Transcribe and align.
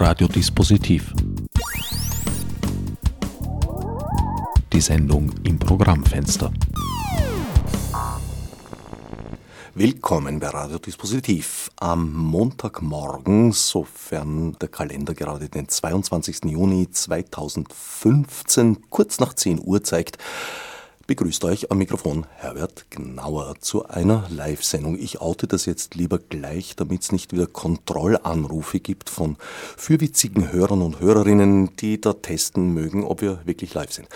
Radiodispositiv. 0.00 1.12
Die 4.72 4.80
Sendung 4.80 5.32
im 5.42 5.58
Programmfenster. 5.58 6.52
Willkommen 9.74 10.38
bei 10.38 10.50
Radiodispositiv. 10.50 11.72
Am 11.80 12.12
Montagmorgen, 12.12 13.50
sofern 13.50 14.56
der 14.60 14.68
Kalender 14.68 15.14
gerade 15.14 15.48
den 15.48 15.68
22. 15.68 16.44
Juni 16.44 16.88
2015 16.88 18.90
kurz 18.90 19.18
nach 19.18 19.34
10 19.34 19.60
Uhr 19.64 19.82
zeigt, 19.82 20.18
begrüßt 21.08 21.42
euch 21.44 21.70
am 21.70 21.78
Mikrofon 21.78 22.26
Herbert 22.36 22.84
Gnauer 22.90 23.54
zu 23.60 23.86
einer 23.86 24.26
Live-Sendung. 24.28 24.98
Ich 24.98 25.22
oute 25.22 25.46
das 25.46 25.64
jetzt 25.64 25.94
lieber 25.94 26.18
gleich, 26.18 26.76
damit 26.76 27.00
es 27.00 27.12
nicht 27.12 27.32
wieder 27.32 27.46
Kontrollanrufe 27.46 28.78
gibt 28.78 29.08
von 29.08 29.38
fürwitzigen 29.78 30.52
Hörern 30.52 30.82
und 30.82 31.00
Hörerinnen, 31.00 31.74
die 31.76 31.98
da 31.98 32.12
testen 32.12 32.74
mögen, 32.74 33.04
ob 33.04 33.22
wir 33.22 33.40
wirklich 33.46 33.72
live 33.72 33.90
sind. 33.90 34.06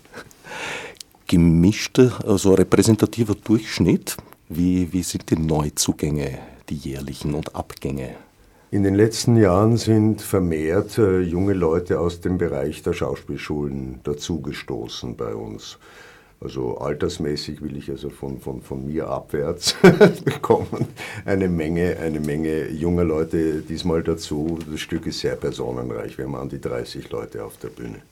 Gemischter, 1.26 2.18
also 2.26 2.54
repräsentativer 2.54 3.34
Durchschnitt. 3.34 4.16
Wie, 4.48 4.92
wie 4.92 5.02
sind 5.02 5.28
die 5.30 5.36
Neuzugänge, 5.36 6.38
die 6.68 6.76
jährlichen 6.76 7.34
und 7.34 7.54
Abgänge? 7.54 8.14
In 8.70 8.82
den 8.82 8.94
letzten 8.94 9.38
Jahren 9.38 9.78
sind 9.78 10.20
vermehrt 10.20 10.98
äh, 10.98 11.20
junge 11.20 11.54
Leute 11.54 11.98
aus 11.98 12.20
dem 12.20 12.36
Bereich 12.36 12.82
der 12.82 12.92
Schauspielschulen 12.92 14.00
dazugestoßen 14.04 15.16
bei 15.16 15.34
uns. 15.34 15.78
Also 16.38 16.76
altersmäßig 16.76 17.62
will 17.62 17.78
ich 17.78 17.90
also 17.90 18.10
von, 18.10 18.38
von, 18.40 18.60
von 18.60 18.86
mir 18.86 19.08
abwärts 19.08 19.74
bekommen. 20.24 20.86
Eine 21.24 21.48
Menge, 21.48 21.96
eine 21.96 22.20
Menge 22.20 22.68
junger 22.68 23.04
Leute 23.04 23.62
diesmal 23.62 24.02
dazu. 24.02 24.58
Das 24.70 24.80
Stück 24.80 25.06
ist 25.06 25.20
sehr 25.20 25.36
personenreich. 25.36 26.18
Wir 26.18 26.26
haben 26.26 26.34
an 26.34 26.50
die 26.50 26.60
30 26.60 27.10
Leute 27.10 27.46
auf 27.46 27.56
der 27.56 27.68
Bühne. 27.68 28.02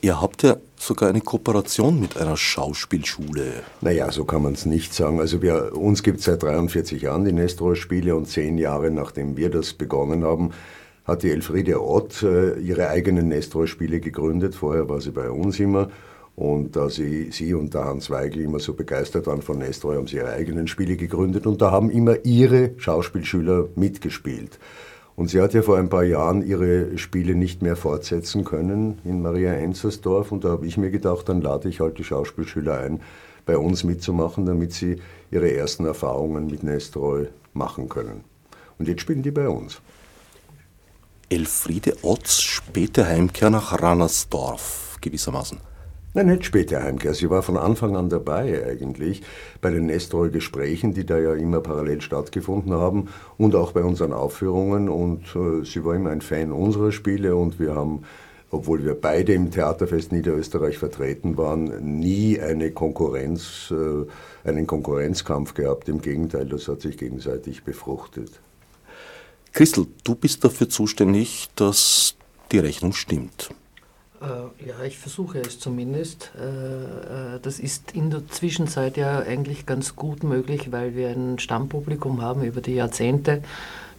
Ihr 0.00 0.20
habt 0.20 0.44
ja 0.44 0.56
sogar 0.76 1.08
eine 1.08 1.20
Kooperation 1.20 1.98
mit 1.98 2.16
einer 2.16 2.36
Schauspielschule. 2.36 3.64
Naja, 3.80 4.12
so 4.12 4.24
kann 4.24 4.42
man 4.42 4.52
es 4.52 4.64
nicht 4.64 4.94
sagen. 4.94 5.18
Also 5.18 5.42
wir, 5.42 5.76
uns 5.76 6.04
gibt 6.04 6.20
es 6.20 6.26
seit 6.26 6.42
43 6.42 7.02
Jahren 7.02 7.24
die 7.24 7.32
Nestroy-Spiele 7.32 8.14
und 8.14 8.26
zehn 8.26 8.58
Jahre 8.58 8.90
nachdem 8.92 9.36
wir 9.36 9.50
das 9.50 9.72
begonnen 9.72 10.24
haben, 10.24 10.52
hat 11.04 11.24
die 11.24 11.30
Elfriede 11.30 11.82
Ott 11.82 12.22
äh, 12.22 12.58
ihre 12.60 12.88
eigenen 12.90 13.28
Nestroy-Spiele 13.28 13.98
gegründet. 13.98 14.54
Vorher 14.54 14.88
war 14.88 15.00
sie 15.00 15.10
bei 15.10 15.30
uns 15.30 15.58
immer. 15.58 15.90
Und 16.36 16.76
da 16.76 16.88
sie, 16.88 17.32
sie 17.32 17.52
und 17.54 17.74
der 17.74 17.86
Hans 17.86 18.10
Weigel 18.10 18.42
immer 18.42 18.60
so 18.60 18.74
begeistert 18.74 19.26
waren 19.26 19.42
von 19.42 19.58
Nestroy, 19.58 19.96
haben 19.96 20.06
sie 20.06 20.18
ihre 20.18 20.30
eigenen 20.30 20.68
Spiele 20.68 20.96
gegründet 20.96 21.48
und 21.48 21.60
da 21.60 21.72
haben 21.72 21.90
immer 21.90 22.24
ihre 22.24 22.74
Schauspielschüler 22.76 23.70
mitgespielt. 23.74 24.60
Und 25.18 25.30
sie 25.30 25.40
hat 25.40 25.52
ja 25.52 25.62
vor 25.62 25.78
ein 25.78 25.88
paar 25.88 26.04
Jahren 26.04 26.46
ihre 26.46 26.96
Spiele 26.96 27.34
nicht 27.34 27.60
mehr 27.60 27.74
fortsetzen 27.74 28.44
können 28.44 29.00
in 29.02 29.20
Maria 29.20 29.52
Enzersdorf 29.52 30.30
und 30.30 30.44
da 30.44 30.50
habe 30.50 30.64
ich 30.64 30.76
mir 30.76 30.92
gedacht, 30.92 31.28
dann 31.28 31.40
lade 31.40 31.68
ich 31.68 31.80
halt 31.80 31.98
die 31.98 32.04
Schauspielschüler 32.04 32.78
ein, 32.78 33.00
bei 33.44 33.58
uns 33.58 33.82
mitzumachen, 33.82 34.46
damit 34.46 34.74
sie 34.74 35.02
ihre 35.32 35.52
ersten 35.52 35.86
Erfahrungen 35.86 36.46
mit 36.46 36.62
Nestroy 36.62 37.26
machen 37.52 37.88
können. 37.88 38.22
Und 38.78 38.86
jetzt 38.86 39.00
spielen 39.00 39.24
die 39.24 39.32
bei 39.32 39.48
uns. 39.48 39.80
Elfriede 41.28 41.96
Otz, 42.02 42.40
späte 42.40 43.04
Heimkehr 43.04 43.50
nach 43.50 43.82
Rannersdorf 43.82 44.98
gewissermaßen. 45.00 45.58
Nein, 46.18 46.26
nicht 46.26 46.46
späte 46.46 46.82
Heimkehr. 46.82 47.14
Sie 47.14 47.30
war 47.30 47.44
von 47.44 47.56
Anfang 47.56 47.94
an 47.94 48.08
dabei 48.08 48.66
eigentlich 48.66 49.22
bei 49.60 49.70
den 49.70 49.86
Nestroy-Gesprächen, 49.86 50.92
die 50.92 51.06
da 51.06 51.16
ja 51.16 51.32
immer 51.34 51.60
parallel 51.60 52.00
stattgefunden 52.00 52.72
haben 52.72 53.06
und 53.36 53.54
auch 53.54 53.70
bei 53.70 53.84
unseren 53.84 54.12
Aufführungen. 54.12 54.88
Und 54.88 55.26
äh, 55.36 55.64
sie 55.64 55.84
war 55.84 55.94
immer 55.94 56.10
ein 56.10 56.20
Fan 56.20 56.50
unserer 56.50 56.90
Spiele 56.90 57.36
und 57.36 57.60
wir 57.60 57.76
haben, 57.76 58.02
obwohl 58.50 58.84
wir 58.84 58.94
beide 59.00 59.32
im 59.32 59.52
Theaterfest 59.52 60.10
Niederösterreich 60.10 60.76
vertreten 60.76 61.36
waren, 61.36 62.00
nie 62.00 62.40
eine 62.40 62.72
Konkurrenz, 62.72 63.70
äh, 63.70 64.48
einen 64.48 64.66
Konkurrenzkampf 64.66 65.54
gehabt. 65.54 65.88
Im 65.88 66.02
Gegenteil, 66.02 66.46
das 66.46 66.66
hat 66.66 66.80
sich 66.80 66.98
gegenseitig 66.98 67.62
befruchtet. 67.62 68.40
Christel, 69.52 69.86
du 70.02 70.16
bist 70.16 70.42
dafür 70.42 70.68
zuständig, 70.68 71.48
dass 71.54 72.16
die 72.50 72.58
Rechnung 72.58 72.92
stimmt. 72.92 73.50
Äh, 74.20 74.66
ja, 74.68 74.82
ich 74.84 74.98
versuche 74.98 75.40
es 75.40 75.60
zumindest. 75.60 76.32
Äh, 76.38 77.36
äh, 77.36 77.40
das 77.40 77.58
ist 77.58 77.92
in 77.92 78.10
der 78.10 78.26
Zwischenzeit 78.28 78.96
ja 78.96 79.20
eigentlich 79.20 79.66
ganz 79.66 79.96
gut 79.96 80.24
möglich, 80.24 80.72
weil 80.72 80.94
wir 80.96 81.08
ein 81.08 81.38
Stammpublikum 81.38 82.20
haben 82.22 82.42
über 82.42 82.60
die 82.60 82.74
Jahrzehnte. 82.74 83.42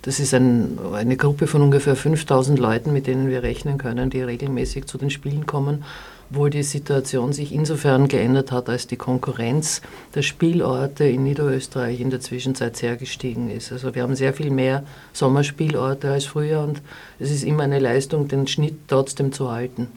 Das 0.02 0.20
ist 0.20 0.34
ein, 0.34 0.78
eine 0.94 1.18
Gruppe 1.18 1.48
von 1.48 1.62
ungefähr 1.62 1.96
5000 1.96 2.58
Leuten, 2.58 2.94
mit 2.94 3.08
denen 3.08 3.30
wir 3.30 3.44
rechnen 3.44 3.78
können, 3.78 4.10
die 4.10 4.22
regelmäßig 4.22 4.86
zu 4.86 4.98
den 4.98 5.10
Spielen 5.10 5.46
kommen 5.46 5.84
obwohl 6.30 6.50
die 6.50 6.64
Situation 6.64 7.34
sich 7.34 7.52
insofern 7.52 8.08
geändert 8.08 8.52
hat, 8.52 8.70
als 8.70 8.86
die 8.86 8.98
Konkurrenz 8.98 9.82
der 10.14 10.22
Spielorte 10.22 11.06
in 11.06 11.24
Niederösterreich 11.24 12.00
in 12.00 12.12
der 12.12 12.20
Zwischenzeit 12.20 12.78
sehr 12.78 12.98
gestiegen 12.98 13.50
ist. 13.50 13.72
Also 13.72 13.96
wir 13.96 14.04
haben 14.04 14.16
sehr 14.16 14.34
viel 14.34 14.52
mehr 14.52 14.84
Sommerspielorte 15.12 16.12
als 16.12 16.26
früher 16.26 16.62
und 16.62 16.82
es 17.18 17.32
ist 17.32 17.44
immer 17.44 17.64
eine 17.64 17.80
Leistung, 17.80 18.28
den 18.28 18.46
Schnitt 18.46 18.76
trotzdem 18.88 19.32
zu 19.32 19.52
halten. 19.52 19.88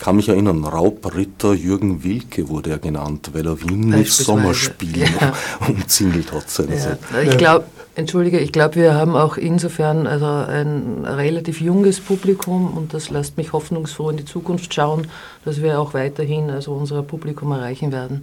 Ich 0.00 0.06
kann 0.06 0.16
mich 0.16 0.30
erinnern, 0.30 0.64
Raubritter 0.64 1.52
Jürgen 1.52 2.02
Wilke 2.02 2.48
wurde 2.48 2.70
er 2.70 2.78
genannt, 2.78 3.32
weil 3.34 3.46
er 3.46 3.60
Wien 3.60 3.90
mit 3.90 4.08
Sommerspielen 4.08 5.12
ja. 5.20 5.34
umzingelt 5.68 6.32
hat 6.32 6.48
seinerzeit. 6.48 6.98
Ja. 7.12 7.20
Ich 7.20 7.36
glaube, 7.36 7.66
Entschuldige, 7.96 8.38
ich 8.38 8.50
glaube, 8.50 8.76
wir 8.76 8.94
haben 8.94 9.14
auch 9.14 9.36
insofern 9.36 10.06
also 10.06 10.24
ein 10.24 11.04
relativ 11.04 11.60
junges 11.60 12.00
Publikum 12.00 12.74
und 12.74 12.94
das 12.94 13.10
lässt 13.10 13.36
mich 13.36 13.52
hoffnungsfroh 13.52 14.08
in 14.08 14.16
die 14.16 14.24
Zukunft 14.24 14.72
schauen, 14.72 15.06
dass 15.44 15.60
wir 15.60 15.78
auch 15.78 15.92
weiterhin 15.92 16.48
also 16.48 16.72
unser 16.72 17.02
Publikum 17.02 17.52
erreichen 17.52 17.92
werden. 17.92 18.22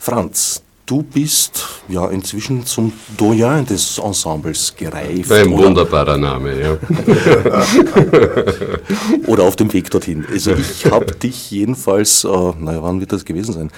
Franz, 0.00 0.64
du 0.92 1.02
bist 1.02 1.66
ja 1.88 2.06
inzwischen 2.10 2.66
zum 2.66 2.92
Doyen 3.16 3.64
des 3.64 3.96
Ensembles 3.96 4.74
gereift. 4.76 5.32
Ein 5.32 5.50
wunderbarer 5.50 6.18
Name, 6.18 6.60
ja. 6.60 6.76
oder 9.26 9.44
auf 9.44 9.56
dem 9.56 9.72
Weg 9.72 9.90
dorthin. 9.90 10.26
Also 10.30 10.52
ich 10.52 10.84
habe 10.84 11.14
dich 11.14 11.50
jedenfalls, 11.50 12.24
äh, 12.24 12.28
naja, 12.28 12.82
wann 12.82 13.00
wird 13.00 13.10
das 13.10 13.24
gewesen 13.24 13.54
sein? 13.54 13.70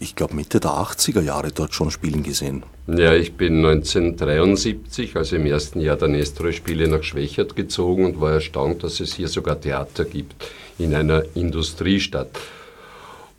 Ich 0.00 0.16
glaube 0.16 0.34
Mitte 0.34 0.58
der 0.58 0.72
80er 0.72 1.20
Jahre 1.20 1.52
dort 1.52 1.74
schon 1.74 1.92
spielen 1.92 2.24
gesehen. 2.24 2.64
Ja, 2.88 3.14
ich 3.14 3.34
bin 3.34 3.64
1973, 3.64 5.14
also 5.14 5.36
im 5.36 5.46
ersten 5.46 5.80
Jahr 5.80 5.96
der 5.96 6.08
Nestroy-Spiele 6.08 6.88
nach 6.88 7.04
Schwächert 7.04 7.54
gezogen 7.54 8.04
und 8.04 8.20
war 8.20 8.32
erstaunt, 8.32 8.82
dass 8.82 8.98
es 8.98 9.14
hier 9.14 9.28
sogar 9.28 9.60
Theater 9.60 10.04
gibt 10.04 10.34
in 10.76 10.92
einer 10.92 11.22
Industriestadt 11.36 12.30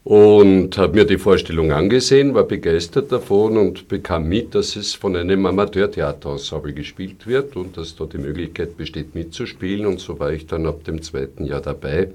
und 0.09 0.75
habe 0.79 0.95
mir 0.95 1.05
die 1.05 1.19
Vorstellung 1.19 1.71
angesehen, 1.71 2.33
war 2.33 2.45
begeistert 2.45 3.11
davon 3.11 3.57
und 3.57 3.87
bekam 3.87 4.27
mit, 4.27 4.55
dass 4.55 4.75
es 4.75 4.95
von 4.95 5.15
einem 5.15 5.45
Amateurtheaterensemble 5.45 6.73
gespielt 6.73 7.27
wird 7.27 7.55
und 7.55 7.77
dass 7.77 7.95
da 7.95 8.05
die 8.05 8.17
Möglichkeit 8.17 8.75
besteht 8.75 9.13
mitzuspielen. 9.13 9.85
Und 9.85 9.99
so 9.99 10.19
war 10.19 10.31
ich 10.31 10.47
dann 10.47 10.65
ab 10.65 10.83
dem 10.83 11.03
zweiten 11.03 11.45
Jahr 11.45 11.61
dabei 11.61 12.09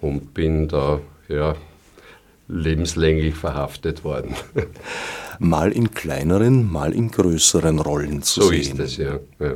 und 0.00 0.34
bin 0.34 0.66
da 0.66 0.98
ja 1.28 1.54
lebenslänglich 2.48 3.34
verhaftet 3.34 4.04
worden. 4.04 4.34
mal 5.38 5.70
in 5.70 5.90
kleineren, 5.90 6.70
mal 6.70 6.92
in 6.92 7.10
größeren 7.10 7.78
Rollen 7.78 8.22
zu 8.22 8.42
so 8.42 8.48
sehen. 8.48 8.76
So 8.76 8.82
ist 8.82 8.92
es, 8.92 8.96
ja. 8.96 9.18
ja. 9.38 9.54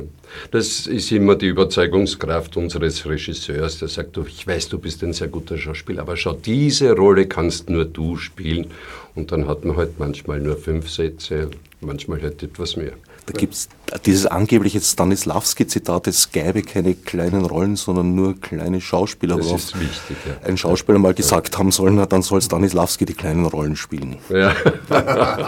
Das 0.51 0.87
ist 0.87 1.11
immer 1.11 1.35
die 1.35 1.47
Überzeugungskraft 1.47 2.55
unseres 2.57 3.05
Regisseurs, 3.05 3.79
der 3.79 3.87
sagt, 3.87 4.17
ich 4.17 4.47
weiß, 4.47 4.69
du 4.69 4.79
bist 4.79 5.03
ein 5.03 5.13
sehr 5.13 5.27
guter 5.27 5.57
Schauspieler, 5.57 6.01
aber 6.01 6.15
schau, 6.17 6.33
diese 6.33 6.93
Rolle 6.93 7.27
kannst 7.27 7.69
nur 7.69 7.85
du 7.85 8.17
spielen. 8.17 8.67
Und 9.15 9.31
dann 9.31 9.47
hat 9.47 9.65
man 9.65 9.75
halt 9.77 9.99
manchmal 9.99 10.39
nur 10.39 10.57
fünf 10.57 10.89
Sätze, 10.89 11.49
manchmal 11.81 12.21
halt 12.21 12.41
etwas 12.41 12.75
mehr. 12.75 12.93
Da 13.25 13.33
gibt 13.39 13.53
es 13.53 13.69
dieses 14.05 14.25
angebliche 14.25 14.81
Stanislavski-Zitat, 14.81 16.07
es 16.07 16.31
gäbe 16.31 16.61
keine 16.61 16.93
kleinen 16.93 17.45
Rollen, 17.45 17.75
sondern 17.77 18.15
nur 18.15 18.39
kleine 18.39 18.81
Schauspieler. 18.81 19.37
Das 19.37 19.51
ist 19.51 19.79
wichtig, 19.79 20.17
ja. 20.25 20.47
Ein 20.47 20.57
Schauspieler 20.57 20.99
mal 20.99 21.13
gesagt 21.13 21.57
haben 21.57 21.71
sollen, 21.71 21.95
na, 21.95 22.05
dann 22.05 22.21
soll 22.21 22.41
Stanislavski 22.41 23.05
die 23.05 23.13
kleinen 23.13 23.45
Rollen 23.45 23.75
spielen. 23.75 24.17
Ja. 24.29 24.55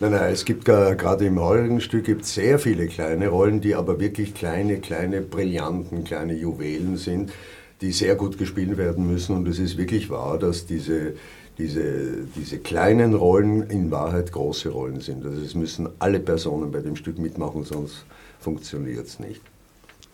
Nein, 0.00 0.12
nein, 0.12 0.32
es 0.32 0.44
gibt 0.44 0.64
gerade 0.64 1.26
im 1.26 1.40
heurigen 1.40 1.80
Stück 1.80 2.04
gibt 2.04 2.24
sehr 2.24 2.60
viele 2.60 2.86
kleine 2.86 3.28
Rollen, 3.28 3.60
die 3.60 3.74
aber 3.74 3.98
wirklich 3.98 4.32
kleine, 4.32 4.78
kleine 4.78 5.20
Brillanten, 5.22 6.04
kleine 6.04 6.34
Juwelen 6.34 6.96
sind, 6.96 7.32
die 7.80 7.90
sehr 7.90 8.14
gut 8.14 8.38
gespielt 8.38 8.76
werden 8.76 9.10
müssen. 9.10 9.34
Und 9.34 9.48
es 9.48 9.58
ist 9.58 9.76
wirklich 9.76 10.08
wahr, 10.08 10.38
dass 10.38 10.66
diese, 10.66 11.14
diese, 11.58 12.26
diese 12.36 12.58
kleinen 12.58 13.14
Rollen 13.14 13.68
in 13.68 13.90
Wahrheit 13.90 14.32
große 14.32 14.68
Rollen 14.70 15.00
sind. 15.00 15.26
Also 15.26 15.42
es 15.42 15.54
müssen 15.54 15.88
alle 15.98 16.20
Personen 16.20 16.70
bei 16.70 16.80
dem 16.80 16.96
Stück 16.96 17.18
mitmachen, 17.18 17.64
sonst 17.64 18.04
funktioniert 18.40 19.06
es 19.06 19.18
nicht. 19.18 19.40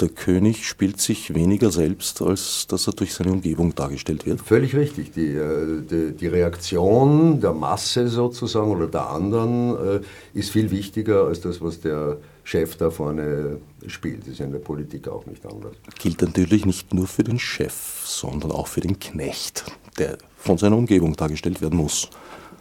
Der 0.00 0.08
König 0.08 0.66
spielt 0.66 1.00
sich 1.00 1.34
weniger 1.34 1.70
selbst, 1.70 2.20
als 2.20 2.66
dass 2.66 2.88
er 2.88 2.94
durch 2.94 3.14
seine 3.14 3.30
Umgebung 3.30 3.76
dargestellt 3.76 4.26
wird. 4.26 4.40
Völlig 4.40 4.74
richtig. 4.74 5.12
Die, 5.12 5.28
äh, 5.28 5.82
die, 5.88 6.12
die 6.16 6.26
Reaktion 6.26 7.40
der 7.40 7.52
Masse 7.52 8.08
sozusagen 8.08 8.72
oder 8.72 8.88
der 8.88 9.08
anderen 9.10 10.00
äh, 10.00 10.00
ist 10.32 10.50
viel 10.50 10.72
wichtiger 10.72 11.26
als 11.26 11.42
das, 11.42 11.60
was 11.60 11.80
der 11.80 12.16
Chef 12.42 12.76
da 12.76 12.90
vorne 12.90 13.58
spielt. 13.86 14.22
Das 14.22 14.30
ist 14.30 14.40
in 14.40 14.50
der 14.50 14.58
Politik 14.58 15.06
auch 15.06 15.26
nicht 15.26 15.46
anders. 15.46 15.76
Gilt 16.00 16.20
natürlich 16.22 16.66
nicht 16.66 16.92
nur 16.92 17.06
für 17.06 17.22
den 17.22 17.38
Chef, 17.38 18.02
sondern 18.04 18.50
auch 18.50 18.66
für 18.66 18.80
den 18.80 18.98
Knecht, 18.98 19.64
der 19.96 20.18
von 20.44 20.58
seiner 20.58 20.76
Umgebung 20.76 21.14
dargestellt 21.16 21.60
werden 21.62 21.78
muss. 21.78 22.08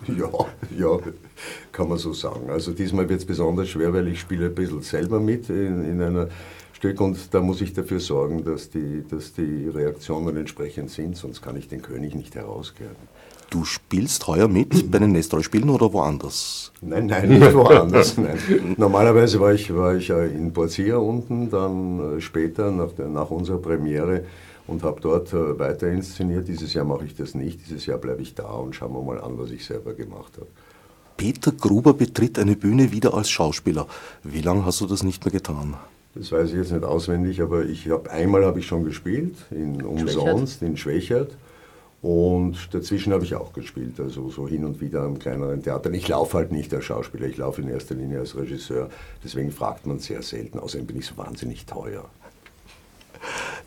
Ja, 0.08 0.30
ja, 0.78 1.00
kann 1.72 1.90
man 1.90 1.98
so 1.98 2.14
sagen. 2.14 2.50
Also 2.50 2.72
diesmal 2.72 3.08
wird 3.08 3.22
es 3.22 3.26
besonders 3.26 3.70
schwer, 3.70 3.94
weil 3.94 4.08
ich 4.08 4.20
spiele 4.20 4.48
ein 4.48 4.56
bisschen 4.56 4.82
selber 4.82 5.20
mit 5.20 5.50
in, 5.50 5.86
in 5.86 6.02
einer 6.02 6.28
Stück 6.74 7.00
und 7.00 7.34
da 7.34 7.42
muss 7.42 7.62
ich 7.62 7.74
dafür 7.74 8.00
sorgen, 8.00 8.44
dass 8.44 8.70
die, 8.70 9.04
dass 9.10 9.34
die 9.34 9.70
Reaktionen 9.70 10.36
entsprechend 10.36 10.90
sind, 10.90 11.16
sonst 11.16 11.42
kann 11.42 11.56
ich 11.56 11.68
den 11.70 11.82
König 11.82 12.16
nicht 12.16 12.36
herauskehren. 12.36 12.96
Du 13.54 13.66
spielst 13.66 14.26
heuer 14.26 14.48
mit 14.48 14.72
bei 14.92 14.98
den 14.98 15.12
Nestroy-Spielen 15.12 15.70
oder 15.70 15.94
woanders? 15.94 16.72
Nein, 16.82 17.06
nein, 17.06 17.30
nicht 17.30 17.54
woanders. 17.54 18.18
nein. 18.18 18.40
Normalerweise 18.78 19.40
war 19.40 19.54
ich, 19.54 19.72
war 19.76 19.94
ich 19.96 20.10
in 20.10 20.52
Porcia 20.52 20.98
unten, 20.98 21.52
dann 21.52 22.18
äh, 22.18 22.20
später 22.22 22.72
nach, 22.72 22.92
der, 22.94 23.10
nach 23.10 23.30
unserer 23.30 23.60
Premiere 23.60 24.24
und 24.66 24.82
habe 24.82 25.00
dort 25.02 25.32
äh, 25.34 25.60
weiter 25.60 25.88
inszeniert. 25.88 26.48
Dieses 26.48 26.74
Jahr 26.74 26.84
mache 26.84 27.06
ich 27.06 27.16
das 27.16 27.36
nicht. 27.36 27.60
Dieses 27.64 27.86
Jahr 27.86 28.00
bleibe 28.00 28.24
ich 28.24 28.34
da 28.34 28.50
und 28.50 28.76
schauen 28.76 28.92
wir 28.92 29.04
mal 29.04 29.22
an, 29.22 29.38
was 29.38 29.52
ich 29.52 29.64
selber 29.64 29.94
gemacht 29.94 30.34
habe. 30.38 30.48
Peter 31.16 31.52
Gruber 31.52 31.94
betritt 31.94 32.40
eine 32.40 32.56
Bühne 32.56 32.92
wieder 32.92 33.14
als 33.14 33.30
Schauspieler. 33.30 33.86
Wie 34.24 34.42
lange 34.42 34.66
hast 34.66 34.82
du 34.82 34.88
das 34.88 35.04
nicht 35.04 35.24
mehr 35.26 35.32
getan? 35.32 35.76
Das 36.16 36.32
weiß 36.32 36.50
ich 36.50 36.56
jetzt 36.56 36.72
nicht 36.72 36.84
auswendig, 36.84 37.40
aber 37.40 37.66
ich 37.66 37.88
habe 37.92 38.10
einmal 38.10 38.46
habe 38.46 38.58
ich 38.58 38.66
schon 38.66 38.84
gespielt 38.84 39.36
in 39.52 39.84
umsonst 39.84 40.64
in 40.64 40.76
Schwächert 40.76 41.38
und 42.04 42.74
dazwischen 42.74 43.14
habe 43.14 43.24
ich 43.24 43.34
auch 43.34 43.54
gespielt, 43.54 43.98
also 43.98 44.30
so 44.30 44.46
hin 44.46 44.66
und 44.66 44.82
wieder 44.82 45.04
am 45.04 45.20
kleineren 45.20 45.64
Theater. 45.64 45.90
Ich 45.92 46.10
laufe 46.10 46.38
halt 46.38 46.52
nicht 46.52 46.74
als 46.74 46.84
Schauspieler, 46.84 47.28
ich 47.28 47.38
laufe 47.38 47.62
in 47.62 47.70
erster 47.70 47.96
Linie 47.96 48.20
als 48.20 48.36
Regisseur. 48.36 48.90
Deswegen 49.24 49.52
fragt 49.52 49.86
man 49.86 50.00
sehr 50.00 50.22
selten. 50.22 50.60
Außerdem 50.60 50.86
bin 50.86 50.98
ich 50.98 51.06
so 51.06 51.18
wahnsinnig 51.18 51.66
teuer. 51.66 52.04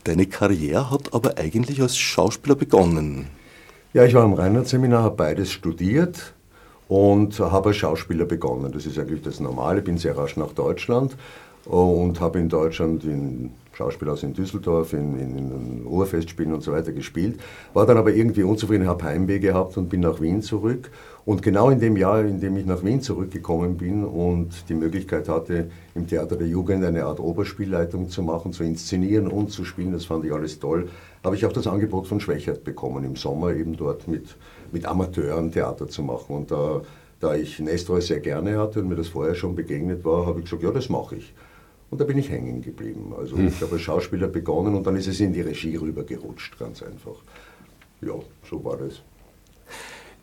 Deine 0.04 0.26
Karriere 0.26 0.90
hat 0.90 1.14
aber 1.14 1.38
eigentlich 1.38 1.80
als 1.80 1.96
Schauspieler 1.96 2.56
begonnen. 2.56 3.28
Ja, 3.94 4.04
ich 4.04 4.12
war 4.12 4.24
am 4.24 4.34
Reinhardt-Seminar, 4.34 5.02
habe 5.02 5.16
beides 5.16 5.50
studiert 5.50 6.34
und 6.88 7.40
habe 7.40 7.70
als 7.70 7.78
Schauspieler 7.78 8.26
begonnen. 8.26 8.70
Das 8.70 8.84
ist 8.84 8.98
eigentlich 8.98 9.22
das 9.22 9.40
Normale. 9.40 9.78
Ich 9.78 9.84
bin 9.86 9.96
sehr 9.96 10.14
rasch 10.14 10.36
nach 10.36 10.52
Deutschland 10.52 11.16
und 11.64 12.20
habe 12.20 12.38
in 12.38 12.50
Deutschland 12.50 13.02
in 13.04 13.52
Schauspielhaus 13.76 14.22
in 14.22 14.32
Düsseldorf, 14.32 14.94
in, 14.94 15.18
in, 15.18 15.36
in 15.36 15.86
Ruhrfestspielen 15.86 16.54
und 16.54 16.62
so 16.62 16.72
weiter 16.72 16.92
gespielt, 16.92 17.38
war 17.74 17.84
dann 17.84 17.98
aber 17.98 18.14
irgendwie 18.14 18.42
unzufrieden, 18.42 18.86
habe 18.86 19.04
Heimweh 19.04 19.38
gehabt 19.38 19.76
und 19.76 19.90
bin 19.90 20.00
nach 20.00 20.18
Wien 20.20 20.40
zurück. 20.40 20.90
Und 21.26 21.42
genau 21.42 21.68
in 21.68 21.78
dem 21.78 21.96
Jahr, 21.96 22.24
in 22.24 22.40
dem 22.40 22.56
ich 22.56 22.64
nach 22.64 22.82
Wien 22.82 23.02
zurückgekommen 23.02 23.76
bin 23.76 24.04
und 24.04 24.68
die 24.70 24.74
Möglichkeit 24.74 25.28
hatte, 25.28 25.70
im 25.94 26.06
Theater 26.06 26.36
der 26.36 26.46
Jugend 26.46 26.84
eine 26.84 27.04
Art 27.04 27.20
Oberspielleitung 27.20 28.08
zu 28.08 28.22
machen, 28.22 28.54
zu 28.54 28.64
inszenieren 28.64 29.28
und 29.28 29.50
zu 29.50 29.64
spielen, 29.64 29.92
das 29.92 30.06
fand 30.06 30.24
ich 30.24 30.32
alles 30.32 30.58
toll, 30.58 30.88
habe 31.22 31.36
ich 31.36 31.44
auch 31.44 31.52
das 31.52 31.66
Angebot 31.66 32.06
von 32.06 32.20
Schwächert 32.20 32.64
bekommen, 32.64 33.04
im 33.04 33.16
Sommer 33.16 33.52
eben 33.52 33.76
dort 33.76 34.08
mit, 34.08 34.36
mit 34.72 34.86
Amateuren 34.86 35.52
Theater 35.52 35.86
zu 35.86 36.02
machen. 36.02 36.34
Und 36.34 36.50
da, 36.50 36.80
da 37.20 37.34
ich 37.34 37.58
Nestroy 37.58 38.00
sehr 38.00 38.20
gerne 38.20 38.58
hatte 38.58 38.80
und 38.80 38.88
mir 38.88 38.96
das 38.96 39.08
vorher 39.08 39.34
schon 39.34 39.54
begegnet 39.54 40.02
war, 40.04 40.24
habe 40.24 40.38
ich 40.38 40.46
gesagt, 40.46 40.62
ja, 40.62 40.70
das 40.70 40.88
mache 40.88 41.16
ich. 41.16 41.34
Und 41.90 42.00
da 42.00 42.04
bin 42.04 42.18
ich 42.18 42.30
hängen 42.30 42.62
geblieben. 42.62 43.14
Also 43.16 43.36
hm. 43.36 43.48
ich 43.48 43.60
habe 43.62 43.72
als 43.72 43.82
Schauspieler 43.82 44.28
begonnen 44.28 44.74
und 44.74 44.86
dann 44.86 44.96
ist 44.96 45.06
es 45.06 45.20
in 45.20 45.32
die 45.32 45.40
Regie 45.40 45.76
rübergerutscht, 45.76 46.58
ganz 46.58 46.82
einfach. 46.82 47.16
Ja, 48.00 48.14
so 48.48 48.64
war 48.64 48.76
das. 48.76 49.00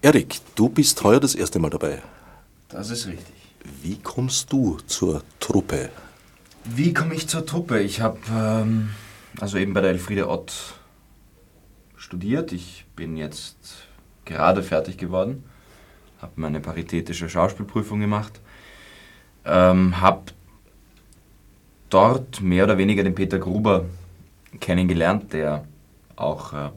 Erik, 0.01 0.39
du 0.55 0.69
bist 0.69 1.01
heuer 1.03 1.19
das 1.19 1.35
erste 1.35 1.59
Mal 1.59 1.69
dabei. 1.69 2.01
Das 2.69 2.89
ist 2.89 3.07
richtig. 3.07 3.35
Wie 3.81 3.97
kommst 3.97 4.51
du 4.51 4.77
zur 4.87 5.23
Truppe? 5.39 5.89
Wie 6.65 6.93
komme 6.93 7.15
ich 7.15 7.27
zur 7.27 7.45
Truppe? 7.45 7.79
Ich 7.79 8.01
habe 8.01 8.19
ähm, 8.33 8.89
also 9.39 9.57
eben 9.57 9.73
bei 9.73 9.81
der 9.81 9.91
Elfriede 9.91 10.29
Ott 10.29 10.75
studiert. 11.95 12.51
Ich 12.51 12.85
bin 12.95 13.17
jetzt 13.17 13.57
gerade 14.25 14.63
fertig 14.63 14.97
geworden, 14.97 15.43
habe 16.21 16.33
meine 16.35 16.59
paritätische 16.59 17.29
Schauspielprüfung 17.29 17.99
gemacht, 17.99 18.39
ähm, 19.45 19.99
habe 19.99 20.31
dort 21.93 22.41
mehr 22.41 22.63
oder 22.63 22.77
weniger 22.77 23.03
den 23.03 23.15
Peter 23.15 23.39
Gruber 23.39 23.85
kennengelernt, 24.59 25.33
der 25.33 25.65
auch 26.15 26.53
äh, 26.53 26.69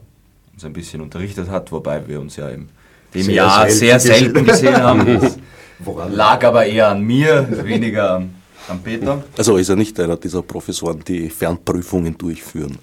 uns 0.53 0.65
ein 0.65 0.73
bisschen 0.73 1.01
unterrichtet 1.01 1.49
hat, 1.49 1.71
wobei 1.71 2.07
wir 2.07 2.19
uns 2.19 2.35
ja 2.35 2.49
im 2.49 2.69
dem 3.13 3.23
sehr 3.23 3.33
Jahr 3.35 3.69
selten 3.69 3.77
sehr 3.77 3.99
selten 3.99 4.45
gesehen 4.45 4.77
haben. 4.77 5.19
Woran? 5.79 6.13
Lag 6.13 6.43
aber 6.43 6.65
eher 6.65 6.89
an 6.89 7.01
mir, 7.03 7.47
weniger 7.63 8.23
am 8.67 8.79
Peter. 8.81 9.23
Also 9.37 9.57
ist 9.57 9.69
er 9.69 9.75
nicht 9.75 9.99
einer 9.99 10.17
dieser 10.17 10.41
Professoren, 10.41 11.03
die 11.07 11.29
Fernprüfungen 11.29 12.17
durchführen 12.17 12.77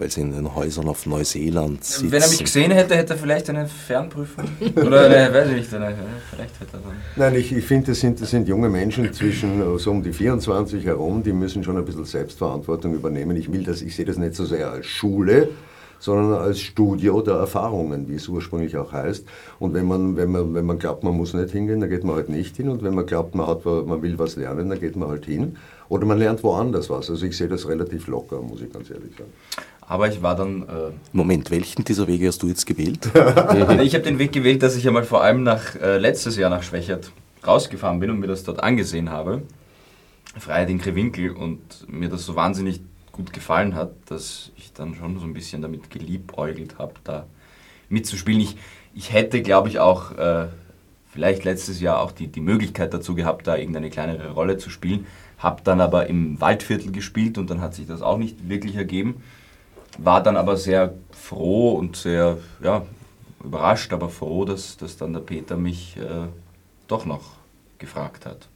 weil 0.00 0.10
sie 0.10 0.22
in 0.22 0.32
den 0.32 0.54
Häusern 0.54 0.88
auf 0.88 1.04
Neuseeland 1.06 1.84
sitzen. 1.84 2.10
Wenn 2.10 2.22
er 2.22 2.28
mich 2.28 2.42
gesehen 2.42 2.70
hätte, 2.70 2.96
hätte 2.96 3.12
er 3.12 3.18
vielleicht 3.18 3.50
eine 3.50 3.66
Fernprüfung. 3.66 4.44
Oder 4.76 5.04
eine, 5.04 5.34
weiß 5.34 5.48
ich 5.50 5.56
nicht, 5.56 5.74
eine, 5.74 5.94
vielleicht 6.30 6.58
hätte 6.58 6.76
er 6.76 6.80
dann. 6.80 6.96
Nein, 7.16 7.34
ich, 7.34 7.52
ich 7.52 7.64
finde, 7.64 7.88
das 7.88 8.00
sind, 8.00 8.20
das 8.20 8.30
sind 8.30 8.48
junge 8.48 8.68
Menschen 8.68 9.12
zwischen 9.12 9.78
so 9.78 9.90
um 9.90 10.02
die 10.02 10.12
24 10.12 10.84
herum, 10.84 11.22
die 11.22 11.32
müssen 11.32 11.62
schon 11.62 11.76
ein 11.76 11.84
bisschen 11.84 12.04
Selbstverantwortung 12.04 12.94
übernehmen. 12.94 13.36
Ich 13.36 13.52
will 13.52 13.62
das, 13.62 13.82
ich 13.82 13.94
sehe 13.94 14.06
das 14.06 14.16
nicht 14.16 14.34
so 14.34 14.44
sehr 14.44 14.70
als 14.70 14.86
Schule, 14.86 15.50
sondern 16.00 16.40
als 16.40 16.60
Studio 16.60 17.20
der 17.20 17.34
Erfahrungen, 17.34 18.08
wie 18.08 18.14
es 18.14 18.26
ursprünglich 18.26 18.76
auch 18.76 18.92
heißt. 18.92 19.24
Und 19.58 19.74
wenn 19.74 19.86
man, 19.86 20.16
wenn 20.16 20.30
man, 20.30 20.54
wenn 20.54 20.64
man 20.64 20.78
glaubt, 20.78 21.04
man 21.04 21.14
muss 21.14 21.34
nicht 21.34 21.50
hingehen, 21.52 21.80
dann 21.80 21.90
geht 21.90 22.04
man 22.04 22.16
halt 22.16 22.30
nicht 22.30 22.56
hin. 22.56 22.68
Und 22.68 22.82
wenn 22.82 22.94
man 22.94 23.06
glaubt, 23.06 23.34
man, 23.34 23.46
hat, 23.46 23.64
man 23.64 24.02
will 24.02 24.18
was 24.18 24.36
lernen, 24.36 24.70
dann 24.70 24.80
geht 24.80 24.96
man 24.96 25.08
halt 25.08 25.26
hin. 25.26 25.56
Oder 25.88 26.06
man 26.06 26.18
lernt 26.18 26.42
woanders 26.42 26.88
was. 26.88 27.10
Also 27.10 27.26
ich 27.26 27.36
sehe 27.36 27.48
das 27.48 27.68
relativ 27.68 28.06
locker, 28.06 28.40
muss 28.40 28.62
ich 28.62 28.72
ganz 28.72 28.90
ehrlich 28.90 29.12
sagen. 29.16 29.30
Aber 29.90 30.06
ich 30.06 30.22
war 30.22 30.36
dann. 30.36 30.62
Äh 30.62 30.92
Moment, 31.12 31.50
welchen 31.50 31.84
dieser 31.84 32.06
Wege 32.06 32.28
hast 32.28 32.40
du 32.44 32.46
jetzt 32.46 32.64
gewählt? 32.64 33.06
ich 33.82 33.94
habe 33.94 34.04
den 34.04 34.20
Weg 34.20 34.30
gewählt, 34.30 34.62
dass 34.62 34.76
ich 34.76 34.86
einmal 34.86 35.02
vor 35.02 35.20
allem 35.20 35.42
nach 35.42 35.74
äh, 35.74 35.98
letztes 35.98 36.36
Jahr 36.36 36.48
nach 36.48 36.62
Schwächert 36.62 37.10
rausgefahren 37.44 37.98
bin 37.98 38.08
und 38.10 38.20
mir 38.20 38.28
das 38.28 38.44
dort 38.44 38.62
angesehen 38.62 39.10
habe. 39.10 39.42
Freiheit 40.38 40.70
in 40.70 40.78
Krewinkel 40.80 41.30
und 41.30 41.60
mir 41.88 42.08
das 42.08 42.24
so 42.24 42.36
wahnsinnig 42.36 42.80
gut 43.10 43.32
gefallen 43.32 43.74
hat, 43.74 43.90
dass 44.06 44.52
ich 44.56 44.72
dann 44.72 44.94
schon 44.94 45.18
so 45.18 45.26
ein 45.26 45.34
bisschen 45.34 45.60
damit 45.60 45.90
geliebäugelt 45.90 46.78
habe, 46.78 46.94
da 47.02 47.26
mitzuspielen. 47.88 48.40
Ich, 48.40 48.56
ich 48.94 49.12
hätte, 49.12 49.42
glaube 49.42 49.70
ich, 49.70 49.80
auch 49.80 50.16
äh, 50.16 50.46
vielleicht 51.12 51.42
letztes 51.42 51.80
Jahr 51.80 52.00
auch 52.00 52.12
die, 52.12 52.28
die 52.28 52.40
Möglichkeit 52.40 52.94
dazu 52.94 53.16
gehabt, 53.16 53.48
da 53.48 53.56
irgendeine 53.56 53.90
kleinere 53.90 54.30
Rolle 54.30 54.56
zu 54.56 54.70
spielen. 54.70 55.08
Habe 55.38 55.62
dann 55.64 55.80
aber 55.80 56.06
im 56.06 56.40
Waldviertel 56.40 56.92
gespielt 56.92 57.38
und 57.38 57.50
dann 57.50 57.60
hat 57.60 57.74
sich 57.74 57.88
das 57.88 58.02
auch 58.02 58.18
nicht 58.18 58.48
wirklich 58.48 58.76
ergeben. 58.76 59.20
War 60.02 60.22
dann 60.22 60.36
aber 60.36 60.56
sehr 60.56 60.94
froh 61.12 61.72
und 61.72 61.94
sehr 61.94 62.38
ja, 62.62 62.86
überrascht, 63.44 63.92
aber 63.92 64.08
froh, 64.08 64.46
dass, 64.46 64.78
dass 64.78 64.96
dann 64.96 65.12
der 65.12 65.20
Peter 65.20 65.56
mich 65.58 65.96
äh, 65.98 66.26
doch 66.88 67.04
noch 67.04 67.32
gefragt 67.78 68.24
hat. 68.24 68.48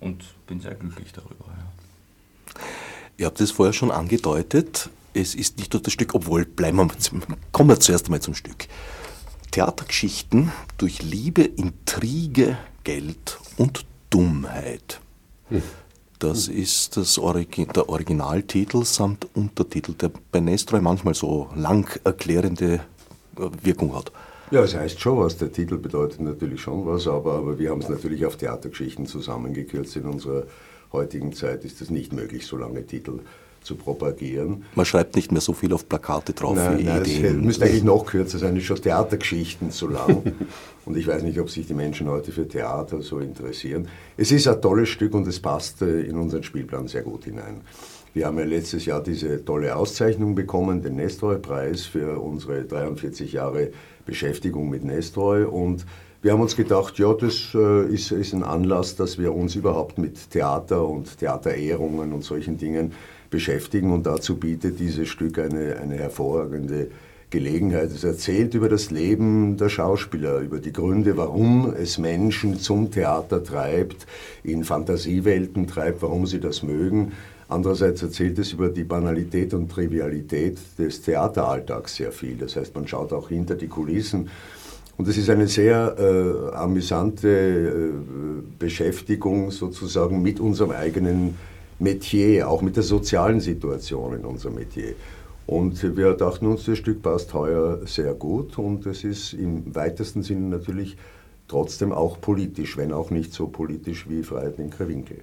Und 0.00 0.24
bin 0.46 0.60
sehr 0.60 0.74
glücklich 0.74 1.12
darüber. 1.12 1.44
Ja. 1.46 2.60
Ihr 3.16 3.26
habt 3.26 3.40
es 3.40 3.52
vorher 3.52 3.72
schon 3.72 3.90
angedeutet, 3.90 4.90
es 5.14 5.34
ist 5.34 5.58
nicht 5.58 5.72
nur 5.72 5.82
das 5.82 5.92
Stück, 5.92 6.14
obwohl, 6.14 6.44
bleiben 6.44 6.78
wir, 6.78 6.88
kommen 7.52 7.70
wir 7.70 7.80
zuerst 7.80 8.06
einmal 8.06 8.20
zum 8.20 8.34
Stück. 8.34 8.66
Theatergeschichten 9.50 10.52
durch 10.76 11.02
Liebe, 11.02 11.42
Intrige, 11.42 12.58
Geld 12.84 13.38
und 13.56 13.84
Dummheit. 14.10 15.00
Hm. 15.48 15.62
Das 16.18 16.48
ist 16.48 16.96
das 16.96 17.16
Origi 17.16 17.66
der 17.66 17.88
Originaltitel 17.88 18.84
samt 18.84 19.28
Untertitel, 19.34 19.92
der 19.92 20.10
bei 20.32 20.40
Nestroy 20.40 20.80
manchmal 20.80 21.14
so 21.14 21.48
lang 21.54 21.88
erklärende 22.02 22.80
äh, 23.36 23.50
Wirkung 23.62 23.94
hat. 23.94 24.10
Ja, 24.50 24.62
es 24.62 24.74
heißt 24.74 24.98
schon 24.98 25.18
was. 25.18 25.36
Der 25.36 25.52
Titel 25.52 25.78
bedeutet 25.78 26.20
natürlich 26.20 26.60
schon 26.60 26.84
was, 26.86 27.06
aber, 27.06 27.34
aber 27.34 27.58
wir 27.58 27.70
haben 27.70 27.82
es 27.82 27.88
natürlich 27.88 28.26
auf 28.26 28.36
Theatergeschichten 28.36 29.06
zusammengekürzt. 29.06 29.94
In 29.94 30.06
unserer 30.06 30.44
heutigen 30.92 31.32
Zeit 31.34 31.64
ist 31.64 31.80
es 31.80 31.90
nicht 31.90 32.12
möglich, 32.12 32.46
so 32.46 32.56
lange 32.56 32.84
Titel 32.84 33.20
zu 33.62 33.76
propagieren. 33.76 34.64
Man 34.74 34.86
schreibt 34.86 35.16
nicht 35.16 35.32
mehr 35.32 35.40
so 35.40 35.52
viel 35.52 35.72
auf 35.72 35.88
Plakate 35.88 36.32
drauf 36.32 36.56
nein, 36.56 36.78
wie 36.78 36.84
nein, 36.84 37.02
Ideen. 37.02 37.38
Es 37.38 37.44
müsste 37.44 37.64
eigentlich 37.64 37.84
noch 37.84 38.06
kürzer 38.06 38.38
sein, 38.38 38.56
es 38.56 38.62
ist 38.62 38.66
schon 38.66 38.82
Theatergeschichten 38.82 39.70
zu 39.70 39.88
lang. 39.88 40.22
und 40.84 40.96
ich 40.96 41.06
weiß 41.06 41.22
nicht, 41.22 41.38
ob 41.38 41.50
sich 41.50 41.66
die 41.66 41.74
Menschen 41.74 42.08
heute 42.08 42.32
für 42.32 42.46
Theater 42.46 43.02
so 43.02 43.18
interessieren. 43.18 43.88
Es 44.16 44.32
ist 44.32 44.48
ein 44.48 44.60
tolles 44.60 44.88
Stück 44.88 45.14
und 45.14 45.26
es 45.26 45.40
passt 45.40 45.82
äh, 45.82 46.02
in 46.02 46.16
unseren 46.16 46.42
Spielplan 46.42 46.88
sehr 46.88 47.02
gut 47.02 47.24
hinein. 47.24 47.60
Wir 48.14 48.26
haben 48.26 48.38
ja 48.38 48.44
letztes 48.44 48.86
Jahr 48.86 49.02
diese 49.02 49.44
tolle 49.44 49.76
Auszeichnung 49.76 50.34
bekommen, 50.34 50.82
den 50.82 50.96
Nestroy-Preis 50.96 51.84
für 51.84 52.18
unsere 52.18 52.64
43 52.64 53.32
Jahre 53.32 53.70
Beschäftigung 54.06 54.70
mit 54.70 54.82
Nestroy 54.82 55.44
und 55.44 55.84
wir 56.20 56.32
haben 56.32 56.40
uns 56.40 56.56
gedacht, 56.56 56.98
ja, 56.98 57.14
das 57.14 57.54
äh, 57.54 57.86
ist, 57.86 58.10
ist 58.10 58.32
ein 58.32 58.42
Anlass, 58.42 58.96
dass 58.96 59.18
wir 59.18 59.32
uns 59.32 59.54
überhaupt 59.54 59.98
mit 59.98 60.30
Theater 60.30 60.84
und 60.84 61.16
Theaterehrungen 61.18 62.12
und 62.12 62.24
solchen 62.24 62.58
Dingen 62.58 62.92
beschäftigen 63.30 63.92
und 63.92 64.06
dazu 64.06 64.36
bietet 64.36 64.80
dieses 64.80 65.08
Stück 65.08 65.38
eine, 65.38 65.76
eine 65.76 65.96
hervorragende 65.96 66.88
Gelegenheit. 67.30 67.90
Es 67.90 68.04
erzählt 68.04 68.54
über 68.54 68.68
das 68.68 68.90
Leben 68.90 69.56
der 69.56 69.68
Schauspieler, 69.68 70.38
über 70.38 70.58
die 70.58 70.72
Gründe, 70.72 71.16
warum 71.16 71.74
es 71.74 71.98
Menschen 71.98 72.58
zum 72.58 72.90
Theater 72.90 73.44
treibt, 73.44 74.06
in 74.42 74.64
Fantasiewelten 74.64 75.66
treibt, 75.66 76.02
warum 76.02 76.26
sie 76.26 76.40
das 76.40 76.62
mögen. 76.62 77.12
Andererseits 77.48 78.02
erzählt 78.02 78.38
es 78.38 78.52
über 78.52 78.68
die 78.68 78.84
Banalität 78.84 79.54
und 79.54 79.70
Trivialität 79.70 80.58
des 80.78 81.02
Theateralltags 81.02 81.96
sehr 81.96 82.12
viel. 82.12 82.36
Das 82.36 82.56
heißt, 82.56 82.74
man 82.74 82.86
schaut 82.86 83.12
auch 83.12 83.28
hinter 83.28 83.54
die 83.54 83.68
Kulissen. 83.68 84.28
Und 84.98 85.06
es 85.06 85.16
ist 85.16 85.30
eine 85.30 85.46
sehr 85.46 85.96
äh, 85.98 86.56
amüsante 86.56 87.28
äh, 87.28 87.90
Beschäftigung 88.58 89.50
sozusagen 89.50 90.20
mit 90.22 90.40
unserem 90.40 90.72
eigenen 90.72 91.36
Metier, 91.78 92.48
auch 92.48 92.62
mit 92.62 92.76
der 92.76 92.82
sozialen 92.82 93.40
Situation 93.40 94.14
in 94.14 94.24
unserem 94.24 94.56
Metier. 94.56 94.94
Und 95.46 95.96
wir 95.96 96.12
dachten 96.14 96.46
uns, 96.46 96.64
das 96.64 96.78
Stück 96.78 97.02
passt 97.02 97.32
heuer 97.32 97.80
sehr 97.86 98.14
gut 98.14 98.58
und 98.58 98.84
es 98.86 99.04
ist 99.04 99.32
im 99.32 99.74
weitesten 99.74 100.22
Sinne 100.22 100.48
natürlich 100.48 100.96
trotzdem 101.46 101.92
auch 101.92 102.20
politisch, 102.20 102.76
wenn 102.76 102.92
auch 102.92 103.10
nicht 103.10 103.32
so 103.32 103.46
politisch 103.46 104.08
wie 104.08 104.22
Freiheit 104.22 104.58
in 104.58 104.70
Krawinkel. 104.70 105.18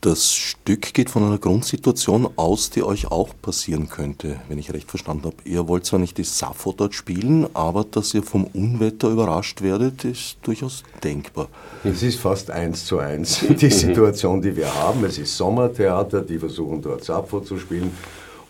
Das 0.00 0.32
Stück 0.32 0.94
geht 0.94 1.10
von 1.10 1.24
einer 1.24 1.38
Grundsituation 1.38 2.28
aus, 2.36 2.70
die 2.70 2.84
euch 2.84 3.10
auch 3.10 3.30
passieren 3.42 3.88
könnte, 3.88 4.38
wenn 4.48 4.56
ich 4.56 4.72
recht 4.72 4.88
verstanden 4.88 5.24
habe. 5.24 5.36
Ihr 5.44 5.66
wollt 5.66 5.86
zwar 5.86 5.98
nicht 5.98 6.18
die 6.18 6.22
Sappho 6.22 6.72
dort 6.72 6.94
spielen, 6.94 7.48
aber 7.52 7.82
dass 7.82 8.14
ihr 8.14 8.22
vom 8.22 8.44
Unwetter 8.44 9.08
überrascht 9.10 9.60
werdet, 9.60 10.04
ist 10.04 10.36
durchaus 10.42 10.84
denkbar. 11.02 11.48
Es 11.82 12.04
ist 12.04 12.20
fast 12.20 12.48
eins 12.48 12.84
zu 12.84 13.00
eins 13.00 13.44
die 13.60 13.70
Situation, 13.70 14.40
die 14.40 14.54
wir 14.54 14.72
haben. 14.72 15.04
Es 15.04 15.18
ist 15.18 15.36
Sommertheater, 15.36 16.22
die 16.22 16.38
versuchen 16.38 16.80
dort 16.80 17.02
Sappho 17.02 17.40
zu 17.40 17.58
spielen 17.58 17.90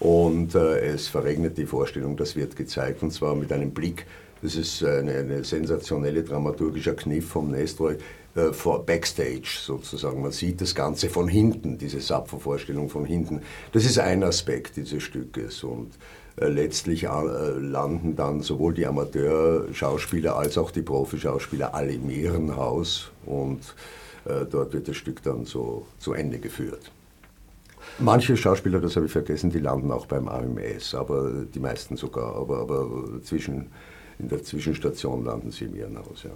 und 0.00 0.54
äh, 0.54 0.80
es 0.80 1.08
verregnet 1.08 1.56
die 1.56 1.66
Vorstellung, 1.66 2.14
das 2.14 2.36
wird 2.36 2.56
gezeigt 2.56 3.02
und 3.02 3.10
zwar 3.10 3.34
mit 3.34 3.50
einem 3.52 3.70
Blick 3.70 4.04
das 4.42 4.56
ist 4.56 4.84
eine, 4.84 5.18
eine 5.18 5.44
sensationelle 5.44 6.22
dramaturgischer 6.22 6.94
Kniff 6.94 7.28
vom 7.28 7.50
Nestroy 7.50 7.96
äh, 8.34 8.52
vor 8.52 8.84
Backstage 8.84 9.58
sozusagen. 9.60 10.22
Man 10.22 10.32
sieht 10.32 10.60
das 10.60 10.74
Ganze 10.74 11.08
von 11.08 11.28
hinten, 11.28 11.78
diese 11.78 12.00
Sapfo-Vorstellung 12.00 12.88
von 12.88 13.04
hinten. 13.04 13.42
Das 13.72 13.84
ist 13.84 13.98
ein 13.98 14.22
Aspekt 14.22 14.76
dieses 14.76 15.02
Stückes 15.02 15.64
und 15.64 15.92
äh, 16.40 16.48
letztlich 16.48 17.04
äh, 17.04 17.08
landen 17.08 18.14
dann 18.14 18.42
sowohl 18.42 18.74
die 18.74 18.86
Amateurschauspieler 18.86 20.36
als 20.36 20.56
auch 20.56 20.70
die 20.70 20.82
Profischauspieler 20.82 21.74
alle 21.74 21.92
im 21.94 22.10
Ehrenhaus 22.10 23.10
und 23.26 23.60
äh, 24.24 24.44
dort 24.48 24.72
wird 24.72 24.88
das 24.88 24.96
Stück 24.96 25.22
dann 25.22 25.44
so 25.44 25.86
zu 25.98 26.12
Ende 26.12 26.38
geführt. 26.38 26.92
Manche 27.98 28.36
Schauspieler, 28.36 28.80
das 28.80 28.94
habe 28.94 29.06
ich 29.06 29.12
vergessen, 29.12 29.50
die 29.50 29.58
landen 29.58 29.90
auch 29.90 30.06
beim 30.06 30.28
AMS, 30.28 30.94
aber 30.94 31.32
die 31.52 31.58
meisten 31.58 31.96
sogar, 31.96 32.36
aber, 32.36 32.58
aber 32.58 32.88
zwischen 33.24 33.70
in 34.18 34.28
der 34.28 34.42
Zwischenstation 34.42 35.24
landen 35.24 35.50
sie 35.50 35.66
im 35.66 35.76
Irrenhaus. 35.76 36.24
Ja. 36.24 36.30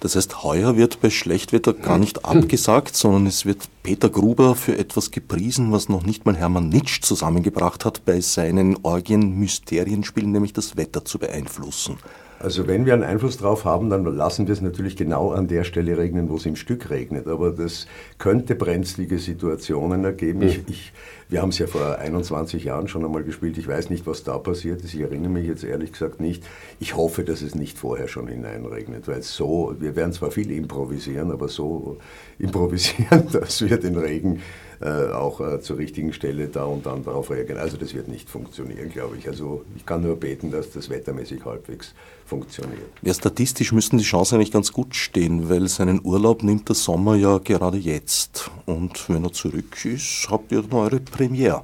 Das 0.00 0.14
heißt, 0.14 0.44
heuer 0.44 0.76
wird 0.76 1.00
bei 1.00 1.10
Schlechtwetter 1.10 1.72
gar 1.72 1.98
nicht 1.98 2.24
abgesagt, 2.24 2.94
sondern 2.94 3.26
es 3.26 3.44
wird 3.44 3.68
Peter 3.82 4.08
Gruber 4.08 4.54
für 4.54 4.78
etwas 4.78 5.10
gepriesen, 5.10 5.72
was 5.72 5.88
noch 5.88 6.04
nicht 6.04 6.26
mal 6.26 6.36
Hermann 6.36 6.68
Nitsch 6.68 7.00
zusammengebracht 7.02 7.84
hat, 7.84 8.04
bei 8.04 8.20
seinen 8.20 8.76
Orgien-Mysterienspielen, 8.82 10.30
nämlich 10.30 10.52
das 10.52 10.76
Wetter 10.76 11.04
zu 11.04 11.18
beeinflussen. 11.18 11.98
Also 12.40 12.68
wenn 12.68 12.86
wir 12.86 12.94
einen 12.94 13.02
Einfluss 13.02 13.36
drauf 13.36 13.64
haben, 13.64 13.90
dann 13.90 14.04
lassen 14.04 14.46
wir 14.46 14.52
es 14.52 14.60
natürlich 14.60 14.96
genau 14.96 15.32
an 15.32 15.48
der 15.48 15.64
Stelle 15.64 15.98
regnen, 15.98 16.28
wo 16.28 16.36
es 16.36 16.46
im 16.46 16.54
Stück 16.54 16.88
regnet. 16.90 17.26
Aber 17.26 17.50
das 17.50 17.86
könnte 18.18 18.54
brenzlige 18.54 19.18
Situationen 19.18 20.04
ergeben. 20.04 20.42
Ich, 20.42 20.62
ich 20.68 20.92
wir 21.30 21.42
haben 21.42 21.50
es 21.50 21.58
ja 21.58 21.66
vor 21.66 21.98
21 21.98 22.64
Jahren 22.64 22.88
schon 22.88 23.04
einmal 23.04 23.22
gespielt. 23.22 23.58
Ich 23.58 23.68
weiß 23.68 23.90
nicht, 23.90 24.06
was 24.06 24.24
da 24.24 24.38
passiert 24.38 24.82
ist. 24.82 24.94
Ich 24.94 25.00
erinnere 25.00 25.30
mich 25.30 25.46
jetzt 25.46 25.62
ehrlich 25.62 25.92
gesagt 25.92 26.20
nicht. 26.20 26.42
Ich 26.80 26.96
hoffe, 26.96 27.22
dass 27.22 27.42
es 27.42 27.54
nicht 27.54 27.76
vorher 27.76 28.08
schon 28.08 28.28
hineinregnet, 28.28 29.08
weil 29.08 29.22
so, 29.22 29.74
wir 29.78 29.94
werden 29.94 30.12
zwar 30.12 30.30
viel 30.30 30.50
improvisieren, 30.50 31.30
aber 31.30 31.48
so 31.48 31.98
improvisieren, 32.38 33.28
dass 33.32 33.60
wir 33.60 33.78
den 33.78 33.96
Regen 33.96 34.40
äh, 34.80 35.10
auch 35.12 35.40
äh, 35.40 35.60
zur 35.60 35.78
richtigen 35.78 36.12
Stelle 36.12 36.48
da 36.48 36.64
und 36.64 36.86
dann 36.86 37.04
darauf 37.04 37.30
reagieren. 37.30 37.58
Also 37.58 37.76
das 37.76 37.94
wird 37.94 38.08
nicht 38.08 38.30
funktionieren, 38.30 38.90
glaube 38.90 39.16
ich. 39.16 39.28
Also 39.28 39.64
ich 39.76 39.84
kann 39.84 40.02
nur 40.02 40.16
beten, 40.16 40.50
dass 40.50 40.70
das 40.70 40.88
wettermäßig 40.88 41.44
halbwegs 41.44 41.94
funktioniert. 42.24 42.90
Ja, 43.02 43.12
statistisch 43.12 43.72
müssten 43.72 43.98
die 43.98 44.04
Chancen 44.04 44.36
eigentlich 44.36 44.52
ganz 44.52 44.72
gut 44.72 44.94
stehen, 44.94 45.48
weil 45.48 45.68
seinen 45.68 46.04
Urlaub 46.04 46.42
nimmt 46.42 46.68
der 46.68 46.76
Sommer 46.76 47.16
ja 47.16 47.38
gerade 47.38 47.78
jetzt. 47.78 48.50
Und 48.66 49.08
wenn 49.08 49.24
er 49.24 49.32
zurück 49.32 49.84
ist, 49.84 50.28
habt 50.30 50.52
ihr 50.52 50.62
dann 50.62 50.78
eure 50.78 51.00
Premiere. 51.00 51.62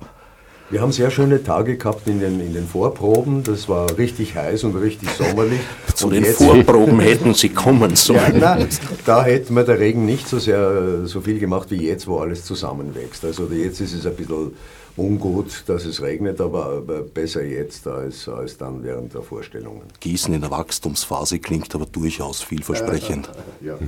Wir 0.70 0.80
haben 0.80 0.92
sehr 0.92 1.10
schöne 1.10 1.42
Tage 1.42 1.76
gehabt 1.76 2.06
in 2.06 2.20
den, 2.20 2.40
in 2.40 2.54
den 2.54 2.66
Vorproben. 2.66 3.42
Das 3.42 3.68
war 3.68 3.98
richtig 3.98 4.34
heiß 4.34 4.64
und 4.64 4.76
richtig 4.76 5.10
sommerlich. 5.10 5.60
Zu 5.94 6.06
und 6.06 6.14
den 6.14 6.24
Vorproben 6.24 7.00
hätten 7.00 7.34
Sie 7.34 7.50
kommen 7.50 7.96
sollen. 7.96 8.40
Ja, 8.40 8.56
nein, 8.56 8.68
da 9.04 9.24
hätten 9.24 9.54
wir 9.54 9.64
der 9.64 9.78
Regen 9.78 10.06
nicht 10.06 10.26
so 10.26 10.38
sehr 10.38 11.06
so 11.06 11.20
viel 11.20 11.38
gemacht 11.38 11.70
wie 11.70 11.86
jetzt, 11.86 12.06
wo 12.06 12.18
alles 12.18 12.44
zusammenwächst. 12.44 13.24
Also 13.24 13.46
jetzt 13.52 13.80
ist 13.80 13.92
es 13.92 14.06
ein 14.06 14.16
bisschen 14.16 14.52
ungut, 14.96 15.64
dass 15.66 15.84
es 15.84 16.00
regnet, 16.00 16.40
aber, 16.40 16.80
besser 17.02 17.44
jetzt 17.44 17.86
als, 17.86 18.26
als 18.28 18.56
dann 18.56 18.82
während 18.82 19.12
der 19.12 19.22
Vorstellungen. 19.22 19.82
Gießen 20.00 20.32
in 20.32 20.40
der 20.40 20.50
Wachstumsphase 20.50 21.40
klingt 21.40 21.74
aber 21.74 21.86
durchaus 21.86 22.42
vielversprechend. 22.42 23.28
ja. 23.60 23.74
ja. 23.74 23.78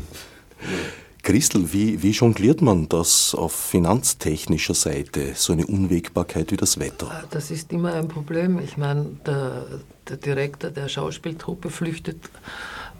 Christel, 1.26 1.72
wie, 1.72 2.04
wie 2.04 2.12
jongliert 2.12 2.62
man 2.62 2.88
das 2.88 3.34
auf 3.34 3.52
finanztechnischer 3.52 4.74
Seite, 4.74 5.32
so 5.34 5.54
eine 5.54 5.66
Unwägbarkeit 5.66 6.52
wie 6.52 6.56
das 6.56 6.78
Wetter? 6.78 7.08
Ah, 7.10 7.24
das 7.32 7.50
ist 7.50 7.72
immer 7.72 7.94
ein 7.94 8.06
Problem. 8.06 8.60
Ich 8.60 8.76
meine, 8.76 9.06
der, 9.26 9.64
der 10.08 10.18
Direktor 10.18 10.70
der 10.70 10.86
Schauspieltruppe 10.86 11.68
flüchtet 11.68 12.18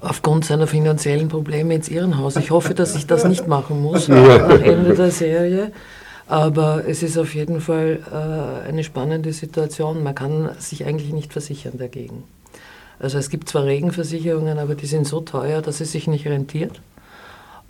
aufgrund 0.01 0.45
seiner 0.45 0.67
finanziellen 0.67 1.29
Probleme 1.29 1.77
ins 1.77 1.89
Irrenhaus. 1.89 2.35
Ich 2.35 2.51
hoffe, 2.51 2.75
dass 2.75 2.97
ich 2.97 3.07
das 3.07 3.23
nicht 3.23 3.47
machen 3.47 3.81
muss 3.81 4.09
nach 4.09 4.61
Ende 4.61 4.97
der 4.97 5.13
Serie. 5.13 5.71
Aber 6.27 6.83
es 6.85 7.05
ist 7.05 7.17
auf 7.19 7.33
jeden 7.33 7.61
Fall 7.61 8.01
äh, 8.11 8.69
eine 8.69 8.83
spannende 8.83 9.33
Situation. 9.33 10.03
Man 10.03 10.17
kann 10.17 10.51
sich 10.59 10.85
eigentlich 10.85 11.13
nicht 11.13 11.33
versichern 11.33 11.79
dagegen. 11.79 12.25
Also 12.99 13.19
es 13.19 13.31
gibt 13.31 13.49
zwar 13.49 13.67
Regenversicherungen, 13.67 14.59
aber 14.59 14.75
die 14.75 14.87
sind 14.87 15.07
so 15.07 15.21
teuer, 15.21 15.63
dass 15.63 15.81
es 15.81 15.93
sich 15.93 16.09
nicht 16.09 16.27
rentiert. 16.27 16.81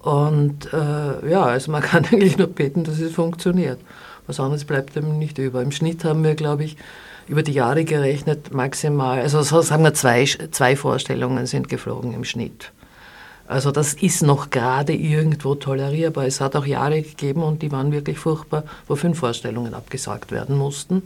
Und 0.06 0.72
äh, 0.72 1.28
ja, 1.28 1.42
also 1.42 1.72
man 1.72 1.82
kann 1.90 2.04
eigentlich 2.04 2.38
nur 2.38 2.46
beten, 2.46 2.84
dass 2.84 3.00
es 3.00 3.12
funktioniert. 3.12 3.80
Was 4.28 4.38
anderes 4.38 4.64
bleibt 4.64 4.96
einem 4.96 5.18
nicht 5.18 5.36
über. 5.38 5.60
Im 5.62 5.72
Schnitt 5.72 6.04
haben 6.04 6.22
wir, 6.22 6.36
glaube 6.36 6.62
ich, 6.62 6.76
über 7.26 7.42
die 7.42 7.52
Jahre 7.52 7.84
gerechnet 7.84 8.54
maximal, 8.54 9.18
also 9.18 9.42
sagen 9.42 9.82
wir 9.82 9.94
zwei, 9.94 10.24
zwei 10.24 10.76
Vorstellungen 10.76 11.46
sind 11.46 11.68
geflogen 11.68 12.14
im 12.14 12.22
Schnitt. 12.22 12.70
Also 13.48 13.72
das 13.72 13.94
ist 13.94 14.22
noch 14.22 14.50
gerade 14.50 14.94
irgendwo 14.94 15.56
tolerierbar. 15.56 16.24
Es 16.24 16.40
hat 16.40 16.54
auch 16.54 16.66
Jahre 16.66 17.02
gegeben 17.02 17.42
und 17.42 17.62
die 17.62 17.72
waren 17.72 17.90
wirklich 17.90 18.20
furchtbar, 18.20 18.62
wo 18.86 18.94
fünf 18.94 19.18
Vorstellungen 19.18 19.74
abgesagt 19.74 20.30
werden 20.30 20.56
mussten. 20.56 21.02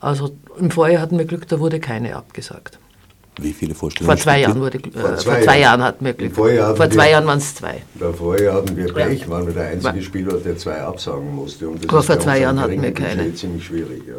Also 0.00 0.34
im 0.58 0.70
Vorjahr 0.70 1.02
hatten 1.02 1.18
wir 1.18 1.26
Glück, 1.26 1.46
da 1.48 1.60
wurde 1.60 1.78
keine 1.78 2.16
abgesagt. 2.16 2.78
Wie 3.40 3.52
viele 3.52 3.74
Vorstellungen? 3.74 4.16
Vor 4.16 4.22
zwei 4.22 4.40
Jahren 4.40 4.60
wurde 4.60 4.78
äh, 4.78 4.90
vor, 4.92 5.16
zwei, 5.16 5.32
vor 5.32 5.42
zwei 5.42 5.60
Jahren 5.60 5.82
hatten 5.82 6.04
wir 6.04 6.12
Glück. 6.12 6.34
Vor 6.34 6.90
zwei 6.90 7.10
Jahren 7.10 7.26
waren 7.26 7.38
es 7.38 7.54
zwei. 7.54 7.82
Vorjahr 8.16 8.54
hatten 8.54 8.76
wir 8.76 8.92
Pech, 8.92 9.20
ja. 9.22 9.28
waren 9.28 9.46
wir 9.46 9.54
der 9.54 9.68
einzige 9.68 10.02
Spieler, 10.02 10.34
der 10.34 10.56
zwei 10.56 10.80
absagen 10.80 11.34
musste. 11.34 11.68
Und 11.68 11.84
das 11.84 12.06
vor 12.06 12.20
zwei 12.20 12.40
Jahren 12.40 12.60
hatten 12.60 12.80
wir 12.80 12.92
keine. 12.92 13.34
ziemlich 13.34 13.64
schwierig, 13.64 14.02
ja 14.06 14.14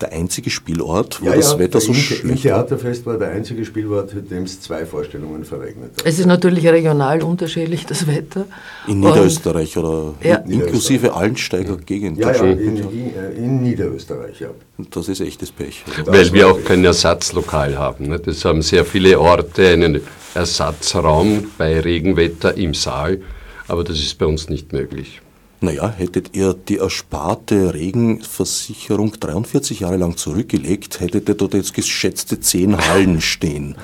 der 0.00 0.12
einzige 0.12 0.50
Spielort, 0.50 1.20
wo 1.20 1.26
ja, 1.26 1.34
das 1.34 1.52
ja, 1.52 1.58
Wetter 1.58 1.80
so 1.80 1.92
schlecht 1.92 2.24
Im 2.24 2.36
Theaterfest 2.36 3.06
war 3.06 3.18
der 3.18 3.30
einzige 3.30 3.64
Spielort, 3.64 4.12
in 4.12 4.28
dem 4.28 4.42
es 4.44 4.60
zwei 4.60 4.86
Vorstellungen 4.86 5.44
verregnet 5.44 5.92
hat. 5.98 6.06
Es 6.06 6.18
ist 6.18 6.26
natürlich 6.26 6.66
regional 6.66 7.22
unterschiedlich, 7.22 7.86
das 7.86 8.06
Wetter. 8.06 8.46
In 8.86 9.00
Niederösterreich 9.00 9.76
Und, 9.76 9.84
oder 9.84 10.14
ja. 10.22 10.36
inklusive 10.36 11.14
Allensteiger 11.14 11.76
Gegend. 11.76 12.18
Ja, 12.18 12.32
ja, 12.32 12.44
in, 12.44 12.76
in, 12.76 13.14
in, 13.36 13.62
Niederösterreich, 13.62 14.40
ja. 14.40 14.48
Das 14.90 15.08
ist 15.08 15.20
echtes 15.20 15.52
Pech. 15.52 15.84
Weil 16.06 16.32
wir 16.32 16.48
auch 16.48 16.64
kein 16.64 16.84
Ersatzlokal 16.84 17.78
haben. 17.78 18.08
Ne? 18.08 18.18
Das 18.18 18.44
haben 18.44 18.62
sehr 18.62 18.84
viele 18.84 19.18
Orte 19.20 19.68
einen 19.68 20.00
Ersatzraum 20.34 21.50
bei 21.58 21.80
Regenwetter 21.80 22.56
im 22.56 22.74
Saal, 22.74 23.20
aber 23.68 23.84
das 23.84 23.98
ist 23.98 24.18
bei 24.18 24.26
uns 24.26 24.48
nicht 24.48 24.72
möglich. 24.72 25.20
Naja, 25.62 25.90
hättet 25.90 26.34
ihr 26.34 26.54
die 26.54 26.78
ersparte 26.78 27.74
Regenversicherung 27.74 29.12
43 29.20 29.80
Jahre 29.80 29.98
lang 29.98 30.16
zurückgelegt, 30.16 31.00
hättet 31.00 31.28
ihr 31.28 31.34
dort 31.34 31.52
jetzt 31.52 31.74
geschätzte 31.74 32.40
10 32.40 32.78
Hallen 32.78 33.20
stehen. 33.20 33.76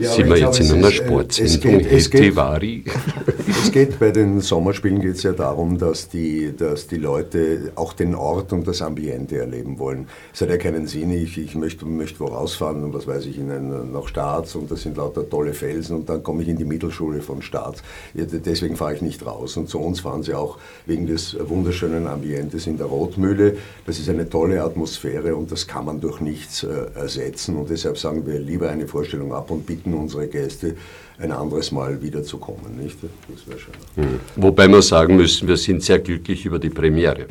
Ja, 0.00 0.12
Sind 0.12 0.30
wir 0.30 0.38
jetzt 0.38 0.60
in 0.60 0.72
einer 0.72 0.90
Sportsendung 0.90 1.80
es 1.80 2.08
geht, 2.08 2.34
es 3.48 3.70
geht 3.70 3.98
bei 3.98 4.10
den 4.10 4.40
Sommerspielen 4.40 4.98
geht 5.02 5.16
es 5.16 5.24
ja 5.24 5.32
darum, 5.32 5.76
dass 5.76 6.08
die, 6.08 6.56
dass 6.56 6.86
die 6.86 6.96
Leute 6.96 7.72
auch 7.74 7.92
den 7.92 8.14
Ort 8.14 8.54
und 8.54 8.66
das 8.66 8.80
Ambiente 8.80 9.36
erleben 9.36 9.78
wollen. 9.78 10.08
Es 10.32 10.40
hat 10.40 10.48
ja 10.48 10.56
keinen 10.56 10.86
Sinn, 10.86 11.10
ich, 11.12 11.36
ich 11.36 11.54
möchte, 11.54 11.84
möchte 11.84 12.18
wo 12.20 12.26
rausfahren 12.28 12.82
und 12.82 12.94
was 12.94 13.06
weiß 13.06 13.26
ich, 13.26 13.38
in 13.38 13.50
einen, 13.50 13.92
nach 13.92 14.08
Staats 14.08 14.54
und 14.54 14.70
das 14.70 14.80
sind 14.80 14.96
lauter 14.96 15.28
tolle 15.28 15.52
Felsen 15.52 15.96
und 15.96 16.08
dann 16.08 16.22
komme 16.22 16.44
ich 16.44 16.48
in 16.48 16.56
die 16.56 16.64
Mittelschule 16.64 17.20
von 17.20 17.42
Staats. 17.42 17.82
Deswegen 18.14 18.76
fahre 18.76 18.94
ich 18.94 19.02
nicht 19.02 19.26
raus. 19.26 19.58
Und 19.58 19.68
zu 19.68 19.80
uns 19.80 20.00
fahren 20.00 20.22
sie 20.22 20.32
auch 20.32 20.56
wegen 20.86 21.06
des 21.06 21.36
wunderschönen 21.38 22.06
Ambientes 22.06 22.66
in 22.66 22.78
der 22.78 22.86
Rotmühle. 22.86 23.58
Das 23.84 23.98
ist 23.98 24.08
eine 24.08 24.30
tolle 24.30 24.62
Atmosphäre 24.62 25.36
und 25.36 25.52
das 25.52 25.66
kann 25.66 25.84
man 25.84 26.00
durch 26.00 26.20
nichts 26.22 26.62
äh, 26.62 26.86
ersetzen. 26.94 27.56
Und 27.56 27.68
deshalb 27.68 27.98
sagen 27.98 28.26
wir 28.26 28.38
lieber 28.38 28.70
eine 28.70 28.88
Vorstellung 28.88 29.34
ab 29.34 29.50
und 29.50 29.66
bitten 29.66 29.89
unsere 29.94 30.28
Gäste, 30.28 30.76
ein 31.18 31.32
anderes 31.32 31.70
Mal 31.72 32.00
wiederzukommen. 32.00 32.76
Nicht? 32.76 32.96
Das 33.02 33.46
wäre 33.46 33.58
schön. 33.58 33.74
Mhm. 33.96 34.20
Wobei 34.36 34.68
wir 34.68 34.82
sagen 34.82 35.16
müssen, 35.16 35.46
wir 35.48 35.56
sind 35.56 35.82
sehr 35.82 35.98
glücklich 35.98 36.44
über 36.46 36.58
die 36.58 36.70
Premiere. 36.70 37.26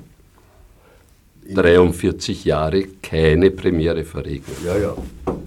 43 1.54 2.46
Jahre 2.46 2.84
keine 3.02 3.52
Premiere 3.52 4.06
verregnet. 4.06 4.58
Ja, 4.64 4.78
ja, 4.78 4.96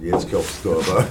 jetzt 0.03 0.29
glaubst 0.29 0.65
du 0.65 0.73
aber. 0.73 1.07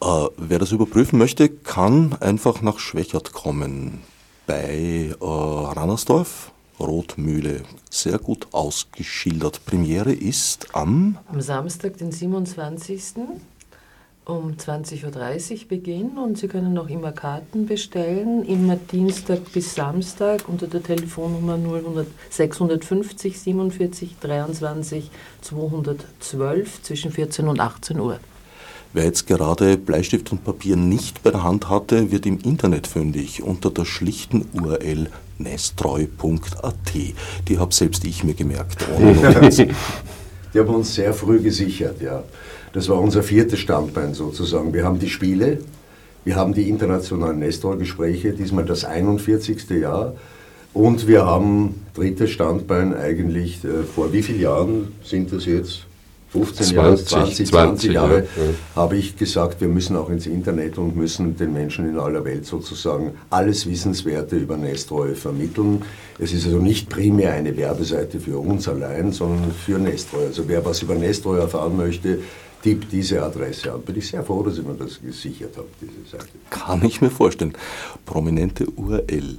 äh, 0.00 0.28
wer 0.36 0.58
das 0.58 0.72
überprüfen 0.72 1.18
möchte, 1.18 1.48
kann 1.48 2.16
einfach 2.20 2.60
nach 2.60 2.78
Schwächert 2.78 3.32
kommen. 3.32 4.00
Bei 4.46 5.14
äh, 5.18 5.24
Rannersdorf, 5.24 6.52
Rotmühle, 6.78 7.62
sehr 7.88 8.18
gut 8.18 8.48
ausgeschildert. 8.52 9.64
Premiere 9.64 10.12
ist 10.12 10.68
am? 10.74 11.18
Am 11.28 11.40
Samstag, 11.40 11.96
den 11.98 12.12
27 12.12 13.02
um 14.30 14.52
20.30 14.52 15.52
Uhr 15.52 15.68
beginnen 15.68 16.18
und 16.18 16.38
Sie 16.38 16.48
können 16.48 16.72
noch 16.72 16.88
immer 16.88 17.12
Karten 17.12 17.66
bestellen, 17.66 18.44
immer 18.44 18.76
Dienstag 18.76 19.52
bis 19.52 19.74
Samstag 19.74 20.48
unter 20.48 20.66
der 20.66 20.82
Telefonnummer 20.82 21.56
000 21.56 22.06
650 22.30 23.40
47 23.40 24.16
23 24.20 25.10
212 25.42 26.82
zwischen 26.82 27.12
14 27.12 27.48
und 27.48 27.60
18 27.60 28.00
Uhr. 28.00 28.18
Wer 28.92 29.04
jetzt 29.04 29.28
gerade 29.28 29.76
Bleistift 29.76 30.32
und 30.32 30.44
Papier 30.44 30.74
nicht 30.74 31.22
bei 31.22 31.30
der 31.30 31.44
Hand 31.44 31.68
hatte, 31.68 32.10
wird 32.10 32.26
im 32.26 32.38
Internet 32.40 32.88
fündig 32.88 33.42
unter 33.42 33.70
der 33.70 33.84
schlichten 33.84 34.46
URL 34.52 35.08
nestreu.at. 35.38 36.92
Die 37.48 37.58
habe 37.58 37.72
selbst 37.72 38.04
ich 38.04 38.24
mir 38.24 38.34
gemerkt. 38.34 38.86
Die 40.52 40.58
haben 40.58 40.74
uns 40.74 40.94
sehr 40.94 41.14
früh 41.14 41.40
gesichert, 41.40 42.02
ja. 42.02 42.24
Das 42.72 42.88
war 42.88 43.00
unser 43.00 43.22
viertes 43.22 43.58
Standbein 43.58 44.14
sozusagen. 44.14 44.72
Wir 44.72 44.84
haben 44.84 44.98
die 44.98 45.10
Spiele, 45.10 45.58
wir 46.24 46.36
haben 46.36 46.54
die 46.54 46.68
internationalen 46.68 47.38
Nestor-Gespräche, 47.38 48.32
diesmal 48.32 48.64
das 48.64 48.84
41. 48.84 49.70
Jahr. 49.70 50.14
Und 50.72 51.08
wir 51.08 51.26
haben 51.26 51.86
drittes 51.94 52.30
Standbein 52.30 52.94
eigentlich 52.94 53.64
äh, 53.64 53.82
vor 53.82 54.12
wie 54.12 54.22
vielen 54.22 54.40
Jahren 54.40 54.92
sind 55.02 55.32
das 55.32 55.46
jetzt? 55.46 55.86
15 56.32 56.76
Jahre, 56.76 56.94
20, 56.94 57.48
20 57.48 57.92
Jahre, 57.92 58.18
ja. 58.20 58.26
habe 58.76 58.96
ich 58.96 59.16
gesagt, 59.16 59.60
wir 59.60 59.66
müssen 59.66 59.96
auch 59.96 60.10
ins 60.10 60.26
Internet 60.26 60.78
und 60.78 60.94
müssen 60.94 61.36
den 61.36 61.52
Menschen 61.52 61.88
in 61.88 61.98
aller 61.98 62.24
Welt 62.24 62.46
sozusagen 62.46 63.14
alles 63.30 63.68
Wissenswerte 63.68 64.36
über 64.36 64.56
Nestroy 64.56 65.16
vermitteln. 65.16 65.82
Es 66.20 66.32
ist 66.32 66.46
also 66.46 66.58
nicht 66.58 66.88
primär 66.88 67.32
eine 67.32 67.56
Werbeseite 67.56 68.20
für 68.20 68.38
uns 68.38 68.68
allein, 68.68 69.10
sondern 69.10 69.50
für 69.50 69.80
Nestroy. 69.80 70.26
Also 70.26 70.44
wer 70.46 70.64
was 70.64 70.82
über 70.82 70.94
Nestroy 70.94 71.40
erfahren 71.40 71.76
möchte, 71.76 72.20
tippt 72.62 72.92
diese 72.92 73.22
Adresse 73.22 73.72
an. 73.72 73.82
Bin 73.82 73.96
ich 73.96 74.08
sehr 74.08 74.22
froh, 74.22 74.42
dass 74.42 74.58
ich 74.58 74.64
mir 74.64 74.74
das 74.74 75.00
gesichert 75.00 75.56
habe, 75.56 75.68
diese 75.80 76.10
Seite. 76.10 76.28
Kann 76.50 76.84
ich 76.84 77.00
mir 77.00 77.10
vorstellen. 77.10 77.54
Prominente 78.04 78.66
URL. 78.70 79.38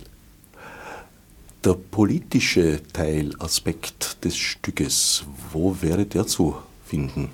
Der 1.63 1.75
politische 1.91 2.79
Teilaspekt 2.91 4.23
des 4.25 4.36
Stückes, 4.36 5.23
wo 5.51 5.75
wäre 5.79 6.05
der 6.05 6.25
zu 6.25 6.55
finden? 6.86 7.29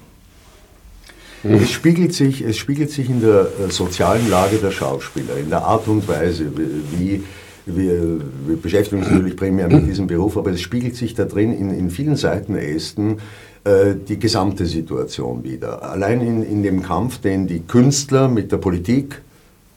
Es 1.44 1.72
spiegelt, 1.72 2.14
sich, 2.14 2.42
es 2.42 2.58
spiegelt 2.58 2.90
sich 2.90 3.10
in 3.10 3.22
der 3.22 3.48
äh, 3.60 3.72
sozialen 3.72 4.30
Lage 4.30 4.58
der 4.58 4.72
Schauspieler, 4.72 5.38
in 5.38 5.50
der 5.50 5.64
Art 5.64 5.88
und 5.88 6.08
Weise, 6.08 6.52
wie, 6.98 7.24
wir, 7.66 8.20
wir, 8.48 8.58
beschäftigen 8.58 9.02
uns 9.02 9.12
natürlich 9.12 9.36
primär 9.36 9.68
mit 9.68 9.88
diesem 9.88 10.08
Beruf, 10.08 10.38
aber 10.38 10.52
es 10.52 10.62
spiegelt 10.62 10.96
sich 10.96 11.14
da 11.14 11.26
drin 11.26 11.54
in, 11.54 11.70
in 11.72 11.90
vielen 11.90 12.16
Seitenästen 12.16 13.20
die 13.66 14.18
gesamte 14.18 14.66
Situation 14.66 15.44
wieder. 15.44 15.84
Allein 15.84 16.22
in, 16.22 16.44
in 16.44 16.64
dem 16.64 16.84
Kampf, 16.84 17.20
den 17.20 17.48
die 17.48 17.60
Künstler 17.60 18.30
mit 18.30 18.52
der 18.52 18.58
Politik 18.58 19.22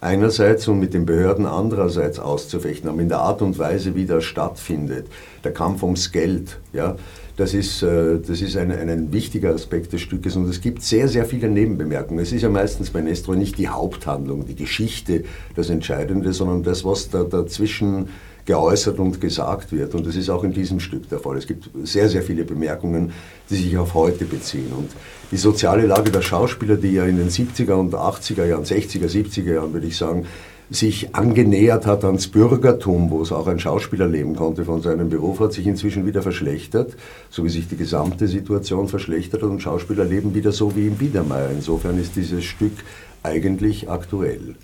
einerseits 0.01 0.67
und 0.69 0.81
mit 0.81 0.95
den 0.95 1.07
Behörden 1.07 1.47
andererseits 1.47 2.19
auszufechten 2.19 2.89
haben, 2.89 3.01
in 3.01 3.09
der 3.09 3.19
Art 3.19 3.43
und 3.43 3.59
Weise, 3.59 3.95
wie 3.95 4.07
das 4.07 4.25
stattfindet, 4.25 5.07
der 5.45 5.53
Kampf 5.53 5.83
ums 5.83 6.13
Geld, 6.13 6.59
ja, 6.73 6.97
das 7.37 7.55
ist, 7.55 7.83
äh, 7.83 8.19
das 8.19 8.43
ist 8.43 8.57
ein, 8.57 8.71
ein 8.71 9.13
wichtiger 9.13 9.55
Aspekt 9.55 9.93
des 9.93 10.03
Stückes 10.03 10.37
und 10.37 10.49
es 10.49 10.61
gibt 10.61 10.83
sehr, 10.83 11.09
sehr 11.09 11.25
viele 11.25 11.49
Nebenbemerkungen. 11.49 12.23
Es 12.23 12.33
ist 12.33 12.43
ja 12.43 12.51
meistens 12.51 12.91
bei 12.91 13.01
Nestro 13.01 13.35
nicht 13.35 13.57
die 13.57 13.69
Haupthandlung, 13.69 14.47
die 14.47 14.57
Geschichte 14.57 15.25
das 15.57 15.71
Entscheidende, 15.71 16.33
sondern 16.33 16.63
das, 16.63 16.85
was 16.85 17.09
da 17.09 17.25
dazwischen 17.25 18.09
geäußert 18.51 18.99
und 18.99 19.21
gesagt 19.21 19.71
wird. 19.71 19.95
Und 19.95 20.05
das 20.09 20.17
ist 20.17 20.29
auch 20.29 20.43
in 20.43 20.53
diesem 20.53 20.81
Stück 20.81 21.09
der 21.09 21.21
Fall. 21.21 21.37
Es 21.37 21.47
gibt 21.47 21.71
sehr, 21.85 22.09
sehr 22.09 22.23
viele 22.23 22.43
Bemerkungen, 22.43 23.13
die 23.49 23.55
sich 23.55 23.79
auf 23.79 23.95
heute 23.95 24.25
beziehen. 24.25 24.73
Und 24.77 24.91
die 25.31 25.37
soziale 25.37 25.87
Lage 25.87 26.11
der 26.11 26.21
Schauspieler, 26.21 26.75
die 26.75 26.95
ja 26.95 27.05
in 27.05 27.17
den 27.17 27.29
70er 27.29 27.75
und 27.75 27.95
80er 27.95 28.45
Jahren, 28.45 28.65
60er, 28.65 29.07
70er 29.07 29.55
Jahren, 29.55 29.73
würde 29.73 29.87
ich 29.87 29.97
sagen, 29.97 30.27
sich 30.69 31.15
angenähert 31.15 31.87
hat 31.87 32.05
ans 32.05 32.27
Bürgertum, 32.27 33.11
wo 33.11 33.23
es 33.23 33.31
auch 33.31 33.47
ein 33.47 33.61
Schauspieler 33.61 34.09
leben 34.09 34.35
konnte 34.35 34.65
von 34.65 34.83
seinem 34.83 35.11
Beruf, 35.11 35.39
hat 35.39 35.53
sich 35.53 35.69
inzwischen 35.69 36.05
wieder 36.05 36.23
verschlechtert, 36.23 36.97
so 37.29 37.45
wie 37.45 37.51
sich 37.51 37.69
die 37.69 37.77
gesamte 37.77 38.27
Situation 38.27 38.89
verschlechtert 38.89 39.45
und 39.45 39.63
Schauspieler 39.63 40.05
leben 40.05 40.35
wieder 40.35 40.51
so 40.51 40.75
wie 40.75 40.89
im 40.89 40.97
Biedermeier. 40.97 41.51
Insofern 41.53 42.01
ist 42.01 42.17
dieses 42.17 42.43
Stück 42.43 42.75
eigentlich 43.23 43.89
aktuell 43.89 44.57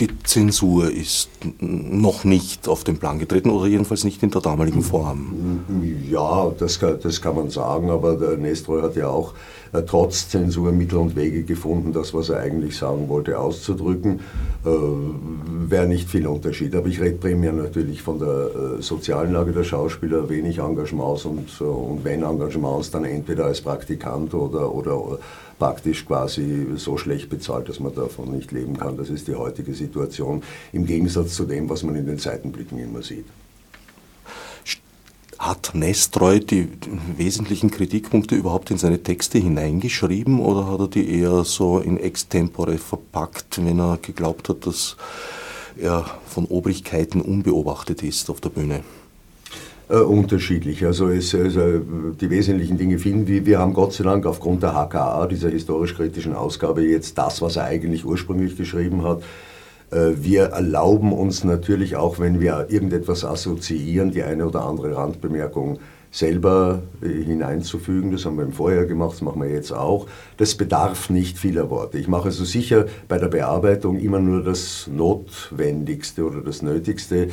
die 0.00 0.08
Zensur 0.22 0.90
ist 0.90 1.28
noch 1.60 2.22
nicht 2.22 2.68
auf 2.68 2.84
den 2.84 2.98
Plan 2.98 3.18
getreten 3.18 3.50
oder 3.50 3.66
jedenfalls 3.66 4.04
nicht 4.04 4.22
in 4.22 4.30
der 4.30 4.40
damaligen 4.40 4.82
Form. 4.82 5.64
Ja, 6.08 6.52
das 6.56 6.78
kann, 6.78 6.98
das 7.02 7.20
kann 7.20 7.34
man 7.34 7.50
sagen, 7.50 7.90
aber 7.90 8.14
der 8.16 8.36
Nestroy 8.36 8.82
hat 8.82 8.94
ja 8.94 9.08
auch 9.08 9.34
trotz 9.86 10.28
Zensur 10.28 10.72
Mittel 10.72 10.98
und 10.98 11.16
Wege 11.16 11.42
gefunden, 11.42 11.92
das, 11.92 12.14
was 12.14 12.28
er 12.28 12.40
eigentlich 12.40 12.76
sagen 12.76 13.08
wollte, 13.08 13.38
auszudrücken. 13.38 14.20
Äh, 14.64 14.68
Wäre 15.70 15.86
nicht 15.86 16.08
viel 16.08 16.26
Unterschied. 16.26 16.74
Aber 16.74 16.88
ich 16.88 17.00
rede 17.00 17.16
primär 17.16 17.52
natürlich 17.52 18.02
von 18.02 18.18
der 18.18 18.28
äh, 18.78 18.82
sozialen 18.82 19.32
Lage 19.32 19.52
der 19.52 19.64
Schauspieler, 19.64 20.28
wenig 20.28 20.58
Engagements 20.58 21.24
und, 21.24 21.48
äh, 21.60 21.64
und 21.64 22.04
wenn 22.04 22.22
Engagements, 22.22 22.90
dann 22.90 23.04
entweder 23.04 23.46
als 23.46 23.60
Praktikant 23.60 24.34
oder, 24.34 24.74
oder 24.74 25.18
praktisch 25.58 26.06
quasi 26.06 26.66
so 26.76 26.96
schlecht 26.96 27.28
bezahlt, 27.28 27.68
dass 27.68 27.80
man 27.80 27.94
davon 27.94 28.32
nicht 28.32 28.52
leben 28.52 28.76
kann. 28.76 28.96
Das 28.96 29.10
ist 29.10 29.28
die 29.28 29.34
heutige 29.34 29.74
Situation 29.74 30.42
im 30.72 30.86
Gegensatz 30.86 31.34
zu 31.34 31.44
dem, 31.44 31.68
was 31.68 31.82
man 31.82 31.96
in 31.96 32.06
den 32.06 32.18
Seitenblicken 32.18 32.78
immer 32.78 33.02
sieht. 33.02 33.26
Hat 35.48 35.70
Nestroy 35.72 36.40
die 36.40 36.68
wesentlichen 37.16 37.70
Kritikpunkte 37.70 38.34
überhaupt 38.34 38.70
in 38.70 38.76
seine 38.76 39.02
Texte 39.02 39.38
hineingeschrieben 39.38 40.40
oder 40.40 40.70
hat 40.70 40.80
er 40.80 40.88
die 40.88 41.20
eher 41.20 41.42
so 41.42 41.78
in 41.78 41.96
Extempore 41.96 42.76
verpackt, 42.76 43.64
wenn 43.64 43.78
er 43.78 43.96
geglaubt 44.02 44.50
hat, 44.50 44.66
dass 44.66 44.98
er 45.78 46.04
von 46.26 46.44
Obrigkeiten 46.44 47.22
unbeobachtet 47.22 48.02
ist 48.02 48.28
auf 48.28 48.42
der 48.42 48.50
Bühne? 48.50 48.84
Äh, 49.88 50.00
unterschiedlich. 50.00 50.84
Also, 50.84 51.08
es, 51.08 51.34
also 51.34 51.78
die 51.78 52.28
wesentlichen 52.28 52.76
Dinge 52.76 52.98
finden 52.98 53.26
wir. 53.26 53.46
Wir 53.46 53.58
haben 53.58 53.72
Gott 53.72 53.94
sei 53.94 54.04
Dank 54.04 54.26
aufgrund 54.26 54.62
der 54.62 54.74
HKA, 54.74 55.26
dieser 55.28 55.48
historisch-kritischen 55.48 56.34
Ausgabe, 56.34 56.82
jetzt 56.82 57.16
das, 57.16 57.40
was 57.40 57.56
er 57.56 57.64
eigentlich 57.64 58.04
ursprünglich 58.04 58.54
geschrieben 58.54 59.02
hat. 59.02 59.22
Äh, 59.90 60.12
wir 60.16 60.44
erlauben 60.44 61.12
uns 61.12 61.44
natürlich 61.44 61.96
auch, 61.96 62.18
wenn 62.18 62.40
wir 62.40 62.66
irgendetwas 62.68 63.24
assoziieren, 63.24 64.10
die 64.10 64.22
eine 64.22 64.46
oder 64.46 64.64
andere 64.64 64.96
Randbemerkung 64.96 65.78
selber 66.10 66.82
äh, 67.02 67.08
hineinzufügen. 67.08 68.12
Das 68.12 68.24
haben 68.24 68.36
wir 68.36 68.44
im 68.44 68.52
Vorjahr 68.52 68.86
gemacht, 68.86 69.12
das 69.12 69.22
machen 69.22 69.42
wir 69.42 69.50
jetzt 69.50 69.72
auch. 69.72 70.06
Das 70.36 70.54
bedarf 70.54 71.10
nicht 71.10 71.38
vieler 71.38 71.70
Worte. 71.70 71.98
Ich 71.98 72.08
mache 72.08 72.24
also 72.24 72.44
sicher 72.44 72.86
bei 73.08 73.18
der 73.18 73.28
Bearbeitung 73.28 73.98
immer 73.98 74.20
nur 74.20 74.42
das 74.42 74.88
Notwendigste 74.92 76.24
oder 76.24 76.40
das 76.40 76.62
Nötigste 76.62 77.28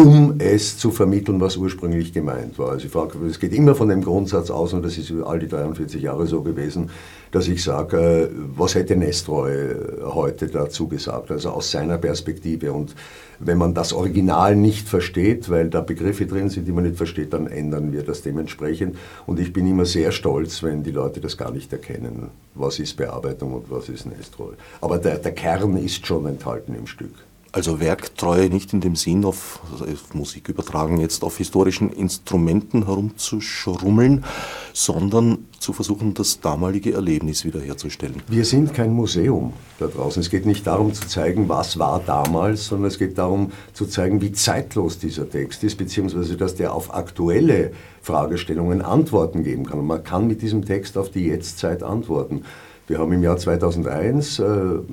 um 0.00 0.34
es 0.38 0.78
zu 0.78 0.90
vermitteln, 0.90 1.40
was 1.40 1.56
ursprünglich 1.56 2.12
gemeint 2.12 2.58
war. 2.58 2.70
Also 2.70 2.86
ich 2.86 2.92
frage, 2.92 3.18
es 3.26 3.38
geht 3.38 3.52
immer 3.52 3.74
von 3.74 3.88
dem 3.88 4.02
Grundsatz 4.02 4.50
aus, 4.50 4.72
und 4.72 4.82
das 4.82 4.96
ist 4.96 5.12
all 5.24 5.38
die 5.38 5.48
43 5.48 6.00
Jahre 6.00 6.26
so 6.26 6.42
gewesen, 6.42 6.90
dass 7.32 7.48
ich 7.48 7.62
sage, 7.62 7.98
äh, 7.98 8.28
was 8.56 8.74
hätte 8.74 8.96
Nestroy 8.96 9.52
äh, 9.52 9.76
heute 10.04 10.46
dazu 10.46 10.88
gesagt, 10.88 11.30
also 11.30 11.50
aus 11.50 11.70
seiner 11.70 11.98
Perspektive. 11.98 12.72
Und 12.72 12.94
wenn 13.38 13.58
man 13.58 13.74
das 13.74 13.92
Original 13.92 14.56
nicht 14.56 14.88
versteht, 14.88 15.50
weil 15.50 15.68
da 15.68 15.80
Begriffe 15.80 16.26
drin 16.26 16.48
sind, 16.48 16.66
die 16.66 16.72
man 16.72 16.84
nicht 16.84 16.96
versteht, 16.96 17.32
dann 17.32 17.46
ändern 17.46 17.92
wir 17.92 18.02
das 18.02 18.22
dementsprechend. 18.22 18.96
Und 19.26 19.38
ich 19.38 19.52
bin 19.52 19.66
immer 19.66 19.84
sehr 19.84 20.12
stolz, 20.12 20.62
wenn 20.62 20.82
die 20.82 20.92
Leute 20.92 21.20
das 21.20 21.36
gar 21.36 21.50
nicht 21.50 21.72
erkennen, 21.72 22.30
was 22.54 22.78
ist 22.78 22.96
Bearbeitung 22.96 23.52
und 23.52 23.70
was 23.70 23.88
ist 23.88 24.06
Nestroy. 24.06 24.54
Aber 24.80 24.98
der, 24.98 25.18
der 25.18 25.32
Kern 25.32 25.76
ist 25.76 26.06
schon 26.06 26.26
enthalten 26.26 26.74
im 26.74 26.86
Stück. 26.86 27.14
Also 27.52 27.80
Werktreue 27.80 28.48
nicht 28.48 28.72
in 28.72 28.80
dem 28.80 28.94
Sinn, 28.94 29.24
auf, 29.24 29.58
auf 29.80 30.14
Musik 30.14 30.48
übertragen, 30.48 31.00
jetzt 31.00 31.24
auf 31.24 31.38
historischen 31.38 31.90
Instrumenten 31.90 32.86
herumzuschrummeln, 32.86 34.24
sondern 34.72 35.46
zu 35.58 35.72
versuchen, 35.72 36.14
das 36.14 36.40
damalige 36.40 36.92
Erlebnis 36.92 37.44
wiederherzustellen. 37.44 38.22
Wir 38.28 38.44
sind 38.44 38.72
kein 38.72 38.92
Museum 38.92 39.52
da 39.80 39.88
draußen. 39.88 40.22
Es 40.22 40.30
geht 40.30 40.46
nicht 40.46 40.66
darum 40.66 40.94
zu 40.94 41.08
zeigen, 41.08 41.48
was 41.48 41.76
war 41.78 42.00
damals, 42.06 42.66
sondern 42.66 42.86
es 42.86 42.98
geht 42.98 43.18
darum 43.18 43.50
zu 43.72 43.86
zeigen, 43.86 44.20
wie 44.20 44.30
zeitlos 44.30 45.00
dieser 45.00 45.28
Text 45.28 45.64
ist, 45.64 45.76
beziehungsweise 45.76 46.36
dass 46.36 46.54
der 46.54 46.72
auf 46.72 46.94
aktuelle 46.94 47.72
Fragestellungen 48.00 48.80
Antworten 48.80 49.42
geben 49.42 49.66
kann. 49.66 49.80
Und 49.80 49.86
man 49.86 50.04
kann 50.04 50.28
mit 50.28 50.40
diesem 50.40 50.64
Text 50.64 50.96
auf 50.96 51.10
die 51.10 51.26
Jetztzeit 51.26 51.82
antworten. 51.82 52.44
Wir 52.90 52.98
haben 52.98 53.12
im 53.12 53.22
Jahr 53.22 53.36
2001 53.36 54.40
äh, 54.40 54.44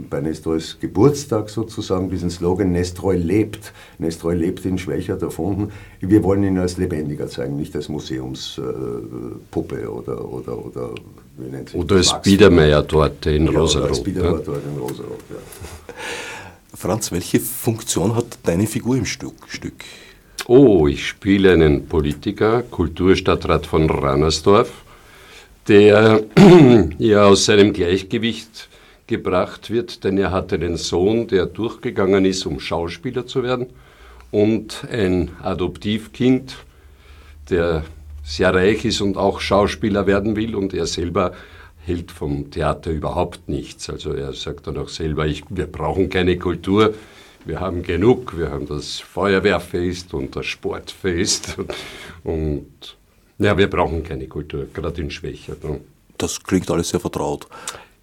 bei 0.07 0.21
Nestroys 0.21 0.77
Geburtstag 0.79 1.49
sozusagen 1.49 2.11
diesen 2.11 2.29
Slogan 2.29 2.71
Nestroy 2.71 3.17
lebt. 3.17 3.73
Nestroy 3.97 4.35
lebt 4.35 4.63
in 4.65 4.77
Schwächert 4.77 5.23
erfunden. 5.23 5.71
Wir 5.99 6.21
wollen 6.21 6.43
ihn 6.43 6.59
als 6.59 6.77
lebendiger 6.77 7.27
zeigen, 7.27 7.57
nicht 7.57 7.75
als 7.75 7.89
Museumspuppe 7.89 9.81
äh, 9.81 9.85
oder, 9.87 10.31
oder, 10.31 10.63
oder 10.63 10.89
wie 11.39 11.49
nennt 11.49 11.69
sich 11.69 11.79
Oder 11.79 11.95
als 11.95 12.21
Biedermeier-Torte 12.21 13.31
in 13.31 13.47
ja, 13.47 13.59
Rosarot. 13.59 13.89
Als 13.89 14.03
Biedermeier-Torte 14.03 14.61
in 14.71 14.79
Rosarot, 14.79 15.23
ja. 15.31 15.37
Franz, 16.75 17.11
welche 17.11 17.39
Funktion 17.39 18.15
hat 18.15 18.37
deine 18.43 18.67
Figur 18.67 18.95
im 18.95 19.05
Stück? 19.05 19.47
Stück? 19.47 19.85
Oh, 20.45 20.87
ich 20.87 21.07
spiele 21.07 21.51
einen 21.53 21.87
Politiker, 21.87 22.61
Kulturstadtrat 22.61 23.65
von 23.65 23.89
Rannersdorf 23.89 24.71
der 25.67 26.23
ja 26.97 27.25
aus 27.25 27.45
seinem 27.45 27.73
Gleichgewicht 27.73 28.69
gebracht 29.07 29.69
wird, 29.69 30.03
denn 30.03 30.17
er 30.17 30.31
hatte 30.31 30.55
einen 30.55 30.77
Sohn, 30.77 31.27
der 31.27 31.45
durchgegangen 31.45 32.25
ist, 32.25 32.45
um 32.45 32.59
Schauspieler 32.59 33.25
zu 33.25 33.43
werden, 33.43 33.67
und 34.31 34.85
ein 34.91 35.31
Adoptivkind, 35.41 36.57
der 37.49 37.85
sehr 38.23 38.53
reich 38.53 38.83
ist 38.83 38.99
und 38.99 39.15
auch 39.15 39.39
Schauspieler 39.39 40.05
werden 40.05 40.35
will, 40.35 40.55
und 40.55 40.73
er 40.73 40.85
selber 40.85 41.33
hält 41.85 42.11
vom 42.11 42.51
Theater 42.51 42.91
überhaupt 42.91 43.47
nichts. 43.47 43.89
Also 43.89 44.11
er 44.11 44.33
sagt 44.33 44.67
dann 44.67 44.77
auch 44.77 44.89
selber, 44.89 45.25
ich, 45.25 45.43
wir 45.49 45.67
brauchen 45.67 46.09
keine 46.09 46.37
Kultur, 46.37 46.93
wir 47.45 47.61
haben 47.61 47.81
genug, 47.81 48.37
wir 48.37 48.51
haben 48.51 48.67
das 48.67 48.99
Feuerwehrfest 48.99 50.13
und 50.13 50.35
das 50.35 50.45
Sportfest 50.45 51.57
und 52.25 52.96
ja, 53.39 53.57
wir 53.57 53.69
brauchen 53.69 54.03
keine 54.03 54.27
Kultur, 54.27 54.67
gerade 54.73 55.01
in 55.01 55.11
Schwächert. 55.11 55.59
Das 56.17 56.41
klingt 56.43 56.69
alles 56.71 56.89
sehr 56.89 56.99
vertraut. 56.99 57.47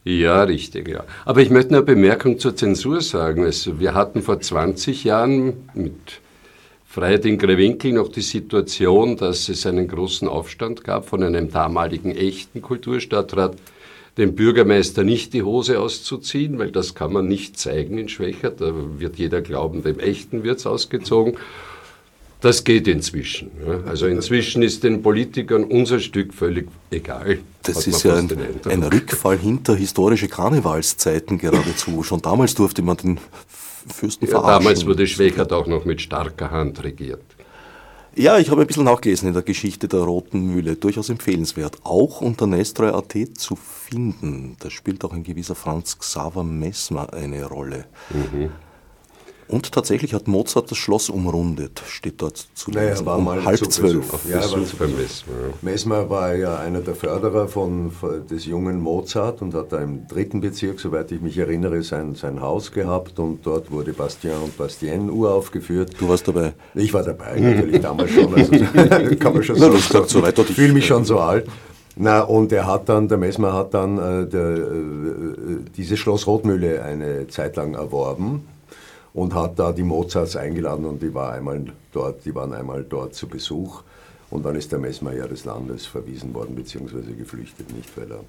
Ja, 0.04 0.42
richtig, 0.42 0.88
ja. 0.88 1.04
Aber 1.24 1.40
ich 1.40 1.50
möchte 1.50 1.70
eine 1.70 1.82
Bemerkung 1.82 2.38
zur 2.38 2.54
Zensur 2.54 3.00
sagen. 3.00 3.44
Also 3.44 3.80
wir 3.80 3.94
hatten 3.94 4.20
vor 4.22 4.38
20 4.38 5.02
Jahren 5.04 5.68
mit 5.72 6.20
Freiheit 6.86 7.24
in 7.24 7.38
Grewinkel 7.38 7.92
noch 7.92 8.08
die 8.08 8.20
Situation, 8.20 9.16
dass 9.16 9.48
es 9.48 9.66
einen 9.66 9.88
großen 9.88 10.28
Aufstand 10.28 10.84
gab 10.84 11.08
von 11.08 11.22
einem 11.22 11.50
damaligen 11.50 12.14
echten 12.14 12.60
Kulturstadtrat, 12.62 13.56
dem 14.18 14.36
Bürgermeister 14.36 15.02
nicht 15.02 15.32
die 15.32 15.42
Hose 15.42 15.80
auszuziehen, 15.80 16.58
weil 16.58 16.70
das 16.70 16.94
kann 16.94 17.12
man 17.12 17.26
nicht 17.26 17.58
zeigen 17.58 17.98
in 17.98 18.08
Schwächert. 18.08 18.60
Da 18.60 18.72
wird 18.98 19.16
jeder 19.16 19.40
glauben, 19.40 19.82
dem 19.82 19.98
echten 19.98 20.44
wird 20.44 20.58
es 20.58 20.66
ausgezogen. 20.66 21.36
Das 22.44 22.62
geht 22.62 22.86
inzwischen. 22.88 23.50
Ja. 23.66 23.88
Also 23.88 24.06
inzwischen 24.06 24.62
ist 24.62 24.84
den 24.84 25.00
Politikern 25.00 25.64
unser 25.64 25.98
Stück 25.98 26.34
völlig 26.34 26.68
egal. 26.90 27.38
Das 27.62 27.86
ist 27.86 28.02
ja 28.02 28.16
ein, 28.16 28.28
ein, 28.68 28.82
Rückfall 28.82 29.38
hinter 29.38 29.74
historische 29.74 30.28
Karnevalszeiten 30.28 31.38
geradezu. 31.38 32.02
Schon 32.02 32.20
damals 32.20 32.54
durfte 32.54 32.82
man 32.82 32.98
den 32.98 33.18
Fürsten 33.88 34.26
ja, 34.26 34.32
verarschen. 34.32 34.62
Damals 34.62 34.84
wurde 34.84 35.06
Schwächert 35.06 35.54
auch 35.54 35.66
noch 35.66 35.86
mit 35.86 36.02
starker 36.02 36.50
Hand 36.50 36.84
regiert. 36.84 37.22
Ja, 38.14 38.36
ich 38.38 38.50
habe 38.50 38.60
ein 38.60 38.66
bisschen 38.66 38.84
nachgelesen 38.84 39.28
in 39.28 39.32
der 39.32 39.42
Geschichte 39.42 39.88
der 39.88 40.00
Roten 40.00 40.52
Mühle. 40.52 40.76
Durchaus 40.76 41.08
empfehlenswert. 41.08 41.78
Auch 41.82 42.20
unter 42.20 42.46
Nestroy.at 42.46 43.38
zu 43.38 43.56
finden. 43.56 44.56
Da 44.60 44.68
spielt 44.68 45.02
auch 45.06 45.14
ein 45.14 45.24
gewisser 45.24 45.54
Franz 45.54 45.98
Xaver 45.98 46.44
Messmer 46.44 47.10
eine 47.14 47.46
Rolle. 47.46 47.86
Mhm. 48.10 48.50
Und 49.46 49.72
tatsächlich 49.72 50.14
hat 50.14 50.26
Mozart 50.26 50.70
das 50.70 50.78
Schloss 50.78 51.10
umrundet, 51.10 51.82
steht 51.86 52.22
dort 52.22 52.36
zu 52.54 52.70
lesen. 52.70 52.86
Naja, 52.86 53.06
war 53.06 53.18
um 53.18 53.24
mal 53.24 53.44
halb 53.44 53.58
zwölf. 53.70 54.06
Ja, 54.28 54.40
war 54.40 54.58
beim 54.78 54.96
Messmer. 54.96 55.32
Messmer 55.60 56.10
war 56.10 56.34
ja 56.34 56.58
einer 56.58 56.80
der 56.80 56.94
Förderer 56.94 57.46
von, 57.46 57.90
von, 57.90 58.26
des 58.26 58.46
jungen 58.46 58.80
Mozart 58.80 59.42
und 59.42 59.52
hat 59.54 59.72
da 59.72 59.80
im 59.80 60.08
dritten 60.08 60.40
Bezirk, 60.40 60.80
soweit 60.80 61.12
ich 61.12 61.20
mich 61.20 61.36
erinnere, 61.36 61.82
sein, 61.82 62.14
sein 62.14 62.40
Haus 62.40 62.72
gehabt 62.72 63.18
und 63.18 63.44
dort 63.44 63.70
wurde 63.70 63.92
Bastien 63.92 64.38
und 64.42 64.56
Bastien 64.56 65.10
uraufgeführt. 65.10 65.92
Du 65.98 66.08
warst 66.08 66.26
dabei? 66.26 66.54
Ich 66.74 66.94
war 66.94 67.02
dabei, 67.02 67.38
natürlich 67.38 67.80
damals 67.82 68.12
schon. 68.12 68.34
Also, 68.34 68.50
kann 69.18 69.34
man 69.34 69.42
schon 69.42 69.56
Na. 69.58 69.70
So 70.06 70.24
ich 70.26 70.46
fühle 70.54 70.72
mich 70.72 70.86
schon 70.86 71.04
so 71.04 71.18
alt. 71.18 71.46
Na, 71.96 72.22
und 72.22 72.50
er 72.50 72.66
hat 72.66 72.88
dann, 72.88 73.08
der 73.08 73.18
Messmer 73.18 73.52
hat 73.52 73.74
dann 73.74 73.98
äh, 73.98 74.26
der, 74.26 74.56
äh, 74.56 74.58
dieses 75.76 75.98
Schloss 75.98 76.26
Rotmühle 76.26 76.82
eine 76.82 77.28
Zeit 77.28 77.56
lang 77.56 77.74
erworben 77.74 78.42
und 79.14 79.32
hat 79.32 79.58
da 79.58 79.72
die 79.72 79.84
Mozarts 79.84 80.36
eingeladen 80.36 80.84
und 80.84 81.00
die, 81.00 81.14
war 81.14 81.32
einmal 81.32 81.64
dort, 81.92 82.24
die 82.24 82.34
waren 82.34 82.52
einmal 82.52 82.84
dort 82.84 83.14
zu 83.14 83.26
Besuch. 83.28 83.82
Und 84.30 84.44
dann 84.44 84.56
ist 84.56 84.72
der 84.72 84.80
Messmer 84.80 85.14
ja 85.14 85.28
des 85.28 85.44
Landes 85.44 85.86
verwiesen 85.86 86.34
worden, 86.34 86.56
beziehungsweise 86.56 87.12
geflüchtet, 87.12 87.72
nicht, 87.72 87.96
weil 87.96 88.10
er 88.10 88.20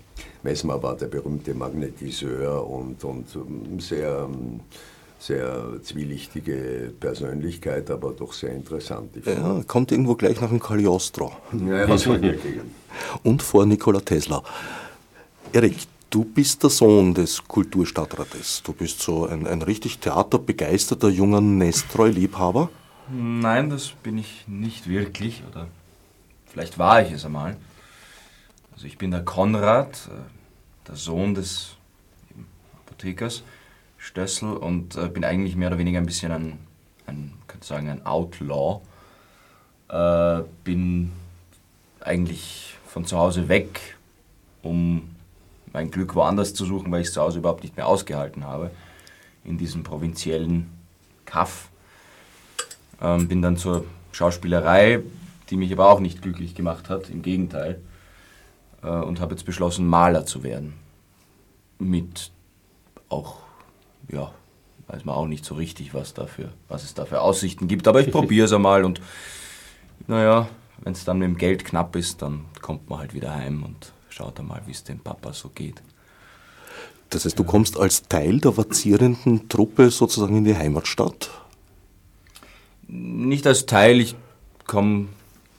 Messmer 0.43 0.81
war 0.81 0.95
der 0.95 1.07
berühmte 1.07 1.55
Magnetiseur 1.55 2.69
und, 2.69 3.03
und 3.03 3.25
ähm, 3.35 3.79
sehr, 3.79 4.29
sehr 5.17 5.81
zwielichtige 5.81 6.93
Persönlichkeit, 6.99 7.89
aber 7.89 8.11
doch 8.11 8.33
sehr 8.33 8.53
interessant. 8.53 9.09
Ja, 9.25 9.63
kommt 9.65 9.91
irgendwo 9.91 10.13
gleich 10.13 10.39
nach 10.39 10.49
dem 10.49 10.59
Cagliostro. 10.59 11.31
Ja, 11.67 11.87
und 13.23 13.41
vor 13.41 13.65
Nikola 13.65 14.01
Tesla. 14.01 14.43
Erik, 15.51 15.77
Du 16.09 16.23
bist 16.23 16.63
der 16.63 16.69
Sohn 16.69 17.13
des 17.13 17.43
Kulturstadtrates. 17.47 18.63
Du 18.63 18.73
bist 18.73 19.01
so 19.01 19.27
ein, 19.27 19.47
ein 19.47 19.61
richtig 19.61 19.99
theaterbegeisterter 19.99 21.09
junger 21.09 21.41
Nestroy-Liebhaber? 21.41 22.69
Nein, 23.09 23.69
das 23.69 23.89
bin 23.89 24.17
ich 24.17 24.45
nicht 24.47 24.87
wirklich. 24.87 25.43
Oder 25.51 25.67
vielleicht 26.45 26.79
war 26.79 27.01
ich 27.01 27.11
es 27.11 27.25
einmal. 27.25 27.57
Also 28.73 28.87
ich 28.87 28.97
bin 28.97 29.11
der 29.11 29.23
Konrad, 29.23 30.09
der 30.87 30.95
Sohn 30.95 31.35
des 31.35 31.75
Apothekers 32.85 33.43
Stössel 33.97 34.53
und 34.53 34.95
äh, 34.95 35.07
bin 35.07 35.25
eigentlich 35.25 35.55
mehr 35.55 35.69
oder 35.69 35.79
weniger 35.79 35.99
ein 35.99 36.05
bisschen 36.05 36.31
ein, 36.31 36.59
ein 37.07 37.33
könnte 37.47 37.65
sagen, 37.65 37.89
ein 37.89 38.05
Outlaw. 38.05 38.81
Äh, 39.89 40.43
bin 40.63 41.11
eigentlich 42.01 42.77
von 42.85 43.05
zu 43.05 43.17
Hause 43.17 43.49
weg, 43.49 43.97
um 44.61 45.14
mein 45.75 45.91
Glück 45.91 46.15
woanders 46.15 46.53
zu 46.53 46.63
suchen, 46.63 46.89
weil 46.89 47.01
ich 47.01 47.07
es 47.07 47.13
zu 47.13 47.21
Hause 47.21 47.39
überhaupt 47.39 47.63
nicht 47.63 47.75
mehr 47.75 47.85
ausgehalten 47.85 48.45
habe, 48.45 48.71
in 49.43 49.57
diesem 49.57 49.83
provinziellen 49.83 50.71
Kaff. 51.25 51.69
Ähm, 53.01 53.27
bin 53.27 53.41
dann 53.41 53.57
zur 53.57 53.83
Schauspielerei, 54.13 55.01
die 55.49 55.57
mich 55.57 55.73
aber 55.73 55.89
auch 55.89 55.99
nicht 55.99 56.21
glücklich 56.21 56.55
gemacht 56.55 56.87
hat, 56.87 57.09
im 57.09 57.21
Gegenteil, 57.21 57.81
äh, 58.83 58.87
und 58.87 59.19
habe 59.19 59.33
jetzt 59.33 59.45
beschlossen, 59.45 59.85
Maler 59.85 60.25
zu 60.25 60.43
werden. 60.43 60.75
Mit 61.77 62.31
auch, 63.09 63.39
ja, 64.07 64.31
weiß 64.87 65.03
man 65.03 65.15
auch 65.15 65.27
nicht 65.27 65.43
so 65.43 65.55
richtig, 65.55 65.93
was, 65.93 66.13
dafür, 66.13 66.53
was 66.69 66.85
es 66.85 66.93
da 66.93 67.03
für 67.03 67.19
Aussichten 67.19 67.67
gibt, 67.67 67.89
aber 67.89 67.99
ich 67.99 68.11
probiere 68.13 68.45
es 68.45 68.53
einmal 68.53 68.85
und 68.85 69.01
naja, 70.07 70.47
wenn 70.83 70.93
es 70.93 71.03
dann 71.03 71.19
mit 71.19 71.27
dem 71.27 71.37
Geld 71.37 71.65
knapp 71.65 71.97
ist, 71.97 72.21
dann 72.21 72.45
kommt 72.61 72.89
man 72.89 72.99
halt 72.99 73.13
wieder 73.13 73.35
heim 73.35 73.63
und 73.63 73.91
schaut 74.15 74.39
einmal, 74.39 74.61
wie 74.65 74.71
es 74.71 74.83
dem 74.83 74.99
Papa 74.99 75.33
so 75.33 75.49
geht. 75.49 75.81
Das 77.09 77.25
heißt, 77.25 77.37
du 77.37 77.43
kommst 77.43 77.77
als 77.77 78.03
Teil 78.03 78.39
der 78.39 78.55
vazierenden 78.55 79.49
Truppe 79.49 79.91
sozusagen 79.91 80.37
in 80.37 80.45
die 80.45 80.55
Heimatstadt? 80.55 81.29
Nicht 82.87 83.45
als 83.45 83.65
Teil, 83.65 83.99
ich 83.99 84.15
komme 84.65 85.07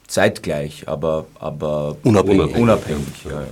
zeitgleich, 0.07 0.89
aber, 0.89 1.27
aber 1.39 1.97
Unabhängig. 2.03 2.57
unabhängig 2.57 3.25
ja, 3.25 3.43
ja. 3.43 3.47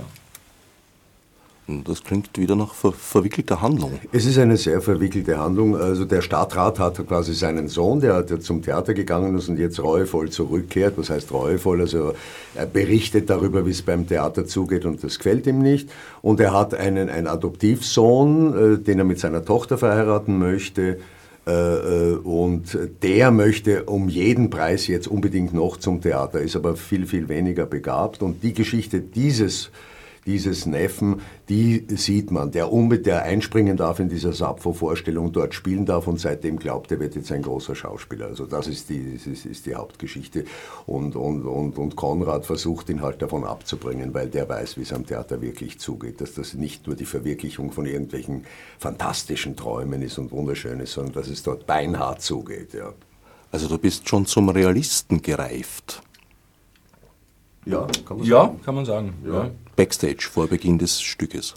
Das 1.67 2.03
klingt 2.03 2.37
wieder 2.37 2.55
nach 2.55 2.75
ver 2.75 2.91
verwickelter 2.91 3.59
Handlung. 3.59 3.93
Es 4.11 4.27
ist 4.27 4.37
eine 4.37 4.55
sehr 4.55 4.81
verwickelte 4.81 5.39
Handlung. 5.39 5.75
Also 5.75 6.05
der 6.05 6.21
Stadtrat 6.21 6.77
hat 6.77 7.07
quasi 7.07 7.33
seinen 7.33 7.69
Sohn, 7.69 8.01
der, 8.01 8.21
der 8.21 8.39
zum 8.39 8.61
Theater 8.61 8.93
gegangen 8.93 9.35
ist 9.35 9.49
und 9.49 9.57
jetzt 9.57 9.81
reuevoll 9.81 10.29
zurückkehrt. 10.29 10.93
Was 10.97 11.09
heißt 11.09 11.31
reuevoll? 11.31 11.81
Also 11.81 12.13
er 12.53 12.67
berichtet 12.67 13.31
darüber, 13.31 13.65
wie 13.65 13.71
es 13.71 13.81
beim 13.81 14.07
Theater 14.07 14.45
zugeht 14.45 14.85
und 14.85 15.03
das 15.03 15.17
gefällt 15.17 15.47
ihm 15.47 15.59
nicht. 15.59 15.89
Und 16.21 16.39
er 16.39 16.53
hat 16.53 16.75
einen, 16.75 17.09
einen 17.09 17.25
Adoptivsohn, 17.25 18.75
äh, 18.75 18.77
den 18.77 18.99
er 18.99 19.05
mit 19.05 19.19
seiner 19.19 19.43
Tochter 19.43 19.79
verheiraten 19.79 20.37
möchte. 20.37 20.99
Äh, 21.47 21.51
äh, 21.51 22.15
und 22.17 22.77
der 23.01 23.31
möchte 23.31 23.85
um 23.85 24.07
jeden 24.07 24.51
Preis 24.51 24.85
jetzt 24.85 25.07
unbedingt 25.07 25.55
noch 25.55 25.77
zum 25.77 25.99
Theater, 25.99 26.41
ist 26.41 26.55
aber 26.55 26.75
viel, 26.75 27.07
viel 27.07 27.27
weniger 27.27 27.65
begabt. 27.65 28.21
Und 28.21 28.43
die 28.43 28.53
Geschichte 28.53 28.99
dieses 28.99 29.71
dieses 30.25 30.65
Neffen, 30.65 31.21
die 31.49 31.85
sieht 31.89 32.31
man, 32.31 32.51
der 32.51 32.71
unbedingt 32.71 33.05
der 33.05 33.23
einspringen 33.23 33.77
darf 33.77 33.99
in 33.99 34.09
dieser 34.09 34.33
Sappho-Vorstellung, 34.33 35.31
dort 35.31 35.53
spielen 35.53 35.85
darf 35.85 36.07
und 36.07 36.19
seitdem 36.19 36.57
glaubt, 36.57 36.91
er 36.91 36.99
wird 36.99 37.15
jetzt 37.15 37.31
ein 37.31 37.43
großer 37.43 37.75
Schauspieler. 37.75 38.27
Also 38.27 38.45
das 38.45 38.67
ist 38.67 38.89
die, 38.89 39.13
das 39.13 39.27
ist, 39.27 39.45
ist 39.45 39.65
die 39.65 39.75
Hauptgeschichte. 39.75 40.45
Und, 40.87 41.15
und, 41.15 41.45
und, 41.45 41.77
und 41.77 41.95
Konrad 41.95 42.45
versucht 42.45 42.89
ihn 42.89 43.01
halt 43.01 43.21
davon 43.21 43.43
abzubringen, 43.43 44.13
weil 44.13 44.29
der 44.29 44.49
weiß, 44.49 44.77
wie 44.77 44.81
es 44.81 44.93
am 44.93 45.05
Theater 45.05 45.41
wirklich 45.41 45.79
zugeht, 45.79 46.21
dass 46.21 46.33
das 46.33 46.53
nicht 46.53 46.87
nur 46.87 46.95
die 46.95 47.05
Verwirklichung 47.05 47.71
von 47.71 47.85
irgendwelchen 47.85 48.45
fantastischen 48.79 49.55
Träumen 49.55 50.01
ist 50.01 50.17
und 50.17 50.31
wunderschönes, 50.31 50.93
sondern 50.93 51.13
dass 51.13 51.27
es 51.27 51.43
dort 51.43 51.67
beinhart 51.67 52.21
zugeht. 52.21 52.73
Ja. 52.73 52.93
Also 53.51 53.67
du 53.67 53.77
bist 53.77 54.09
schon 54.09 54.25
zum 54.25 54.49
Realisten 54.49 55.21
gereift. 55.21 56.01
Ja, 57.65 57.87
kann 58.05 58.17
man 58.17 58.25
sagen. 58.25 58.27
Ja, 58.27 58.55
kann 58.63 58.75
man 58.75 58.85
sagen. 58.85 59.13
Ja. 59.25 59.51
Backstage 59.75 60.27
vor 60.31 60.47
Beginn 60.47 60.77
des 60.77 61.01
Stückes. 61.01 61.53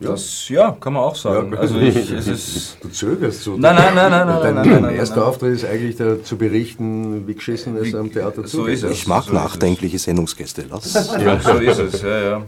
Das, 0.00 0.48
ja, 0.48 0.72
kann 0.80 0.92
man 0.92 1.02
auch 1.04 1.14
sagen. 1.16 1.52
Ja, 1.52 1.60
also 1.60 1.78
ich, 1.78 2.10
es 2.10 2.26
ist 2.26 2.78
du 2.82 2.88
zögerst 2.88 3.42
so. 3.42 3.56
Nein, 3.56 3.76
nein, 3.76 3.94
nein, 3.94 4.10
nein, 4.10 4.26
nein. 4.26 4.42
Dein, 4.42 4.54
nein, 4.56 4.68
nein, 4.68 4.82
dein 4.82 4.94
erster 4.96 5.16
nein. 5.20 5.24
Auftritt 5.26 5.54
ist 5.54 5.64
eigentlich 5.64 5.96
da, 5.96 6.22
zu 6.22 6.36
berichten, 6.36 7.26
wie 7.28 7.34
geschissen 7.34 7.76
es 7.76 7.92
Wie- 7.92 7.96
am 7.96 8.12
Theater 8.12 8.42
so 8.42 8.58
zugeht. 8.58 8.74
ist 8.74 8.82
es. 8.82 8.90
Ich 8.92 9.06
mag 9.06 9.24
so 9.24 9.32
nachdenkliche 9.32 9.98
Sendungsgäste. 9.98 10.66
Lass. 10.68 10.92
Ja, 10.94 11.40
so 11.40 11.52
ist 11.58 11.78
es, 11.78 12.02
ja, 12.02 12.18
ja. 12.18 12.42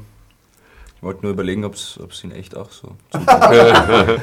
Ich 0.96 1.03
wollte 1.03 1.22
nur 1.22 1.33
überlegen, 1.33 1.64
ob 1.64 1.75
es 1.75 1.99
in 2.25 2.33
echt 2.33 2.57
auch 2.57 2.70
so 2.72 2.88
aber 3.12 4.18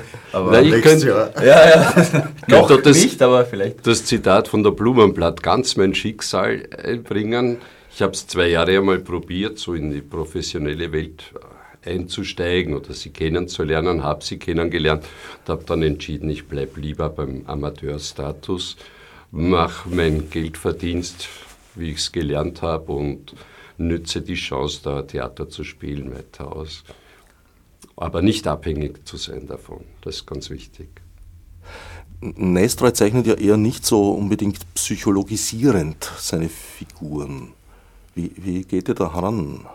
Na, 0.52 0.60
ich 0.62 0.82
könnte 0.82 1.08
Jahr. 1.08 1.44
Ja, 1.44 1.70
ja. 1.70 1.94
Noch 2.48 2.68
doch 2.68 2.82
das- 2.82 2.98
nicht, 3.02 3.22
aber 3.22 3.46
vielleicht. 3.46 3.88
das 3.88 4.04
Zitat 4.06 4.48
von 4.50 4.64
der 4.64 4.72
Blumenblatt, 4.72 5.42
ganz 5.42 5.78
mein 5.78 5.96
Schicksal 5.96 6.68
einbringen. 6.84 7.58
Ich 7.96 8.02
habe 8.02 8.14
es 8.14 8.26
zwei 8.26 8.48
Jahre 8.48 8.76
einmal 8.76 8.98
probiert, 9.00 9.60
so 9.60 9.76
in 9.76 9.92
die 9.92 10.02
professionelle 10.02 10.92
Welt 10.92 11.32
einzusteigen 11.86 12.74
oder 12.74 12.96
sie 12.96 13.12
kennenzulernen, 13.12 14.02
habe 14.02 14.24
sie 14.24 14.40
kennengelernt 14.40 15.06
und 15.42 15.50
habe 15.52 15.64
dann 15.66 15.84
entschieden, 15.84 16.28
ich 16.32 16.48
bleibe 16.48 16.80
lieber 16.82 17.10
beim 17.10 17.44
Amateurstatus, 17.46 18.78
mache 19.30 19.90
mein 19.90 20.32
Geldverdienst, 20.32 21.30
wie 21.76 21.92
ich 21.92 21.98
es 21.98 22.12
gelernt 22.12 22.64
habe 22.64 22.94
und 22.94 23.36
nütze 23.78 24.22
die 24.22 24.34
Chance, 24.34 24.80
da 24.84 25.04
Theater 25.04 25.48
zu 25.50 25.64
spielen, 25.64 26.16
weiter 26.16 26.52
aus. 26.56 26.84
Aber 27.96 28.24
nicht 28.24 28.48
abhängig 28.48 29.06
zu 29.06 29.18
sein 29.18 29.46
davon, 29.46 29.82
das 30.02 30.16
ist 30.16 30.26
ganz 30.26 30.50
wichtig. 30.50 30.90
Nestroy 32.22 32.92
zeichnet 32.92 33.28
ja 33.28 33.36
eher 33.36 33.58
nicht 33.58 33.86
so 33.86 34.14
unbedingt 34.14 34.74
psychologisierend 34.74 36.10
seine 36.18 36.50
Figuren. 36.50 37.54
Wie, 38.16 38.32
wie 38.36 38.64
geht 38.64 38.90
ihr 38.90 38.96
da 38.96 39.14
heran? 39.14 39.66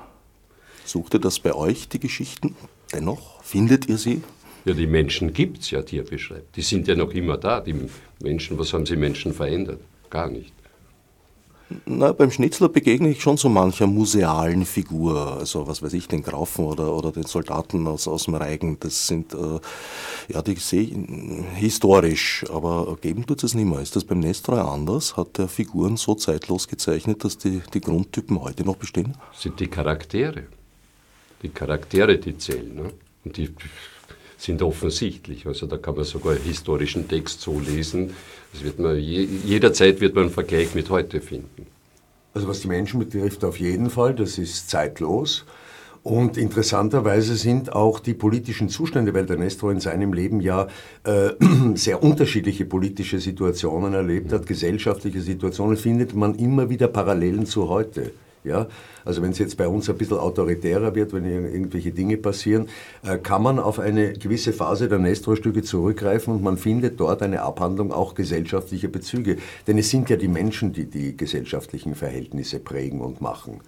Sucht 0.84 1.14
ihr 1.14 1.20
das 1.20 1.38
bei 1.40 1.54
euch, 1.54 1.88
die 1.88 1.98
Geschichten? 1.98 2.54
Dennoch? 2.92 3.42
Findet 3.42 3.88
ihr 3.88 3.98
sie? 3.98 4.22
Ja, 4.64 4.74
die 4.74 4.86
Menschen 4.86 5.32
gibt 5.32 5.60
es 5.60 5.70
ja, 5.70 5.82
die 5.82 5.98
er 5.98 6.04
beschreibt. 6.04 6.56
Die 6.56 6.62
sind 6.62 6.88
ja 6.88 6.94
noch 6.94 7.12
immer 7.12 7.36
da. 7.36 7.60
Die 7.60 7.74
Menschen, 8.22 8.58
was 8.58 8.72
haben 8.72 8.86
sie 8.86 8.96
Menschen 8.96 9.32
verändert? 9.32 9.80
Gar 10.10 10.30
nicht. 10.30 10.52
Na, 11.84 12.12
beim 12.12 12.30
Schnitzler 12.30 12.70
begegne 12.70 13.10
ich 13.10 13.20
schon 13.20 13.36
so 13.36 13.50
mancher 13.50 13.86
musealen 13.86 14.64
Figur, 14.64 15.36
also 15.38 15.66
was 15.66 15.82
weiß 15.82 15.92
ich, 15.92 16.08
den 16.08 16.22
Graufen 16.22 16.64
oder, 16.64 16.94
oder 16.94 17.12
den 17.12 17.24
Soldaten 17.24 17.86
aus, 17.86 18.08
aus 18.08 18.24
dem 18.24 18.36
Reigen. 18.36 18.78
Das 18.80 19.06
sind, 19.06 19.34
äh, 19.34 19.60
ja, 20.28 20.40
die 20.40 20.54
sehe 20.54 20.82
ich 20.82 20.94
historisch, 21.56 22.46
aber 22.50 22.96
geben 23.00 23.26
tut 23.26 23.44
es 23.44 23.54
nicht 23.54 23.66
mehr. 23.66 23.80
Ist 23.80 23.96
das 23.96 24.04
beim 24.04 24.20
Nestroy 24.20 24.60
anders? 24.60 25.18
Hat 25.18 25.36
der 25.36 25.48
Figuren 25.48 25.98
so 25.98 26.14
zeitlos 26.14 26.68
gezeichnet, 26.68 27.22
dass 27.24 27.36
die, 27.36 27.60
die 27.74 27.80
Grundtypen 27.82 28.40
heute 28.40 28.64
noch 28.64 28.76
bestehen? 28.76 29.14
Sind 29.34 29.60
die 29.60 29.68
Charaktere. 29.68 30.44
Die 31.42 31.50
Charaktere, 31.50 32.16
die 32.16 32.38
zählen. 32.38 32.74
Ne? 32.74 32.92
Und 33.24 33.36
die 33.36 33.50
sind 34.38 34.62
offensichtlich. 34.62 35.46
Also 35.46 35.66
da 35.66 35.76
kann 35.76 35.96
man 35.96 36.04
sogar 36.04 36.34
historischen 36.36 37.08
Text 37.08 37.42
so 37.42 37.60
lesen. 37.60 38.14
Das 38.52 38.64
wird 38.64 38.78
man, 38.78 38.96
je, 38.98 39.28
jederzeit 39.44 40.00
wird 40.00 40.14
man 40.14 40.24
einen 40.24 40.32
Vergleich 40.32 40.74
mit 40.74 40.88
heute 40.88 41.20
finden. 41.20 41.66
Also 42.32 42.48
was 42.48 42.60
die 42.60 42.68
Menschen 42.68 43.00
betrifft, 43.00 43.44
auf 43.44 43.58
jeden 43.58 43.90
Fall, 43.90 44.14
das 44.14 44.38
ist 44.38 44.70
zeitlos. 44.70 45.44
Und 46.04 46.38
interessanterweise 46.38 47.34
sind 47.34 47.72
auch 47.72 47.98
die 47.98 48.14
politischen 48.14 48.68
Zustände, 48.68 49.12
weil 49.12 49.26
der 49.26 49.36
Nestor 49.36 49.72
in 49.72 49.80
seinem 49.80 50.12
Leben 50.12 50.40
ja 50.40 50.68
äh, 51.04 51.30
sehr 51.74 52.02
unterschiedliche 52.02 52.64
politische 52.64 53.18
Situationen 53.18 53.92
erlebt 53.92 54.32
hat, 54.32 54.46
gesellschaftliche 54.46 55.20
Situationen, 55.20 55.76
findet 55.76 56.14
man 56.14 56.36
immer 56.36 56.70
wieder 56.70 56.86
Parallelen 56.86 57.44
zu 57.44 57.68
heute. 57.68 58.12
Ja, 58.44 58.68
also 59.04 59.20
wenn 59.20 59.32
es 59.32 59.38
jetzt 59.38 59.56
bei 59.56 59.66
uns 59.66 59.90
ein 59.90 59.98
bisschen 59.98 60.18
autoritärer 60.18 60.94
wird, 60.94 61.12
wenn 61.12 61.24
ir- 61.24 61.52
irgendwelche 61.52 61.90
Dinge 61.90 62.16
passieren, 62.16 62.68
äh, 63.02 63.18
kann 63.18 63.42
man 63.42 63.58
auf 63.58 63.78
eine 63.78 64.12
gewisse 64.12 64.52
Phase 64.52 64.88
der 64.88 64.98
Nestor-Stücke 64.98 65.62
zurückgreifen 65.62 66.34
und 66.34 66.42
man 66.42 66.56
findet 66.56 67.00
dort 67.00 67.22
eine 67.22 67.42
Abhandlung 67.42 67.92
auch 67.92 68.14
gesellschaftlicher 68.14 68.88
Bezüge. 68.88 69.36
Denn 69.66 69.76
es 69.76 69.90
sind 69.90 70.08
ja 70.08 70.16
die 70.16 70.28
Menschen, 70.28 70.72
die 70.72 70.86
die 70.86 71.16
gesellschaftlichen 71.16 71.94
Verhältnisse 71.94 72.58
prägen 72.60 73.00
und 73.00 73.20
machen. 73.20 73.60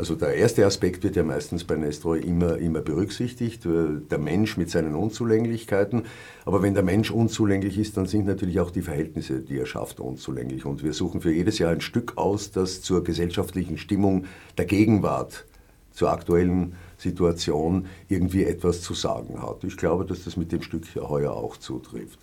Also 0.00 0.14
der 0.14 0.32
erste 0.34 0.64
Aspekt 0.64 1.04
wird 1.04 1.14
ja 1.16 1.22
meistens 1.22 1.64
bei 1.64 1.76
Nestroy 1.76 2.20
immer, 2.20 2.56
immer 2.56 2.80
berücksichtigt, 2.80 3.66
äh, 3.66 4.00
der 4.10 4.16
Mensch 4.16 4.56
mit 4.56 4.70
seinen 4.70 4.94
Unzulänglichkeiten. 4.94 6.04
Aber 6.46 6.62
wenn 6.62 6.72
der 6.72 6.82
Mensch 6.82 7.10
unzulänglich 7.10 7.76
ist, 7.76 7.98
dann 7.98 8.06
sind 8.06 8.24
natürlich 8.24 8.60
auch 8.60 8.70
die 8.70 8.80
Verhältnisse, 8.80 9.40
die 9.40 9.58
er 9.58 9.66
schafft, 9.66 10.00
unzulänglich. 10.00 10.64
Und 10.64 10.82
wir 10.82 10.94
suchen 10.94 11.20
für 11.20 11.30
jedes 11.30 11.58
Jahr 11.58 11.72
ein 11.72 11.82
Stück 11.82 12.16
aus, 12.16 12.50
das 12.50 12.80
zur 12.80 13.04
gesellschaftlichen 13.04 13.76
Stimmung 13.76 14.24
der 14.56 14.64
Gegenwart, 14.64 15.44
zur 15.92 16.10
aktuellen 16.10 16.76
Situation 16.96 17.84
irgendwie 18.08 18.44
etwas 18.44 18.80
zu 18.80 18.94
sagen 18.94 19.42
hat. 19.42 19.64
Ich 19.64 19.76
glaube, 19.76 20.06
dass 20.06 20.24
das 20.24 20.38
mit 20.38 20.50
dem 20.50 20.62
Stück 20.62 20.86
heuer 20.96 21.32
auch 21.32 21.58
zutrifft. 21.58 22.20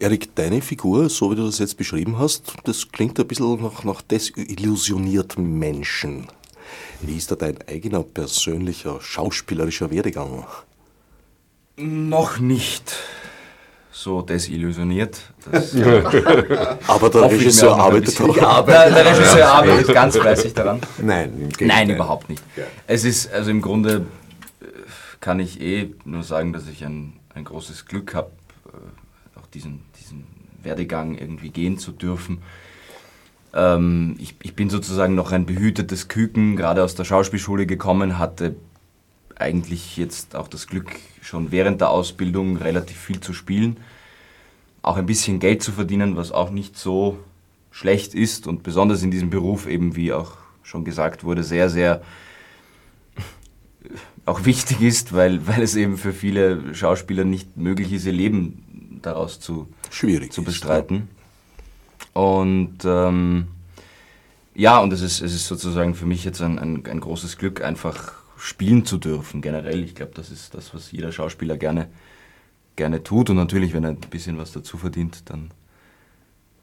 Erik, 0.00 0.34
deine 0.34 0.62
Figur, 0.62 1.10
so 1.10 1.30
wie 1.30 1.36
du 1.36 1.44
das 1.44 1.58
jetzt 1.58 1.76
beschrieben 1.76 2.18
hast, 2.18 2.54
das 2.64 2.90
klingt 2.90 3.20
ein 3.20 3.28
bisschen 3.28 3.62
nach, 3.62 3.84
nach 3.84 4.00
desillusionierten 4.00 5.58
Menschen. 5.58 6.26
Wie 7.02 7.18
ist 7.18 7.30
da 7.30 7.36
dein 7.36 7.58
eigener 7.68 8.02
persönlicher 8.02 8.98
schauspielerischer 9.02 9.90
Werdegang? 9.90 10.46
Noch 11.76 12.38
nicht 12.38 12.94
so 13.92 14.22
desillusioniert. 14.22 15.20
Aber 16.86 17.10
der 17.10 17.30
Regisseur 17.30 17.76
arbeitet 17.76 18.18
auch. 18.22 18.38
auch. 18.38 18.64
Der, 18.64 18.90
der 18.90 19.04
Regisseur 19.04 19.48
arbeitet 19.52 19.92
ganz 19.92 20.16
fleißig 20.16 20.54
daran. 20.54 20.80
Nein. 21.02 21.50
Nein, 21.60 21.90
überhaupt 21.90 22.30
nicht. 22.30 22.42
Es 22.86 23.04
ist, 23.04 23.30
also 23.30 23.50
im 23.50 23.60
Grunde 23.60 24.06
äh, 24.62 24.64
kann 25.20 25.40
ich 25.40 25.60
eh 25.60 25.94
nur 26.06 26.22
sagen, 26.22 26.54
dass 26.54 26.66
ich 26.68 26.86
ein, 26.86 27.20
ein 27.34 27.44
großes 27.44 27.84
Glück 27.84 28.14
habe, 28.14 28.30
äh, 28.66 29.38
auch 29.38 29.46
diesen 29.48 29.89
Werdegang 30.62 31.16
irgendwie 31.16 31.50
gehen 31.50 31.78
zu 31.78 31.92
dürfen. 31.92 32.38
Ähm, 33.54 34.16
ich, 34.18 34.34
ich 34.42 34.54
bin 34.54 34.70
sozusagen 34.70 35.14
noch 35.14 35.32
ein 35.32 35.46
behütetes 35.46 36.08
Küken, 36.08 36.56
gerade 36.56 36.82
aus 36.84 36.94
der 36.94 37.04
Schauspielschule 37.04 37.66
gekommen, 37.66 38.18
hatte 38.18 38.56
eigentlich 39.36 39.96
jetzt 39.96 40.36
auch 40.36 40.48
das 40.48 40.66
Glück, 40.66 40.90
schon 41.22 41.50
während 41.50 41.80
der 41.80 41.90
Ausbildung 41.90 42.56
relativ 42.56 42.98
viel 42.98 43.20
zu 43.20 43.32
spielen, 43.32 43.78
auch 44.82 44.96
ein 44.96 45.06
bisschen 45.06 45.40
Geld 45.40 45.62
zu 45.62 45.72
verdienen, 45.72 46.16
was 46.16 46.32
auch 46.32 46.50
nicht 46.50 46.76
so 46.76 47.18
schlecht 47.70 48.14
ist 48.14 48.46
und 48.46 48.62
besonders 48.62 49.02
in 49.02 49.10
diesem 49.10 49.30
Beruf 49.30 49.66
eben, 49.66 49.96
wie 49.96 50.12
auch 50.12 50.32
schon 50.62 50.84
gesagt 50.84 51.24
wurde, 51.24 51.42
sehr, 51.42 51.68
sehr 51.68 52.02
auch 54.26 54.44
wichtig 54.44 54.80
ist, 54.82 55.12
weil, 55.12 55.46
weil 55.46 55.62
es 55.62 55.74
eben 55.74 55.96
für 55.96 56.12
viele 56.12 56.74
Schauspieler 56.74 57.24
nicht 57.24 57.56
möglich 57.56 57.92
ist, 57.92 58.06
ihr 58.06 58.12
Leben 58.12 58.64
daraus 59.02 59.40
zu, 59.40 59.68
Schwierig 59.90 60.32
zu 60.32 60.42
ist, 60.42 60.46
bestreiten. 60.46 61.08
Und 62.12 62.78
ähm, 62.84 63.48
ja, 64.54 64.78
und 64.78 64.92
es 64.92 65.00
ist, 65.00 65.20
es 65.20 65.34
ist 65.34 65.46
sozusagen 65.46 65.94
für 65.94 66.06
mich 66.06 66.24
jetzt 66.24 66.42
ein, 66.42 66.58
ein, 66.58 66.84
ein 66.86 67.00
großes 67.00 67.38
Glück, 67.38 67.62
einfach 67.62 68.14
spielen 68.36 68.84
zu 68.84 68.98
dürfen, 68.98 69.42
generell. 69.42 69.84
Ich 69.84 69.94
glaube, 69.94 70.12
das 70.14 70.30
ist 70.30 70.54
das, 70.54 70.74
was 70.74 70.92
jeder 70.92 71.12
Schauspieler 71.12 71.56
gerne, 71.56 71.88
gerne 72.76 73.02
tut. 73.02 73.30
Und 73.30 73.36
natürlich, 73.36 73.74
wenn 73.74 73.84
er 73.84 73.90
ein 73.90 73.96
bisschen 73.96 74.38
was 74.38 74.52
dazu 74.52 74.76
verdient, 74.76 75.22
dann, 75.30 75.50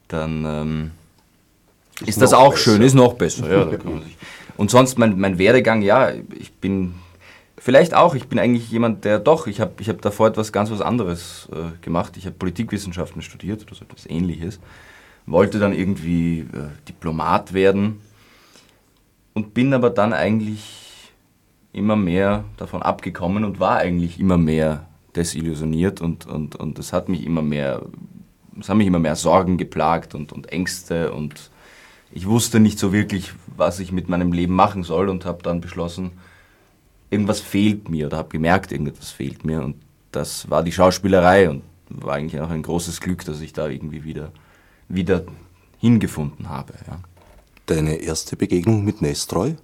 dann 0.07 0.45
ähm, 0.45 0.91
ist, 2.01 2.09
Ist 2.09 2.21
das 2.21 2.33
auch 2.33 2.51
besser. 2.51 2.63
schön, 2.63 2.81
ist 2.81 2.93
noch 2.93 3.13
besser. 3.13 3.71
Ja. 3.71 3.77
Und 4.57 4.71
sonst 4.71 4.97
mein, 4.97 5.19
mein 5.19 5.37
Werdegang, 5.37 5.81
ja, 5.83 6.11
ich 6.11 6.51
bin 6.53 6.95
vielleicht 7.57 7.93
auch, 7.93 8.15
ich 8.15 8.27
bin 8.27 8.39
eigentlich 8.39 8.69
jemand, 8.69 9.05
der 9.05 9.19
doch, 9.19 9.47
ich 9.47 9.59
habe 9.59 9.73
ich 9.79 9.89
hab 9.89 10.01
davor 10.01 10.27
etwas 10.27 10.51
ganz 10.51 10.71
was 10.71 10.81
anderes 10.81 11.49
äh, 11.51 11.83
gemacht. 11.83 12.17
Ich 12.17 12.25
habe 12.25 12.35
Politikwissenschaften 12.35 13.21
studiert 13.21 13.63
oder 13.63 13.75
so 13.75 13.83
etwas 13.85 14.09
ähnliches. 14.09 14.59
Wollte 15.25 15.59
dann 15.59 15.73
irgendwie 15.73 16.39
äh, 16.39 16.69
Diplomat 16.87 17.53
werden 17.53 17.99
und 19.33 19.53
bin 19.53 19.73
aber 19.73 19.89
dann 19.89 20.13
eigentlich 20.13 21.11
immer 21.73 21.95
mehr 21.95 22.45
davon 22.57 22.81
abgekommen 22.81 23.43
und 23.43 23.59
war 23.59 23.77
eigentlich 23.77 24.19
immer 24.19 24.37
mehr 24.37 24.87
desillusioniert 25.15 26.01
und, 26.01 26.25
und, 26.25 26.55
und 26.55 26.77
das 26.77 26.93
hat 26.93 27.09
mich 27.09 27.25
immer 27.25 27.41
mehr, 27.41 27.83
es 28.59 28.69
haben 28.69 28.77
mich 28.77 28.87
immer 28.87 28.99
mehr 28.99 29.15
Sorgen 29.15 29.57
geplagt 29.57 30.15
und, 30.15 30.31
und 30.31 30.51
Ängste 30.51 31.11
und 31.11 31.51
ich 32.11 32.25
wusste 32.27 32.59
nicht 32.59 32.79
so 32.79 32.93
wirklich, 32.93 33.33
was 33.57 33.79
ich 33.79 33.91
mit 33.91 34.09
meinem 34.09 34.31
Leben 34.31 34.53
machen 34.53 34.83
soll 34.83 35.09
und 35.09 35.25
habe 35.25 35.43
dann 35.43 35.59
beschlossen, 35.59 36.11
irgendwas 37.09 37.39
fehlt 37.39 37.89
mir 37.89 38.07
oder 38.07 38.17
habe 38.17 38.29
gemerkt, 38.29 38.71
irgendetwas 38.71 39.11
fehlt 39.11 39.45
mir 39.45 39.63
und 39.63 39.75
das 40.11 40.49
war 40.49 40.63
die 40.63 40.71
Schauspielerei 40.71 41.49
und 41.49 41.63
war 41.89 42.15
eigentlich 42.15 42.41
auch 42.41 42.49
ein 42.49 42.63
großes 42.63 43.01
Glück, 43.01 43.23
dass 43.25 43.41
ich 43.41 43.53
da 43.53 43.67
irgendwie 43.67 44.03
wieder, 44.03 44.31
wieder 44.87 45.23
hingefunden 45.79 46.49
habe. 46.49 46.73
Ja. 46.87 46.99
Deine 47.65 47.95
erste 47.95 48.35
Begegnung 48.35 48.83
mit 48.83 49.01
Nestroy? 49.01 49.55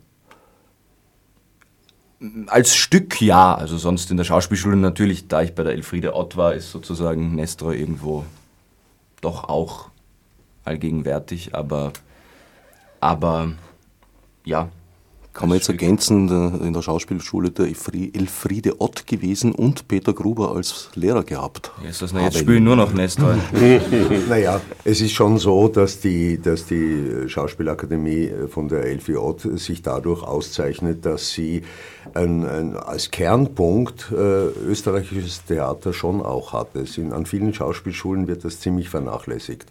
Als 2.48 2.76
Stück 2.76 3.22
ja, 3.22 3.54
also 3.54 3.78
sonst 3.78 4.10
in 4.10 4.18
der 4.18 4.24
Schauspielschule 4.24 4.78
natürlich, 4.78 5.28
da 5.28 5.42
ich 5.42 5.56
bei 5.56 5.64
der 5.64 5.74
Elfriede 5.74 6.16
Ott 6.16 6.38
war, 6.38 6.54
ist 6.54 6.72
sozusagen 6.72 7.36
Nestroy 7.36 7.78
irgendwo 7.78 8.26
doch 9.20 9.46
auch 9.46 9.90
allgegenwärtig, 10.64 11.56
aber, 11.56 11.92
aber 13.00 13.54
ja. 14.46 14.70
Kann 15.34 15.50
man 15.50 15.58
jetzt 15.58 15.67
ergänzen, 15.67 16.30
in 16.62 16.74
der 16.74 16.84
Schauspielschule 16.84 17.50
der 17.50 17.65
Elfri- 17.65 18.15
Elfriede 18.15 18.80
Ott 18.80 19.08
gewesen 19.08 19.52
und 19.52 19.88
Peter 19.88 20.13
Gruber 20.13 20.56
als 20.56 20.89
Lehrer 20.93 21.24
gehabt. 21.24 21.72
Das, 21.84 22.13
na, 22.13 22.22
jetzt 22.22 22.38
spielen 22.38 22.63
nur 22.63 22.76
noch 22.76 22.93
Nestroy. 22.93 23.36
Naja, 24.30 24.62
es 24.84 25.02
ist 25.02 25.12
schon 25.13 25.39
so, 25.39 25.67
dass 25.67 26.00
die, 26.00 26.39
dass 26.39 26.67
die 26.67 27.28
Schauspielakademie 27.28 28.32
von 28.48 28.67
der 28.67 28.86
LVJ 28.86 29.58
sich 29.58 29.82
dadurch 29.82 30.22
auszeichnet, 30.22 31.04
dass 31.06 31.32
sie 31.32 31.63
ein, 32.13 32.46
ein, 32.46 32.78
als 32.78 33.10
Kernpunkt 33.10 34.12
äh, 34.12 34.15
österreichisches 34.15 35.46
Theater 35.46 35.93
schon 35.93 36.22
auch 36.22 36.54
hat. 36.54 36.76
Es 36.76 36.98
in, 36.98 37.12
an 37.12 37.26
vielen 37.26 37.54
Schauspielschulen 37.54 38.28
wird 38.28 38.46
das 38.46 38.60
ziemlich 38.60 38.89
vernachlässigt. 38.89 39.67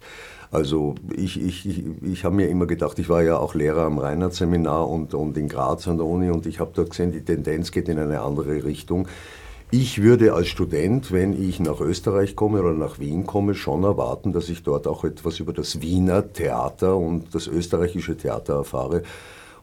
Also 0.53 0.93
ich, 1.11 1.41
ich, 1.41 1.67
ich, 1.67 1.83
ich 2.03 2.23
habe 2.23 2.35
mir 2.35 2.47
immer 2.47 2.67
gedacht, 2.67 2.99
ich 2.99 3.09
war 3.09 3.23
ja 3.23 3.37
auch 3.37 3.55
Lehrer 3.55 3.85
am 3.85 3.97
Reinhardt-Seminar 3.97 4.87
und, 4.87 5.15
und 5.15 5.35
in 5.35 5.49
Graz 5.49 5.87
an 5.87 5.97
der 5.97 6.05
Uni 6.05 6.29
und 6.29 6.45
ich 6.45 6.59
habe 6.59 6.69
dort 6.75 6.91
gesehen, 6.91 7.11
die 7.11 7.25
Tendenz 7.25 7.71
geht 7.71 7.89
in 7.89 7.97
eine 7.97 8.21
andere 8.21 8.63
Richtung. 8.63 9.07
Ich 9.71 10.03
würde 10.03 10.33
als 10.33 10.49
Student, 10.49 11.11
wenn 11.11 11.33
ich 11.33 11.59
nach 11.59 11.79
Österreich 11.79 12.35
komme 12.35 12.61
oder 12.61 12.73
nach 12.73 12.99
Wien 12.99 13.25
komme, 13.25 13.55
schon 13.55 13.83
erwarten, 13.83 14.31
dass 14.31 14.47
ich 14.47 14.61
dort 14.61 14.85
auch 14.85 15.03
etwas 15.03 15.39
über 15.39 15.53
das 15.53 15.81
Wiener 15.81 16.31
Theater 16.31 16.97
und 16.97 17.33
das 17.33 17.47
österreichische 17.47 18.15
Theater 18.15 18.57
erfahre. 18.57 19.01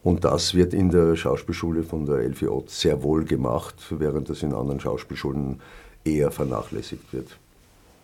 Und 0.03 0.25
das 0.25 0.55
wird 0.55 0.75
in 0.75 0.91
der 0.91 1.15
Schauspielschule 1.15 1.85
von 1.85 2.05
der 2.05 2.17
LVJ 2.17 2.49
sehr 2.67 3.05
wohl 3.05 3.25
gemacht, 3.25 3.77
während 3.91 4.29
das 4.29 4.43
in 4.43 4.53
anderen 4.55 4.81
Schauspielschulen 4.81 5.61
eher 6.05 6.33
vernachlässigt 6.33 7.13
wird. 7.13 7.29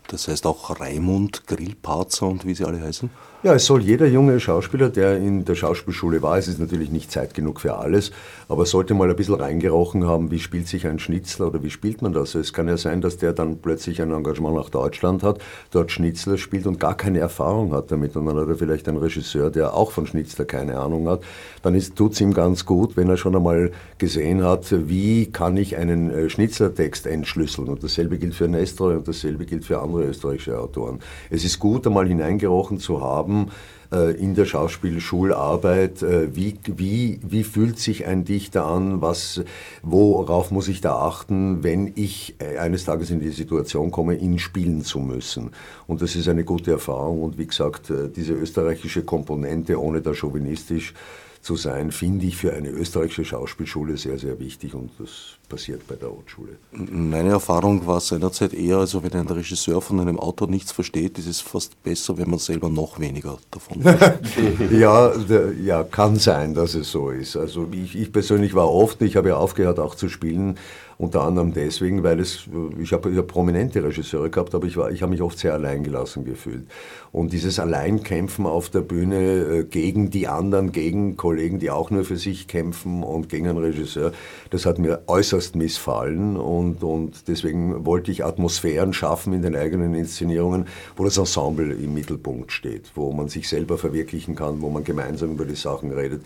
Das 0.09 0.29
heißt 0.29 0.47
auch 0.47 0.81
Raimund, 0.81 1.47
Grillparzer 1.47 2.27
und 2.27 2.45
wie 2.45 2.55
sie 2.55 2.65
alle 2.65 2.81
heißen. 2.81 3.11
Ja, 3.47 3.55
es 3.55 3.67
soll 3.67 3.83
jeder 3.83 4.09
junge 4.09 4.41
Schauspieler, 4.41 4.89
der 4.89 5.19
in 5.19 5.45
der 5.45 5.55
Schauspielschule 5.55 6.21
war, 6.21 6.37
es 6.37 6.49
ist 6.49 6.59
natürlich 6.59 6.91
nicht 6.91 7.13
Zeit 7.13 7.33
genug 7.33 7.61
für 7.61 7.77
alles, 7.77 8.11
aber 8.49 8.67
sollte 8.67 8.93
mal 8.93 9.09
ein 9.09 9.15
bisschen 9.15 9.37
reingerochen 9.37 10.05
haben, 10.05 10.33
wie 10.33 10.41
spielt 10.41 10.67
sich 10.67 10.85
ein 10.85 10.99
Schnitzler 10.99 11.47
oder 11.47 11.63
wie 11.63 11.71
spielt 11.71 12.03
man 12.03 12.13
das? 12.13 12.35
Es 12.35 12.53
kann 12.53 12.67
ja 12.67 12.77
sein, 12.77 13.01
dass 13.03 13.19
der 13.19 13.33
dann 13.33 13.59
plötzlich 13.59 14.03
ein 14.03 14.11
Engagement 14.11 14.57
nach 14.57 14.69
Deutschland 14.69 15.23
hat, 15.23 15.39
dort 15.71 15.93
Schnitzler 15.93 16.39
spielt 16.39 16.67
und 16.67 16.81
gar 16.81 16.97
keine 16.97 17.21
Erfahrung 17.21 17.73
hat 17.73 17.93
damit. 17.93 18.17
Und 18.17 18.27
dann 18.27 18.37
hat 18.37 18.49
er 18.49 18.57
vielleicht 18.57 18.89
einen 18.89 18.99
Regisseur, 18.99 19.49
der 19.51 19.75
auch 19.75 19.93
von 19.93 20.09
Schnitzler 20.09 20.45
keine 20.45 20.81
Ahnung 20.81 21.09
hat. 21.09 21.23
Dann 21.63 21.81
tut 21.95 22.15
es 22.15 22.21
ihm 22.21 22.35
ganz 22.35 22.67
gut, 22.67 22.97
wenn 22.97 23.09
er 23.09 23.17
schon 23.17 23.37
einmal 23.37 23.71
gesehen 23.99 24.43
hat, 24.43 24.75
wie 24.89 25.27
kann 25.27 25.57
ich 25.57 25.77
einen 25.77 26.11
äh, 26.11 26.29
Schnitzlertext 26.29 27.07
entschlüsseln. 27.07 27.69
Und 27.69 27.85
dasselbe 27.85 28.19
gilt 28.19 28.35
für 28.35 28.49
Nestroy 28.49 28.97
und 28.97 29.07
dasselbe 29.07 29.47
gilt 29.47 29.65
für 29.65 29.81
andere 29.81 30.07
österreichische 30.07 30.59
Autoren. 30.59 30.99
Es 31.31 31.45
ist 31.45 31.61
gut, 31.61 31.87
einmal 31.87 32.09
hineingerochen 32.09 32.81
zu 32.81 33.01
haben, 33.01 33.36
äh, 33.93 34.13
in 34.17 34.35
der 34.35 34.47
Schauspielschularbeit, 34.47 36.03
äh, 36.03 36.35
wie, 36.35 36.59
wie, 36.67 37.21
wie 37.23 37.45
fühlt 37.45 37.79
sich 37.79 38.07
ein 38.07 38.25
Dichter 38.25 38.67
an, 38.67 39.01
was, 39.01 39.43
worauf 39.83 40.51
muss 40.51 40.69
ich 40.69 40.81
da 40.81 40.97
achten, 40.97 41.63
wenn 41.63 41.93
ich 41.95 42.35
äh, 42.39 42.59
eines 42.59 42.85
Tages 42.85 43.11
in 43.11 43.21
die 43.21 43.31
Situation 43.31 43.91
komme, 43.91 44.17
ihn 44.17 44.39
spielen 44.39 44.83
zu 44.83 44.99
müssen. 44.99 45.51
Und 45.87 46.03
das 46.03 46.17
ist 46.17 46.29
eine 46.29 46.45
gute 46.45 46.73
Erfahrung 46.73 47.23
und 47.23 47.39
wie 47.39 47.47
gesagt, 47.47 47.91
äh, 47.91 48.09
diese 48.09 48.33
österreichische 48.33 49.03
Komponente, 49.03 49.81
ohne 49.81 50.01
da 50.01 50.15
chauvinistisch 50.15 50.95
zu 51.47 51.55
sein, 51.55 51.93
finde 51.93 52.27
ich 52.27 52.37
für 52.37 52.53
eine 52.53 52.69
österreichische 52.71 53.25
Schauspielschule 53.25 53.97
sehr, 53.97 54.19
sehr 54.19 54.39
wichtig 54.41 54.75
und 54.75 54.91
das 54.99 55.37
passiert 55.49 55.87
bei 55.87 55.95
der 55.95 56.09
Hautschule. 56.09 56.57
Meine 56.73 57.31
Erfahrung 57.31 57.87
war 57.87 58.01
seinerzeit 58.01 58.53
eher, 58.53 58.79
also 58.79 59.05
wenn 59.05 59.13
ein 59.13 59.29
Regisseur 59.29 59.81
von 59.81 60.01
einem 60.01 60.19
Autor 60.19 60.49
nichts 60.49 60.73
versteht, 60.73 61.19
ist 61.19 61.29
es 61.29 61.41
fast 61.41 61.81
besser, 61.85 62.19
wenn 62.19 62.29
man 62.29 62.41
selber 62.41 62.69
noch 62.69 62.99
weniger 62.99 63.39
davon 63.51 63.81
versteht. 63.81 64.17
Ja, 64.73 65.17
der, 65.17 65.53
ja, 65.55 65.85
kann 65.85 66.17
sein, 66.17 66.53
dass 66.55 66.75
es 66.75 66.91
so 66.91 67.11
ist. 67.11 67.37
Also 67.37 67.69
ich, 67.71 67.95
ich 67.97 68.13
persönlich 68.13 68.55
war 68.55 68.69
oft, 68.69 69.01
ich 69.03 69.17
habe 69.17 69.29
ja 69.29 69.37
aufgehört 69.37 69.79
auch 69.79 69.95
zu 69.95 70.09
spielen, 70.09 70.59
unter 70.99 71.23
anderem 71.23 71.53
deswegen, 71.53 72.03
weil 72.03 72.21
es, 72.21 72.49
ich 72.81 72.93
habe 72.93 73.15
hab 73.15 73.27
prominente 73.27 73.85
Regisseure 73.85 74.31
gehabt, 74.31 74.55
aber 74.55 74.67
ich, 74.67 74.77
war, 74.77 74.91
ich 74.91 75.03
habe 75.03 75.11
mich 75.11 75.21
oft 75.21 75.39
sehr 75.39 75.53
alleingelassen 75.53 76.25
gefühlt. 76.25 76.65
Und 77.13 77.33
dieses 77.33 77.59
Alleinkämpfen 77.59 78.47
auf 78.47 78.71
der 78.71 78.81
Bühne 78.81 79.17
äh, 79.17 79.65
gegen 79.65 80.09
die 80.11 80.27
anderen, 80.27 80.73
gegen 80.73 81.17
Kollegen, 81.17 81.59
die 81.59 81.71
auch 81.71 81.91
nur 81.91 82.05
für 82.05 82.17
sich 82.17 82.49
kämpfen 82.49 83.03
und 83.03 83.29
gegen 83.29 83.47
einen 83.47 83.59
Regisseur, 83.59 84.13
das 84.51 84.65
hat 84.65 84.79
mir 84.79 85.03
äußerst 85.07 85.55
missfallen 85.55 86.37
und, 86.37 86.83
und 86.83 87.29
deswegen 87.29 87.85
wollte 87.85 88.11
ich 88.11 88.25
Atmosphären 88.25 88.95
schaffen 88.95 89.35
in 89.35 89.43
den 89.43 89.55
eigenen 89.55 89.95
Inszenierungen, 89.95 90.67
wo 90.97 91.05
das 91.05 91.19
Ensemble 91.19 91.75
im 91.75 91.93
Mittelpunkt 91.93 92.53
steht, 92.53 92.93
wo 92.95 93.13
man 93.13 93.29
sich 93.29 93.49
selber 93.49 93.77
verwirklichen 93.77 94.35
kann, 94.35 94.63
wo 94.63 94.71
man 94.71 94.83
gemeinsam 94.83 95.33
über 95.33 95.45
die 95.45 95.57
Sachen 95.57 95.91
redet. 95.91 96.25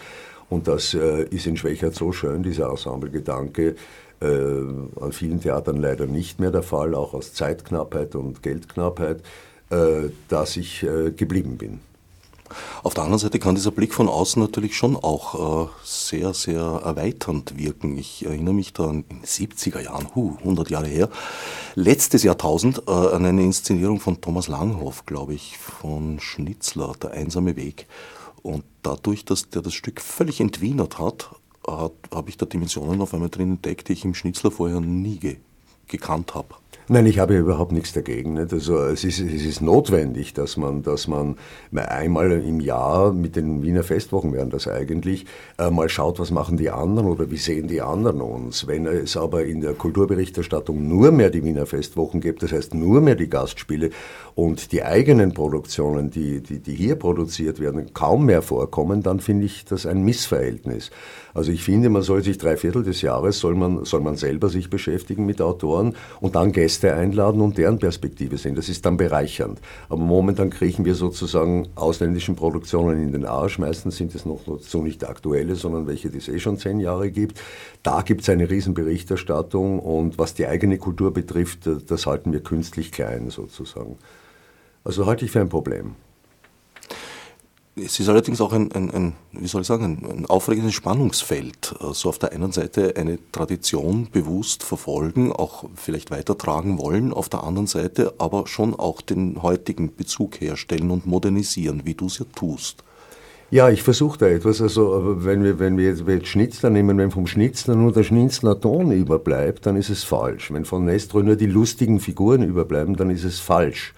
Und 0.48 0.66
das 0.66 0.94
äh, 0.94 1.24
ist 1.30 1.46
in 1.46 1.56
Schwächert 1.56 1.94
so 1.94 2.12
schön, 2.12 2.42
dieser 2.42 2.70
Ensemble-Gedanke, 2.70 3.76
äh, 4.20 4.26
an 4.26 5.12
vielen 5.12 5.40
Theatern 5.40 5.76
leider 5.76 6.06
nicht 6.06 6.40
mehr 6.40 6.50
der 6.50 6.62
Fall, 6.62 6.94
auch 6.94 7.14
aus 7.14 7.32
Zeitknappheit 7.34 8.14
und 8.14 8.42
Geldknappheit, 8.42 9.22
äh, 9.70 10.10
dass 10.28 10.56
ich 10.56 10.82
äh, 10.82 11.10
geblieben 11.10 11.56
bin. 11.56 11.80
Auf 12.82 12.94
der 12.94 13.04
anderen 13.04 13.20
Seite 13.20 13.38
kann 13.38 13.54
dieser 13.54 13.70
Blick 13.70 13.94
von 13.94 14.08
außen 14.08 14.42
natürlich 14.42 14.76
schon 14.76 14.96
auch 14.96 15.66
äh, 15.66 15.68
sehr, 15.84 16.34
sehr 16.34 16.60
erweiternd 16.60 17.56
wirken. 17.56 17.96
Ich 17.96 18.26
erinnere 18.26 18.54
mich 18.54 18.72
da 18.72 18.90
in 18.90 19.04
den 19.08 19.22
70er 19.22 19.80
Jahren, 19.80 20.08
huh, 20.14 20.36
100 20.38 20.70
Jahre 20.70 20.86
her, 20.86 21.08
letztes 21.74 22.22
Jahrtausend 22.22 22.82
äh, 22.88 22.90
an 22.90 23.24
eine 23.24 23.42
Inszenierung 23.42 24.00
von 24.00 24.20
Thomas 24.20 24.48
Langhoff, 24.48 25.06
glaube 25.06 25.34
ich, 25.34 25.58
von 25.58 26.18
Schnitzler, 26.20 26.94
Der 27.00 27.12
einsame 27.12 27.56
Weg. 27.56 27.86
Und 28.42 28.64
dadurch, 28.82 29.24
dass 29.24 29.50
der 29.50 29.62
das 29.62 29.74
Stück 29.74 30.00
völlig 30.00 30.40
entwienert 30.40 30.98
hat, 30.98 31.30
hat 31.30 31.39
habe 31.66 32.28
ich 32.28 32.36
da 32.36 32.46
Dimensionen 32.46 33.00
auf 33.00 33.14
einmal 33.14 33.30
drin 33.30 33.52
entdeckt, 33.52 33.88
die 33.88 33.92
ich 33.94 34.04
im 34.04 34.14
Schnitzler 34.14 34.50
vorher 34.50 34.80
nie 34.80 35.18
ge 35.18 35.36
gekannt 35.88 36.36
habe. 36.36 36.54
Nein, 36.92 37.06
ich 37.06 37.20
habe 37.20 37.36
überhaupt 37.36 37.70
nichts 37.70 37.92
dagegen. 37.92 38.34
Nicht? 38.34 38.52
Also 38.52 38.78
es 38.78 39.04
ist, 39.04 39.20
es 39.20 39.44
ist 39.44 39.60
notwendig, 39.60 40.34
dass 40.34 40.56
man, 40.56 40.82
dass 40.82 41.06
man 41.06 41.36
einmal 41.72 42.32
im 42.32 42.58
Jahr 42.58 43.12
mit 43.12 43.36
den 43.36 43.62
Wiener 43.62 43.84
Festwochen 43.84 44.32
wären 44.32 44.50
das 44.50 44.66
eigentlich, 44.66 45.24
äh, 45.56 45.70
mal 45.70 45.88
schaut, 45.88 46.18
was 46.18 46.32
machen 46.32 46.56
die 46.56 46.68
anderen 46.68 47.06
oder 47.06 47.30
wie 47.30 47.36
sehen 47.36 47.68
die 47.68 47.80
anderen 47.80 48.20
uns. 48.20 48.66
Wenn 48.66 48.86
es 48.86 49.16
aber 49.16 49.44
in 49.44 49.60
der 49.60 49.74
Kulturberichterstattung 49.74 50.88
nur 50.88 51.12
mehr 51.12 51.30
die 51.30 51.44
Wiener 51.44 51.66
Festwochen 51.66 52.20
gibt, 52.20 52.42
das 52.42 52.50
heißt 52.50 52.74
nur 52.74 53.00
mehr 53.00 53.14
die 53.14 53.30
Gastspiele 53.30 53.90
und 54.34 54.72
die 54.72 54.82
eigenen 54.82 55.32
Produktionen, 55.32 56.10
die, 56.10 56.42
die, 56.42 56.58
die 56.58 56.74
hier 56.74 56.96
produziert 56.96 57.60
werden, 57.60 57.94
kaum 57.94 58.26
mehr 58.26 58.42
vorkommen, 58.42 59.04
dann 59.04 59.20
finde 59.20 59.46
ich 59.46 59.64
das 59.64 59.86
ein 59.86 60.02
Missverhältnis. 60.02 60.90
Also 61.34 61.52
ich 61.52 61.62
finde, 61.62 61.88
man 61.90 62.02
soll 62.02 62.22
sich 62.22 62.38
drei 62.38 62.56
Viertel 62.56 62.82
des 62.82 63.02
Jahres, 63.02 63.38
soll 63.38 63.54
man, 63.54 63.84
soll 63.84 64.00
man 64.00 64.16
selber 64.16 64.48
sich 64.48 64.70
beschäftigen 64.70 65.26
mit 65.26 65.40
Autoren 65.40 65.94
und 66.20 66.34
dann 66.34 66.52
Gäste 66.52 66.94
einladen 66.94 67.40
und 67.40 67.58
deren 67.58 67.78
Perspektive 67.78 68.38
sehen. 68.38 68.54
Das 68.54 68.68
ist 68.68 68.84
dann 68.84 68.96
bereichernd. 68.96 69.60
Aber 69.88 70.00
momentan 70.00 70.50
kriechen 70.50 70.84
wir 70.84 70.94
sozusagen 70.94 71.68
ausländischen 71.74 72.36
Produktionen 72.36 73.02
in 73.02 73.12
den 73.12 73.24
Arsch. 73.24 73.58
Meistens 73.58 73.96
sind 73.96 74.14
es 74.14 74.24
noch 74.24 74.40
so 74.60 74.82
nicht 74.82 75.08
aktuelle, 75.08 75.54
sondern 75.56 75.86
welche, 75.86 76.10
die 76.10 76.18
es 76.18 76.28
eh 76.28 76.38
schon 76.38 76.58
zehn 76.58 76.80
Jahre 76.80 77.10
gibt. 77.10 77.40
Da 77.82 78.02
gibt 78.02 78.22
es 78.22 78.28
eine 78.28 78.50
Riesenberichterstattung 78.50 79.78
und 79.78 80.18
was 80.18 80.34
die 80.34 80.46
eigene 80.46 80.78
Kultur 80.78 81.12
betrifft, 81.12 81.68
das 81.86 82.06
halten 82.06 82.32
wir 82.32 82.40
künstlich 82.40 82.92
klein 82.92 83.30
sozusagen. 83.30 83.96
Also 84.84 85.06
halte 85.06 85.24
ich 85.24 85.30
für 85.30 85.40
ein 85.40 85.48
Problem. 85.48 85.94
Es 87.76 88.00
ist 88.00 88.08
allerdings 88.08 88.40
auch 88.40 88.52
ein, 88.52 88.72
ein, 88.72 88.90
ein, 88.90 89.12
wie 89.32 89.46
soll 89.46 89.62
ich 89.62 89.66
sagen, 89.66 89.84
ein, 89.84 90.10
ein 90.10 90.26
aufregendes 90.26 90.74
Spannungsfeld. 90.74 91.76
Also 91.80 92.08
auf 92.08 92.18
der 92.18 92.32
einen 92.32 92.52
Seite 92.52 92.94
eine 92.96 93.18
Tradition 93.30 94.08
bewusst 94.10 94.64
verfolgen, 94.64 95.32
auch 95.32 95.64
vielleicht 95.76 96.10
weitertragen 96.10 96.78
wollen, 96.78 97.12
auf 97.12 97.28
der 97.28 97.44
anderen 97.44 97.68
Seite 97.68 98.14
aber 98.18 98.46
schon 98.46 98.74
auch 98.74 99.00
den 99.00 99.42
heutigen 99.42 99.94
Bezug 99.94 100.40
herstellen 100.40 100.90
und 100.90 101.06
modernisieren, 101.06 101.82
wie 101.84 101.94
du 101.94 102.06
es 102.06 102.18
ja 102.18 102.26
tust. 102.34 102.82
Ja, 103.52 103.68
ich 103.68 103.82
versuche 103.82 104.18
da 104.18 104.26
etwas. 104.26 104.60
Also, 104.60 105.24
wenn 105.24 105.42
wir, 105.42 105.58
wenn 105.58 105.76
wir 105.76 105.86
jetzt, 105.86 106.04
jetzt 106.06 106.28
Schnitzler 106.28 106.70
nehmen, 106.70 106.98
wenn 106.98 107.10
vom 107.10 107.26
Schnitzler 107.26 107.74
nur 107.74 107.92
der 107.92 108.04
Schnitzler 108.04 108.60
Ton 108.60 108.92
überbleibt, 108.92 109.66
dann 109.66 109.76
ist 109.76 109.90
es 109.90 110.04
falsch. 110.04 110.52
Wenn 110.52 110.64
von 110.64 110.84
Nestro 110.84 111.20
nur 111.22 111.34
die 111.34 111.46
lustigen 111.46 111.98
Figuren 111.98 112.44
überbleiben, 112.44 112.94
dann 112.94 113.10
ist 113.10 113.24
es 113.24 113.40
falsch. 113.40 113.92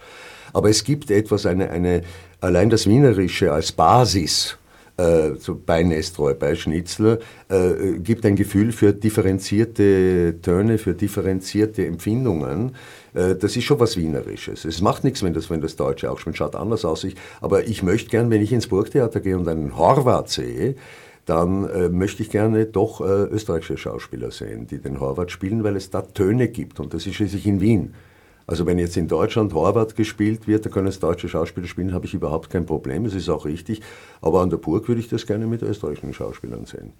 Aber 0.53 0.69
es 0.69 0.83
gibt 0.83 1.11
etwas, 1.11 1.45
eine, 1.45 1.69
eine, 1.69 2.03
allein 2.43 2.69
das 2.69 2.87
Wienerische 2.87 3.51
als 3.51 3.71
Basis 3.71 4.57
äh, 4.97 5.31
bei 5.65 5.81
Nestroy, 5.81 6.33
bei 6.33 6.55
Schnitzler, 6.55 7.19
äh, 7.49 7.97
gibt 7.99 8.25
ein 8.25 8.35
Gefühl 8.35 8.71
für 8.73 8.93
differenzierte 8.93 10.35
Töne, 10.41 10.77
für 10.77 10.93
differenzierte 10.93 11.85
Empfindungen. 11.85 12.75
Äh, 13.13 13.35
das 13.35 13.55
ist 13.55 13.63
schon 13.63 13.79
was 13.79 13.95
Wienerisches. 13.95 14.65
Es 14.65 14.81
macht 14.81 15.05
nichts, 15.05 15.23
wenn 15.23 15.33
das, 15.33 15.49
wenn 15.49 15.61
das 15.61 15.77
Deutsche 15.77 16.11
auch 16.11 16.19
schon 16.19 16.35
schaut 16.35 16.55
anders 16.55 16.83
aus. 16.83 17.05
Ich, 17.05 17.15
aber 17.39 17.65
ich 17.65 17.81
möchte 17.81 18.09
gern, 18.09 18.29
wenn 18.29 18.41
ich 18.41 18.51
ins 18.51 18.67
Burgtheater 18.67 19.21
gehe 19.21 19.37
und 19.37 19.47
einen 19.47 19.77
Horvath 19.77 20.29
sehe, 20.29 20.75
dann 21.25 21.69
äh, 21.69 21.87
möchte 21.87 22.21
ich 22.21 22.29
gerne 22.29 22.65
doch 22.65 22.99
äh, 22.99 23.03
österreichische 23.03 23.77
Schauspieler 23.77 24.31
sehen, 24.31 24.67
die 24.67 24.79
den 24.79 24.99
Horvath 24.99 25.31
spielen, 25.31 25.63
weil 25.63 25.77
es 25.77 25.89
da 25.89 26.01
Töne 26.01 26.49
gibt. 26.49 26.81
Und 26.81 26.93
das 26.93 27.07
ist 27.07 27.15
schließlich 27.15 27.47
in 27.47 27.61
Wien. 27.61 27.93
Also 28.45 28.65
wenn 28.65 28.77
jetzt 28.77 28.97
in 28.97 29.07
Deutschland 29.07 29.53
Horvath 29.53 29.95
gespielt 29.95 30.47
wird, 30.47 30.65
da 30.65 30.69
können 30.69 30.87
es 30.87 30.99
deutsche 30.99 31.29
Schauspieler 31.29 31.67
spielen, 31.67 31.93
habe 31.93 32.05
ich 32.05 32.13
überhaupt 32.13 32.49
kein 32.49 32.65
Problem, 32.65 33.05
es 33.05 33.13
ist 33.13 33.29
auch 33.29 33.45
richtig. 33.45 33.81
Aber 34.21 34.41
an 34.41 34.49
der 34.49 34.57
Burg 34.57 34.87
würde 34.87 34.99
ich 34.99 35.07
das 35.07 35.25
gerne 35.25 35.47
mit 35.47 35.61
österreichischen 35.61 36.13
Schauspielern 36.13 36.65
sehen. 36.65 36.93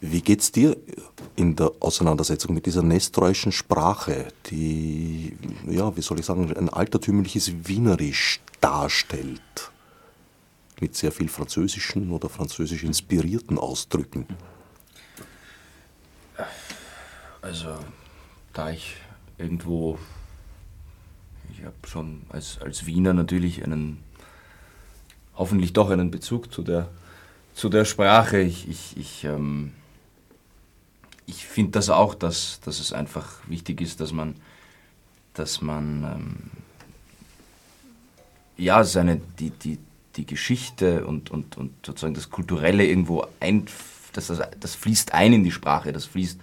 Wie 0.00 0.20
geht 0.20 0.40
es 0.40 0.50
dir 0.50 0.76
in 1.36 1.54
der 1.54 1.70
Auseinandersetzung 1.78 2.54
mit 2.54 2.66
dieser 2.66 2.82
nestroischen 2.82 3.52
Sprache, 3.52 4.28
die, 4.46 5.36
ja, 5.68 5.96
wie 5.96 6.02
soll 6.02 6.18
ich 6.18 6.26
sagen, 6.26 6.52
ein 6.56 6.68
altertümliches 6.68 7.68
Wienerisch 7.68 8.40
darstellt? 8.60 9.70
Mit 10.80 10.96
sehr 10.96 11.12
viel 11.12 11.28
französischen 11.28 12.10
oder 12.10 12.28
französisch 12.28 12.82
inspirierten 12.82 13.58
Ausdrücken. 13.58 14.26
Also 17.40 17.68
da 18.52 18.70
ich 18.70 18.96
irgendwo, 19.38 19.98
ich 21.52 21.64
habe 21.64 21.74
schon 21.86 22.22
als, 22.28 22.58
als 22.60 22.86
Wiener 22.86 23.12
natürlich 23.12 23.64
einen, 23.64 24.02
hoffentlich 25.34 25.72
doch 25.72 25.90
einen 25.90 26.10
Bezug 26.10 26.52
zu 26.52 26.62
der, 26.62 26.88
zu 27.54 27.68
der 27.68 27.84
Sprache. 27.84 28.40
Ich, 28.40 28.68
ich, 28.68 28.96
ich, 28.96 29.24
ähm, 29.24 29.72
ich 31.26 31.46
finde 31.46 31.72
das 31.72 31.90
auch, 31.90 32.14
dass, 32.14 32.60
dass 32.60 32.80
es 32.80 32.92
einfach 32.92 33.36
wichtig 33.46 33.80
ist, 33.80 34.00
dass 34.00 34.12
man, 34.12 34.34
dass 35.34 35.62
man 35.62 36.04
ähm, 36.04 36.36
ja, 38.56 38.84
seine, 38.84 39.20
die, 39.38 39.50
die, 39.50 39.78
die 40.16 40.26
Geschichte 40.26 41.06
und, 41.06 41.30
und, 41.30 41.56
und 41.56 41.86
sozusagen 41.86 42.14
das 42.14 42.30
Kulturelle 42.30 42.84
irgendwo 42.84 43.26
ein, 43.40 43.66
das, 44.12 44.26
das, 44.26 44.40
das 44.60 44.74
fließt 44.74 45.14
ein 45.14 45.32
in 45.32 45.44
die 45.44 45.50
Sprache, 45.50 45.92
das 45.92 46.04
fließt 46.04 46.38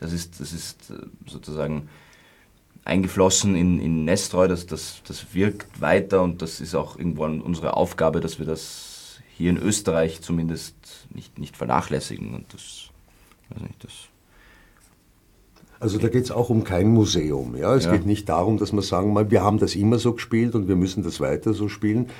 das 0.00 0.12
ist, 0.12 0.40
das 0.40 0.52
ist 0.52 0.90
äh, 0.90 0.94
sozusagen 1.26 1.88
eingeflossen 2.84 3.54
in, 3.54 3.80
in 3.80 4.04
Nestreu, 4.04 4.48
das, 4.48 4.66
das, 4.66 5.02
das 5.06 5.34
wirkt 5.34 5.80
weiter 5.80 6.22
und 6.22 6.42
das 6.42 6.60
ist 6.60 6.74
auch 6.74 6.98
irgendwo 6.98 7.24
unsere 7.24 7.76
Aufgabe, 7.76 8.20
dass 8.20 8.38
wir 8.38 8.46
das 8.46 9.20
hier 9.36 9.50
in 9.50 9.58
Österreich 9.58 10.22
zumindest 10.22 10.74
nicht, 11.14 11.38
nicht 11.38 11.56
vernachlässigen. 11.56 12.34
Und 12.34 12.52
das, 12.52 12.88
weiß 13.50 13.62
nicht, 13.62 13.84
das 13.84 13.92
also 15.80 15.96
da 15.96 16.08
geht 16.08 16.24
es 16.24 16.30
auch 16.30 16.50
um 16.50 16.62
kein 16.62 16.88
Museum. 16.88 17.56
Ja? 17.56 17.74
Es 17.74 17.86
ja. 17.86 17.92
geht 17.92 18.04
nicht 18.04 18.28
darum, 18.28 18.58
dass 18.58 18.70
wir 18.72 18.82
sagen, 18.82 19.30
wir 19.30 19.42
haben 19.42 19.58
das 19.58 19.74
immer 19.74 19.98
so 19.98 20.12
gespielt 20.12 20.54
und 20.54 20.68
wir 20.68 20.76
müssen 20.76 21.02
das 21.02 21.20
weiter 21.20 21.54
so 21.54 21.70
spielen. 21.70 22.10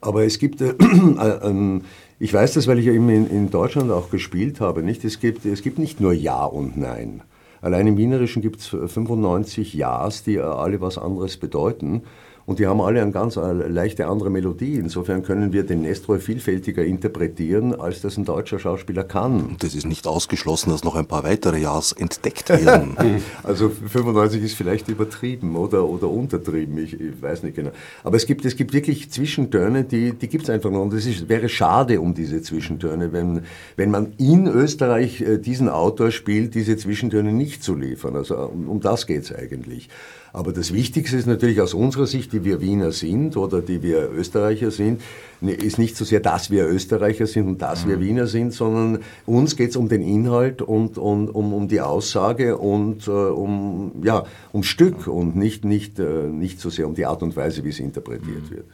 Aber 0.00 0.24
es 0.24 0.38
gibt, 0.38 0.60
äh, 0.60 0.70
äh, 0.80 1.50
äh, 1.50 1.80
ich 2.18 2.32
weiß 2.32 2.54
das, 2.54 2.66
weil 2.66 2.78
ich 2.78 2.86
ja 2.86 2.92
eben 2.92 3.08
in, 3.08 3.28
in, 3.28 3.50
Deutschland 3.50 3.90
auch 3.90 4.10
gespielt 4.10 4.60
habe, 4.60 4.82
nicht? 4.82 5.04
Es, 5.04 5.20
gibt, 5.20 5.44
es 5.44 5.62
gibt 5.62 5.78
nicht 5.78 6.00
nur 6.00 6.12
Ja 6.12 6.44
und 6.44 6.76
Nein. 6.76 7.22
Allein 7.60 7.86
im 7.86 7.96
Wienerischen 7.96 8.42
gibt 8.42 8.60
es 8.60 8.66
95 8.68 9.74
Ja's, 9.74 10.22
die 10.22 10.38
alle 10.38 10.80
was 10.80 10.98
anderes 10.98 11.36
bedeuten. 11.36 12.02
Und 12.46 12.60
die 12.60 12.68
haben 12.68 12.80
alle 12.80 13.02
eine 13.02 13.10
ganz 13.10 13.36
äh, 13.36 13.52
leichte 13.52 14.06
andere 14.06 14.30
Melodie. 14.30 14.76
Insofern 14.76 15.24
können 15.24 15.52
wir 15.52 15.64
den 15.64 15.82
Nestroy 15.82 16.20
vielfältiger 16.20 16.84
interpretieren, 16.84 17.74
als 17.74 18.02
das 18.02 18.16
ein 18.16 18.24
deutscher 18.24 18.60
Schauspieler 18.60 19.02
kann. 19.02 19.44
Und 19.44 19.64
es 19.64 19.74
ist 19.74 19.84
nicht 19.84 20.06
ausgeschlossen, 20.06 20.70
dass 20.70 20.84
noch 20.84 20.94
ein 20.94 21.06
paar 21.06 21.24
weitere 21.24 21.58
Jahres 21.58 21.90
entdeckt 21.90 22.48
werden. 22.48 22.96
also 23.42 23.68
95 23.68 24.44
ist 24.44 24.54
vielleicht 24.54 24.88
übertrieben 24.88 25.56
oder, 25.56 25.84
oder 25.88 26.08
untertrieben, 26.08 26.78
ich, 26.78 27.00
ich, 27.00 27.20
weiß 27.20 27.42
nicht 27.42 27.56
genau. 27.56 27.70
Aber 28.04 28.16
es 28.16 28.26
gibt, 28.26 28.44
es 28.44 28.54
gibt 28.54 28.72
wirklich 28.72 29.10
Zwischentöne, 29.10 29.82
die, 29.82 30.12
die 30.12 30.28
gibt 30.28 30.44
es 30.44 30.50
einfach 30.50 30.70
noch. 30.70 30.82
Und 30.82 30.92
es 30.92 31.28
wäre 31.28 31.48
schade 31.48 32.00
um 32.00 32.14
diese 32.14 32.42
Zwischentöne, 32.42 33.12
wenn, 33.12 33.42
wenn 33.74 33.90
man 33.90 34.12
in 34.18 34.46
Österreich 34.46 35.20
äh, 35.20 35.38
diesen 35.38 35.68
Autor 35.68 36.12
spielt, 36.12 36.54
diese 36.54 36.76
Zwischentöne 36.76 37.32
nicht 37.32 37.64
zu 37.64 37.74
liefern. 37.74 38.14
Also 38.14 38.36
um, 38.36 38.68
um 38.68 38.80
das 38.80 39.08
geht 39.08 39.24
es 39.24 39.34
eigentlich. 39.34 39.88
Aber 40.36 40.52
das 40.52 40.74
Wichtigste 40.74 41.16
ist 41.16 41.26
natürlich 41.26 41.62
aus 41.62 41.72
unserer 41.72 42.06
Sicht, 42.06 42.30
die 42.34 42.44
wir 42.44 42.60
Wiener 42.60 42.92
sind 42.92 43.38
oder 43.38 43.62
die 43.62 43.82
wir 43.82 44.10
Österreicher 44.10 44.70
sind, 44.70 45.00
ne, 45.40 45.52
ist 45.52 45.78
nicht 45.78 45.96
so 45.96 46.04
sehr, 46.04 46.20
dass 46.20 46.50
wir 46.50 46.66
Österreicher 46.66 47.26
sind 47.26 47.48
und 47.48 47.62
dass 47.62 47.86
mhm. 47.86 47.88
wir 47.88 48.00
Wiener 48.00 48.26
sind, 48.26 48.52
sondern 48.52 49.02
uns 49.24 49.56
geht 49.56 49.70
es 49.70 49.76
um 49.76 49.88
den 49.88 50.02
Inhalt 50.02 50.60
und, 50.60 50.98
und 50.98 51.30
um, 51.30 51.54
um 51.54 51.68
die 51.68 51.80
Aussage 51.80 52.58
und 52.58 53.08
äh, 53.08 53.12
um, 53.12 53.92
ja, 54.02 54.26
um 54.52 54.62
Stück 54.62 55.06
und 55.06 55.36
nicht, 55.36 55.64
nicht, 55.64 55.98
äh, 55.98 56.28
nicht 56.28 56.60
so 56.60 56.68
sehr 56.68 56.86
um 56.86 56.94
die 56.94 57.06
Art 57.06 57.22
und 57.22 57.34
Weise, 57.34 57.64
wie 57.64 57.70
es 57.70 57.80
interpretiert 57.80 58.50
mhm. 58.50 58.56
wird. 58.56 58.66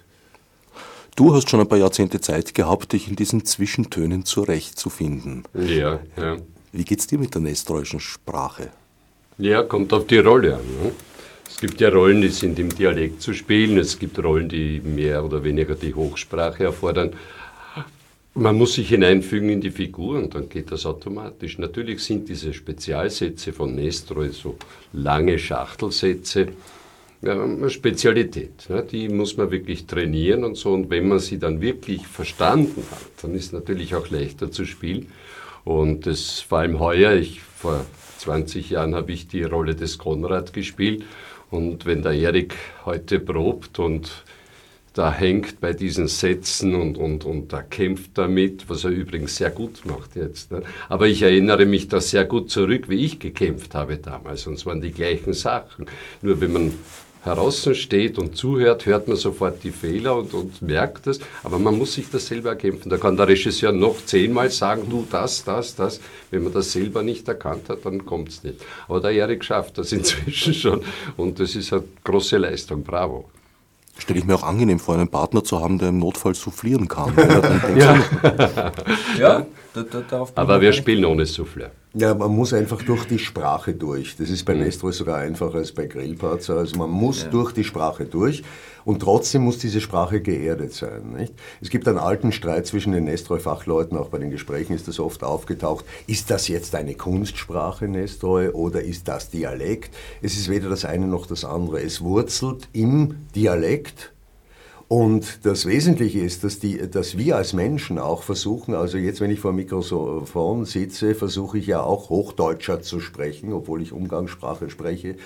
Du 1.14 1.32
hast 1.32 1.48
schon 1.48 1.60
ein 1.60 1.68
paar 1.68 1.78
Jahrzehnte 1.78 2.20
Zeit 2.20 2.54
gehabt, 2.54 2.92
dich 2.92 3.06
in 3.06 3.14
diesen 3.14 3.44
Zwischentönen 3.44 4.24
zurechtzufinden. 4.24 5.44
Ja, 5.54 6.00
ja. 6.16 6.38
Wie 6.72 6.82
geht's 6.82 7.06
dir 7.06 7.20
mit 7.20 7.34
der 7.34 7.42
nestreuischen 7.42 8.00
Sprache? 8.00 8.70
Ja, 9.38 9.62
kommt 9.62 9.92
auf 9.92 10.08
die 10.08 10.18
Rolle 10.18 10.56
an. 10.56 10.62
Ne? 10.82 10.92
Es 11.52 11.60
gibt 11.60 11.80
ja 11.80 11.90
Rollen, 11.90 12.22
die 12.22 12.28
sind 12.28 12.58
im 12.58 12.70
Dialekt 12.70 13.20
zu 13.22 13.34
spielen, 13.34 13.78
es 13.78 13.98
gibt 13.98 14.18
Rollen, 14.18 14.48
die 14.48 14.80
mehr 14.80 15.22
oder 15.24 15.44
weniger 15.44 15.74
die 15.74 15.94
Hochsprache 15.94 16.64
erfordern. 16.64 17.12
Man 18.34 18.56
muss 18.56 18.74
sich 18.74 18.88
hineinfügen 18.88 19.50
in 19.50 19.60
die 19.60 19.70
Figur 19.70 20.18
und 20.18 20.34
dann 20.34 20.48
geht 20.48 20.72
das 20.72 20.86
automatisch. 20.86 21.58
Natürlich 21.58 22.02
sind 22.02 22.28
diese 22.28 22.54
Spezialsätze 22.54 23.52
von 23.52 23.74
Nestroy 23.74 24.30
so 24.30 24.56
lange 24.94 25.38
Schachtelsätze, 25.38 26.48
eine 27.22 27.70
Spezialität. 27.70 28.68
Ne? 28.70 28.84
Die 28.90 29.10
muss 29.10 29.36
man 29.36 29.50
wirklich 29.50 29.86
trainieren 29.86 30.44
und 30.44 30.56
so. 30.56 30.72
Und 30.72 30.88
wenn 30.88 31.06
man 31.06 31.18
sie 31.18 31.38
dann 31.38 31.60
wirklich 31.60 32.06
verstanden 32.06 32.82
hat, 32.90 33.22
dann 33.22 33.34
ist 33.34 33.52
natürlich 33.52 33.94
auch 33.94 34.08
leichter 34.08 34.50
zu 34.50 34.64
spielen. 34.64 35.08
Und 35.64 36.06
das 36.06 36.40
vor 36.40 36.60
allem 36.60 36.80
heuer, 36.80 37.12
ich, 37.12 37.42
vor 37.42 37.84
20 38.22 38.70
Jahren 38.70 38.94
habe 38.94 39.12
ich 39.12 39.28
die 39.28 39.42
Rolle 39.42 39.74
des 39.74 39.98
Konrad 39.98 40.52
gespielt. 40.52 41.04
Und 41.50 41.84
wenn 41.84 42.02
der 42.02 42.12
Erik 42.12 42.54
heute 42.84 43.20
probt 43.20 43.78
und 43.78 44.24
da 44.94 45.12
hängt 45.12 45.60
bei 45.60 45.72
diesen 45.72 46.06
Sätzen 46.06 46.74
und, 46.74 46.98
und, 46.98 47.24
und 47.24 47.52
da 47.52 47.62
kämpft 47.62 48.10
damit, 48.14 48.68
was 48.68 48.84
er 48.84 48.90
übrigens 48.90 49.36
sehr 49.36 49.50
gut 49.50 49.84
macht 49.86 50.16
jetzt. 50.16 50.52
Ne? 50.52 50.62
Aber 50.88 51.08
ich 51.08 51.22
erinnere 51.22 51.66
mich 51.66 51.88
da 51.88 52.00
sehr 52.00 52.24
gut 52.24 52.50
zurück, 52.50 52.88
wie 52.88 53.04
ich 53.04 53.18
gekämpft 53.18 53.74
habe 53.74 53.96
damals. 53.96 54.46
Und 54.46 54.54
es 54.54 54.66
waren 54.66 54.80
die 54.80 54.92
gleichen 54.92 55.32
Sachen. 55.32 55.86
Nur 56.20 56.40
wenn 56.40 56.52
man 56.52 56.72
draußen 57.24 57.74
steht 57.74 58.18
und 58.18 58.36
zuhört, 58.36 58.86
hört 58.86 59.08
man 59.08 59.16
sofort 59.16 59.62
die 59.62 59.70
Fehler 59.70 60.16
und, 60.16 60.34
und 60.34 60.62
merkt 60.62 61.06
es. 61.06 61.20
Aber 61.42 61.58
man 61.58 61.78
muss 61.78 61.94
sich 61.94 62.10
das 62.10 62.26
selber 62.26 62.50
erkämpfen. 62.50 62.90
Da 62.90 62.98
kann 62.98 63.16
der 63.16 63.28
Regisseur 63.28 63.72
noch 63.72 64.04
zehnmal 64.04 64.50
sagen, 64.50 64.86
du 64.88 65.06
das, 65.10 65.44
das, 65.44 65.74
das. 65.74 66.00
Wenn 66.30 66.44
man 66.44 66.52
das 66.52 66.72
selber 66.72 67.02
nicht 67.02 67.28
erkannt 67.28 67.68
hat, 67.68 67.84
dann 67.84 68.04
kommt 68.04 68.30
es 68.30 68.42
nicht. 68.42 68.56
Aber 68.88 69.00
der 69.00 69.12
Erik 69.12 69.44
schafft 69.44 69.78
das 69.78 69.92
inzwischen 69.92 70.54
schon 70.54 70.82
und 71.16 71.38
das 71.38 71.54
ist 71.54 71.72
eine 71.72 71.84
große 72.04 72.38
Leistung. 72.38 72.82
Bravo. 72.82 73.28
Stelle 73.98 74.18
ich 74.18 74.24
mir 74.24 74.34
auch 74.34 74.42
angenehm 74.42 74.78
vor, 74.78 74.94
einen 74.94 75.08
Partner 75.08 75.44
zu 75.44 75.60
haben, 75.60 75.78
der 75.78 75.90
im 75.90 75.98
Notfall 75.98 76.34
soufflieren 76.34 76.88
kann. 76.88 77.14
ja. 77.76 78.02
ja, 79.18 79.46
da, 79.74 79.82
da, 79.82 80.00
darauf 80.00 80.32
Aber 80.34 80.60
wir 80.60 80.72
spielen 80.72 81.04
ohne 81.04 81.26
Souffleur. 81.26 81.70
Ja, 81.94 82.14
man 82.14 82.34
muss 82.34 82.54
einfach 82.54 82.82
durch 82.82 83.04
die 83.04 83.18
Sprache 83.18 83.74
durch. 83.74 84.16
Das 84.16 84.30
ist 84.30 84.44
bei 84.44 84.54
mhm. 84.54 84.60
Nestro 84.62 84.92
sogar 84.92 85.18
einfacher 85.18 85.56
als 85.56 85.72
bei 85.72 85.86
Grillparzer. 85.86 86.56
Also 86.56 86.76
man 86.78 86.90
muss 86.90 87.24
ja. 87.24 87.28
durch 87.28 87.52
die 87.52 87.64
Sprache 87.64 88.06
durch 88.06 88.42
und 88.86 89.00
trotzdem 89.00 89.42
muss 89.42 89.58
diese 89.58 89.80
Sprache 89.80 90.22
geerdet 90.22 90.72
sein. 90.72 91.12
Nicht? 91.12 91.34
Es 91.60 91.68
gibt 91.68 91.86
einen 91.86 91.98
alten 91.98 92.32
Streit 92.32 92.66
zwischen 92.66 92.92
den 92.92 93.04
Nestroy-Fachleuten, 93.04 93.98
auch 93.98 94.08
bei 94.08 94.18
den 94.18 94.30
Gesprächen 94.30 94.72
ist 94.72 94.88
das 94.88 95.00
oft 95.00 95.22
aufgetaucht. 95.22 95.84
Ist 96.06 96.30
das 96.30 96.48
jetzt 96.48 96.74
eine 96.74 96.94
Kunstsprache, 96.94 97.86
Nestroy, 97.88 98.48
oder 98.48 98.82
ist 98.82 99.08
das 99.08 99.28
Dialekt? 99.28 99.94
Es 100.22 100.36
ist 100.36 100.48
weder 100.48 100.70
das 100.70 100.86
eine 100.86 101.06
noch 101.06 101.26
das 101.26 101.44
andere. 101.44 101.82
Es 101.82 102.00
wurzelt 102.00 102.68
im 102.72 103.26
Dialekt 103.34 104.11
und 104.92 105.46
das 105.46 105.64
Wesentliche 105.64 106.20
ist, 106.20 106.44
dass, 106.44 106.58
die, 106.58 106.76
dass 106.76 107.16
wir 107.16 107.38
als 107.38 107.54
Menschen 107.54 107.98
auch 107.98 108.22
versuchen, 108.22 108.74
also 108.74 108.98
jetzt, 108.98 109.22
wenn 109.22 109.30
ich 109.30 109.40
vor 109.40 109.52
dem 109.52 109.56
Mikrofon 109.56 110.66
sitze, 110.66 111.14
versuche 111.14 111.56
ich 111.56 111.66
ja 111.66 111.82
auch 111.82 112.10
Hochdeutscher 112.10 112.82
zu 112.82 113.00
sprechen, 113.00 113.54
obwohl 113.54 113.80
ich 113.80 113.94
Umgangssprache 113.94 114.68
spreche. 114.68 115.16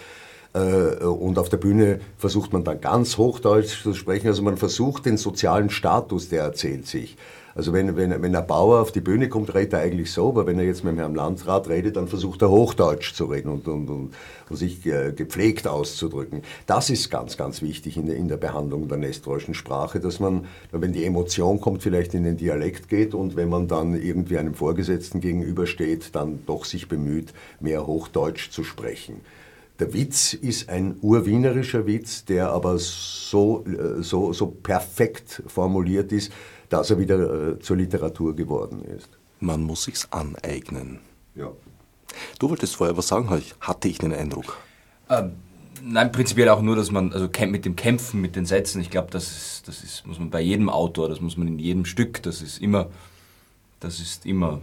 Äh, 0.54 1.04
und 1.04 1.36
auf 1.36 1.48
der 1.48 1.56
Bühne 1.56 1.98
versucht 2.16 2.52
man 2.52 2.62
dann 2.62 2.80
ganz 2.80 3.18
Hochdeutsch 3.18 3.82
zu 3.82 3.92
sprechen. 3.94 4.28
Also 4.28 4.42
man 4.42 4.56
versucht 4.56 5.04
den 5.04 5.16
sozialen 5.16 5.68
Status, 5.68 6.28
der 6.28 6.44
erzählt 6.44 6.86
sich. 6.86 7.16
Also 7.56 7.72
wenn, 7.72 7.96
wenn, 7.96 8.22
wenn 8.22 8.36
ein 8.36 8.46
Bauer 8.46 8.82
auf 8.82 8.92
die 8.92 9.00
Bühne 9.00 9.30
kommt, 9.30 9.54
redet 9.54 9.72
er 9.72 9.80
eigentlich 9.80 10.12
so, 10.12 10.28
aber 10.28 10.46
wenn 10.46 10.58
er 10.58 10.66
jetzt 10.66 10.84
mit 10.84 10.92
dem 10.92 10.98
Herrn 10.98 11.14
Landrat 11.14 11.70
redet, 11.70 11.96
dann 11.96 12.06
versucht 12.06 12.42
er 12.42 12.50
Hochdeutsch 12.50 13.14
zu 13.14 13.24
reden 13.24 13.48
und, 13.48 13.66
und, 13.66 13.88
und, 13.88 14.10
und 14.50 14.56
sich 14.56 14.84
äh, 14.84 15.12
gepflegt 15.12 15.66
auszudrücken. 15.66 16.42
Das 16.66 16.90
ist 16.90 17.10
ganz, 17.10 17.38
ganz 17.38 17.62
wichtig 17.62 17.96
in 17.96 18.06
der, 18.06 18.16
in 18.16 18.28
der 18.28 18.36
Behandlung 18.36 18.88
der 18.88 18.98
nestorischen 18.98 19.54
Sprache, 19.54 20.00
dass 20.00 20.20
man, 20.20 20.44
wenn 20.70 20.92
die 20.92 21.06
Emotion 21.06 21.58
kommt, 21.58 21.82
vielleicht 21.82 22.12
in 22.12 22.24
den 22.24 22.36
Dialekt 22.36 22.90
geht 22.90 23.14
und 23.14 23.36
wenn 23.36 23.48
man 23.48 23.68
dann 23.68 23.94
irgendwie 23.94 24.36
einem 24.36 24.54
Vorgesetzten 24.54 25.20
gegenübersteht, 25.20 26.14
dann 26.14 26.40
doch 26.44 26.66
sich 26.66 26.88
bemüht, 26.88 27.32
mehr 27.58 27.86
Hochdeutsch 27.86 28.50
zu 28.50 28.64
sprechen. 28.64 29.22
Der 29.78 29.92
Witz 29.92 30.32
ist 30.32 30.70
ein 30.70 30.96
urwienerischer 31.02 31.86
Witz, 31.86 32.24
der 32.24 32.50
aber 32.50 32.78
so, 32.78 33.64
äh, 33.66 34.02
so, 34.02 34.32
so 34.32 34.46
perfekt 34.46 35.42
formuliert 35.46 36.12
ist, 36.12 36.32
dass 36.70 36.90
er 36.90 36.98
wieder 36.98 37.50
äh, 37.52 37.58
zur 37.58 37.76
Literatur 37.76 38.34
geworden 38.34 38.82
ist. 38.84 39.08
Man 39.40 39.62
muss 39.62 39.84
sich's 39.84 40.08
aneignen. 40.10 41.00
Ja. 41.34 41.52
Du 42.38 42.48
wolltest 42.48 42.76
vorher 42.76 42.96
was 42.96 43.08
sagen, 43.08 43.28
hatte 43.60 43.88
ich 43.88 43.98
den 43.98 44.14
Eindruck. 44.14 44.56
Ähm, 45.10 45.32
nein, 45.82 46.10
prinzipiell 46.10 46.48
auch 46.48 46.62
nur, 46.62 46.74
dass 46.74 46.90
man, 46.90 47.12
also 47.12 47.28
mit 47.46 47.66
dem 47.66 47.76
Kämpfen, 47.76 48.22
mit 48.22 48.34
den 48.34 48.46
Sätzen, 48.46 48.80
ich 48.80 48.90
glaube, 48.90 49.10
das, 49.10 49.26
ist, 49.26 49.68
das 49.68 49.84
ist, 49.84 50.06
muss 50.06 50.18
man 50.18 50.30
bei 50.30 50.40
jedem 50.40 50.70
Autor, 50.70 51.10
das 51.10 51.20
muss 51.20 51.36
man 51.36 51.48
in 51.48 51.58
jedem 51.58 51.84
Stück, 51.84 52.22
das 52.22 52.40
ist 52.40 52.62
immer, 52.62 52.88
das 53.80 54.00
ist 54.00 54.24
immer, 54.24 54.62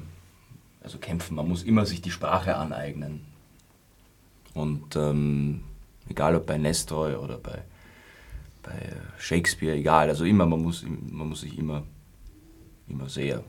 also 0.81 0.97
kämpfen, 0.97 1.35
man 1.35 1.47
muss 1.47 1.61
immer 1.61 1.85
sich 1.85 2.01
die 2.01 2.11
Sprache 2.11 2.55
aneignen. 2.55 3.21
Und 4.53 4.95
ähm, 4.95 5.63
egal 6.09 6.35
ob 6.35 6.45
bei 6.45 6.57
Nestroy 6.57 7.15
oder 7.15 7.37
bei, 7.37 7.61
bei 8.61 8.73
Shakespeare, 9.17 9.75
egal, 9.75 10.09
also 10.09 10.25
immer, 10.25 10.45
man 10.45 10.61
muss, 10.61 10.83
man 10.83 11.29
muss 11.29 11.41
sich 11.41 11.57
immer 11.57 11.83
immer 12.87 13.09
sehr, 13.09 13.43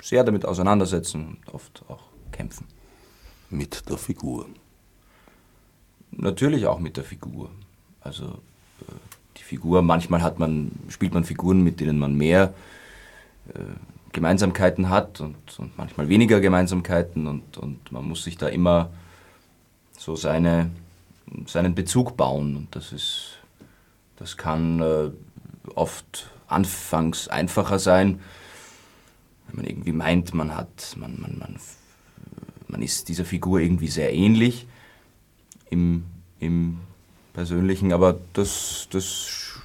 sehr 0.00 0.24
damit 0.24 0.44
auseinandersetzen 0.44 1.38
und 1.46 1.54
oft 1.54 1.82
auch 1.88 2.04
kämpfen. 2.32 2.66
Mit 3.50 3.88
der 3.88 3.96
Figur? 3.96 4.46
Natürlich 6.10 6.66
auch 6.66 6.78
mit 6.78 6.96
der 6.96 7.04
Figur. 7.04 7.50
Also 8.00 8.26
äh, 8.26 8.92
die 9.36 9.42
Figur, 9.42 9.82
manchmal 9.82 10.22
hat 10.22 10.38
man, 10.38 10.72
spielt 10.88 11.14
man 11.14 11.24
Figuren, 11.24 11.62
mit 11.62 11.80
denen 11.80 11.98
man 11.98 12.14
mehr 12.14 12.54
äh, 13.48 13.60
Gemeinsamkeiten 14.12 14.88
hat 14.88 15.20
und, 15.20 15.36
und, 15.58 15.76
manchmal 15.76 16.08
weniger 16.08 16.40
Gemeinsamkeiten 16.40 17.26
und, 17.26 17.58
und 17.58 17.92
man 17.92 18.06
muss 18.06 18.24
sich 18.24 18.36
da 18.36 18.48
immer 18.48 18.90
so 19.98 20.16
seine, 20.16 20.70
seinen 21.46 21.74
Bezug 21.74 22.16
bauen. 22.16 22.56
Und 22.56 22.74
das 22.74 22.92
ist, 22.92 23.38
das 24.16 24.36
kann 24.36 24.80
äh, 24.80 25.10
oft 25.74 26.30
anfangs 26.46 27.28
einfacher 27.28 27.78
sein, 27.78 28.20
wenn 29.48 29.56
man 29.56 29.66
irgendwie 29.66 29.92
meint, 29.92 30.34
man 30.34 30.54
hat, 30.54 30.94
man, 30.96 31.20
man, 31.20 31.38
man, 31.38 31.56
man 32.68 32.82
ist 32.82 33.08
dieser 33.08 33.24
Figur 33.24 33.60
irgendwie 33.60 33.88
sehr 33.88 34.12
ähnlich 34.12 34.66
im, 35.70 36.04
im 36.38 36.80
Persönlichen, 37.32 37.92
aber 37.92 38.18
das, 38.32 38.88
das 38.90 39.58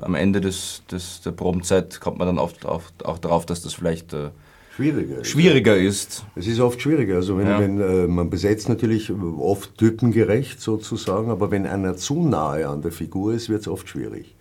am 0.00 0.14
Ende 0.14 0.40
des, 0.40 0.82
des, 0.90 1.22
der 1.22 1.32
Probenzeit 1.32 2.00
kommt 2.00 2.18
man 2.18 2.26
dann 2.26 2.38
oft 2.38 2.66
auf, 2.66 2.92
auch 3.04 3.18
darauf, 3.18 3.46
dass 3.46 3.62
das 3.62 3.74
vielleicht 3.74 4.12
äh, 4.12 4.30
schwieriger, 4.76 5.24
schwieriger 5.24 5.76
ist. 5.76 6.24
Es 6.34 6.46
ist 6.46 6.60
oft 6.60 6.80
schwieriger. 6.80 7.16
Also 7.16 7.38
wenn, 7.38 7.46
ja. 7.46 7.58
wenn 7.58 7.80
äh, 7.80 8.06
man 8.06 8.30
besetzt 8.30 8.68
natürlich 8.68 9.10
oft 9.10 9.76
typengerecht 9.78 10.60
sozusagen, 10.60 11.30
aber 11.30 11.50
wenn 11.50 11.66
einer 11.66 11.96
zu 11.96 12.22
nahe 12.22 12.68
an 12.68 12.82
der 12.82 12.92
Figur 12.92 13.32
ist, 13.34 13.48
wird 13.48 13.62
es 13.62 13.68
oft 13.68 13.88
schwierig. 13.88 14.35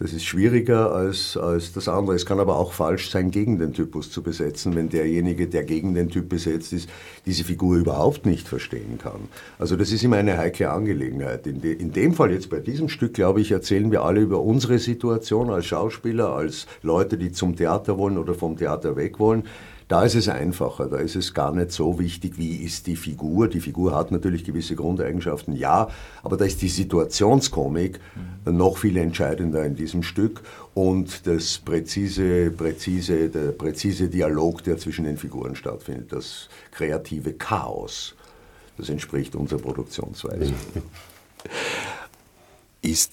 Das 0.00 0.12
ist 0.12 0.24
schwieriger 0.24 0.94
als, 0.94 1.36
als 1.36 1.72
das 1.72 1.88
andere. 1.88 2.14
Es 2.14 2.24
kann 2.24 2.38
aber 2.38 2.56
auch 2.56 2.72
falsch 2.72 3.10
sein, 3.10 3.32
gegen 3.32 3.58
den 3.58 3.72
Typus 3.72 4.12
zu 4.12 4.22
besetzen, 4.22 4.76
wenn 4.76 4.88
derjenige, 4.88 5.48
der 5.48 5.64
gegen 5.64 5.92
den 5.92 6.08
Typ 6.08 6.28
besetzt 6.28 6.72
ist, 6.72 6.88
diese 7.26 7.42
Figur 7.42 7.76
überhaupt 7.76 8.24
nicht 8.24 8.46
verstehen 8.46 8.98
kann. 8.98 9.28
Also 9.58 9.74
das 9.74 9.90
ist 9.90 10.04
immer 10.04 10.18
eine 10.18 10.38
heikle 10.38 10.70
Angelegenheit. 10.70 11.48
In, 11.48 11.60
de, 11.60 11.72
in 11.72 11.90
dem 11.90 12.14
Fall 12.14 12.30
jetzt 12.30 12.48
bei 12.48 12.60
diesem 12.60 12.88
Stück, 12.88 13.14
glaube 13.14 13.40
ich, 13.40 13.50
erzählen 13.50 13.90
wir 13.90 14.04
alle 14.04 14.20
über 14.20 14.40
unsere 14.40 14.78
Situation 14.78 15.50
als 15.50 15.66
Schauspieler, 15.66 16.32
als 16.32 16.68
Leute, 16.82 17.18
die 17.18 17.32
zum 17.32 17.56
Theater 17.56 17.98
wollen 17.98 18.18
oder 18.18 18.34
vom 18.34 18.56
Theater 18.56 18.94
weg 18.94 19.18
wollen. 19.18 19.42
Da 19.88 20.02
ist 20.02 20.14
es 20.14 20.28
einfacher, 20.28 20.86
da 20.86 20.98
ist 20.98 21.16
es 21.16 21.32
gar 21.32 21.54
nicht 21.54 21.72
so 21.72 21.98
wichtig, 21.98 22.36
wie 22.36 22.56
ist 22.56 22.86
die 22.86 22.96
Figur. 22.96 23.48
Die 23.48 23.60
Figur 23.60 23.94
hat 23.94 24.10
natürlich 24.10 24.44
gewisse 24.44 24.76
Grundeigenschaften, 24.76 25.56
ja, 25.56 25.88
aber 26.22 26.36
da 26.36 26.44
ist 26.44 26.60
die 26.60 26.68
Situationskomik 26.68 27.98
mhm. 28.44 28.56
noch 28.56 28.76
viel 28.76 28.98
entscheidender 28.98 29.64
in 29.64 29.76
diesem 29.76 30.02
Stück 30.02 30.42
und 30.74 31.26
das 31.26 31.56
präzise, 31.58 32.50
präzise, 32.50 33.30
der 33.30 33.52
präzise 33.52 34.08
Dialog, 34.08 34.62
der 34.62 34.76
zwischen 34.76 35.06
den 35.06 35.16
Figuren 35.16 35.56
stattfindet, 35.56 36.12
das 36.12 36.50
kreative 36.70 37.32
Chaos, 37.32 38.14
das 38.76 38.90
entspricht 38.90 39.34
unserer 39.36 39.60
Produktionsweise. 39.60 40.52
Ist, 42.80 43.12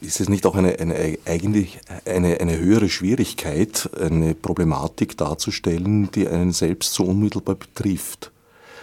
ist 0.00 0.20
es 0.20 0.28
nicht 0.28 0.44
auch 0.44 0.56
eine, 0.56 0.78
eine, 0.78 1.18
eigentlich 1.24 1.78
eine, 2.04 2.40
eine 2.40 2.58
höhere 2.58 2.88
Schwierigkeit, 2.88 3.88
eine 3.98 4.34
Problematik 4.34 5.16
darzustellen, 5.16 6.10
die 6.10 6.26
einen 6.26 6.52
selbst 6.52 6.94
so 6.94 7.04
unmittelbar 7.04 7.54
betrifft? 7.54 8.32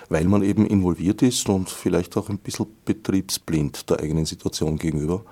Weil 0.08 0.26
man 0.26 0.44
eben 0.44 0.66
involviert 0.66 1.22
ist 1.22 1.50
und 1.50 1.70
vielleicht 1.70 2.16
auch 2.18 2.30
ein 2.30 2.38
bisschen 2.38 2.68
betriebsblind 2.86 3.90
der 3.90 4.00
eigenen 4.00 4.26
Situation 4.26 4.78
gegenüber? 4.78 5.24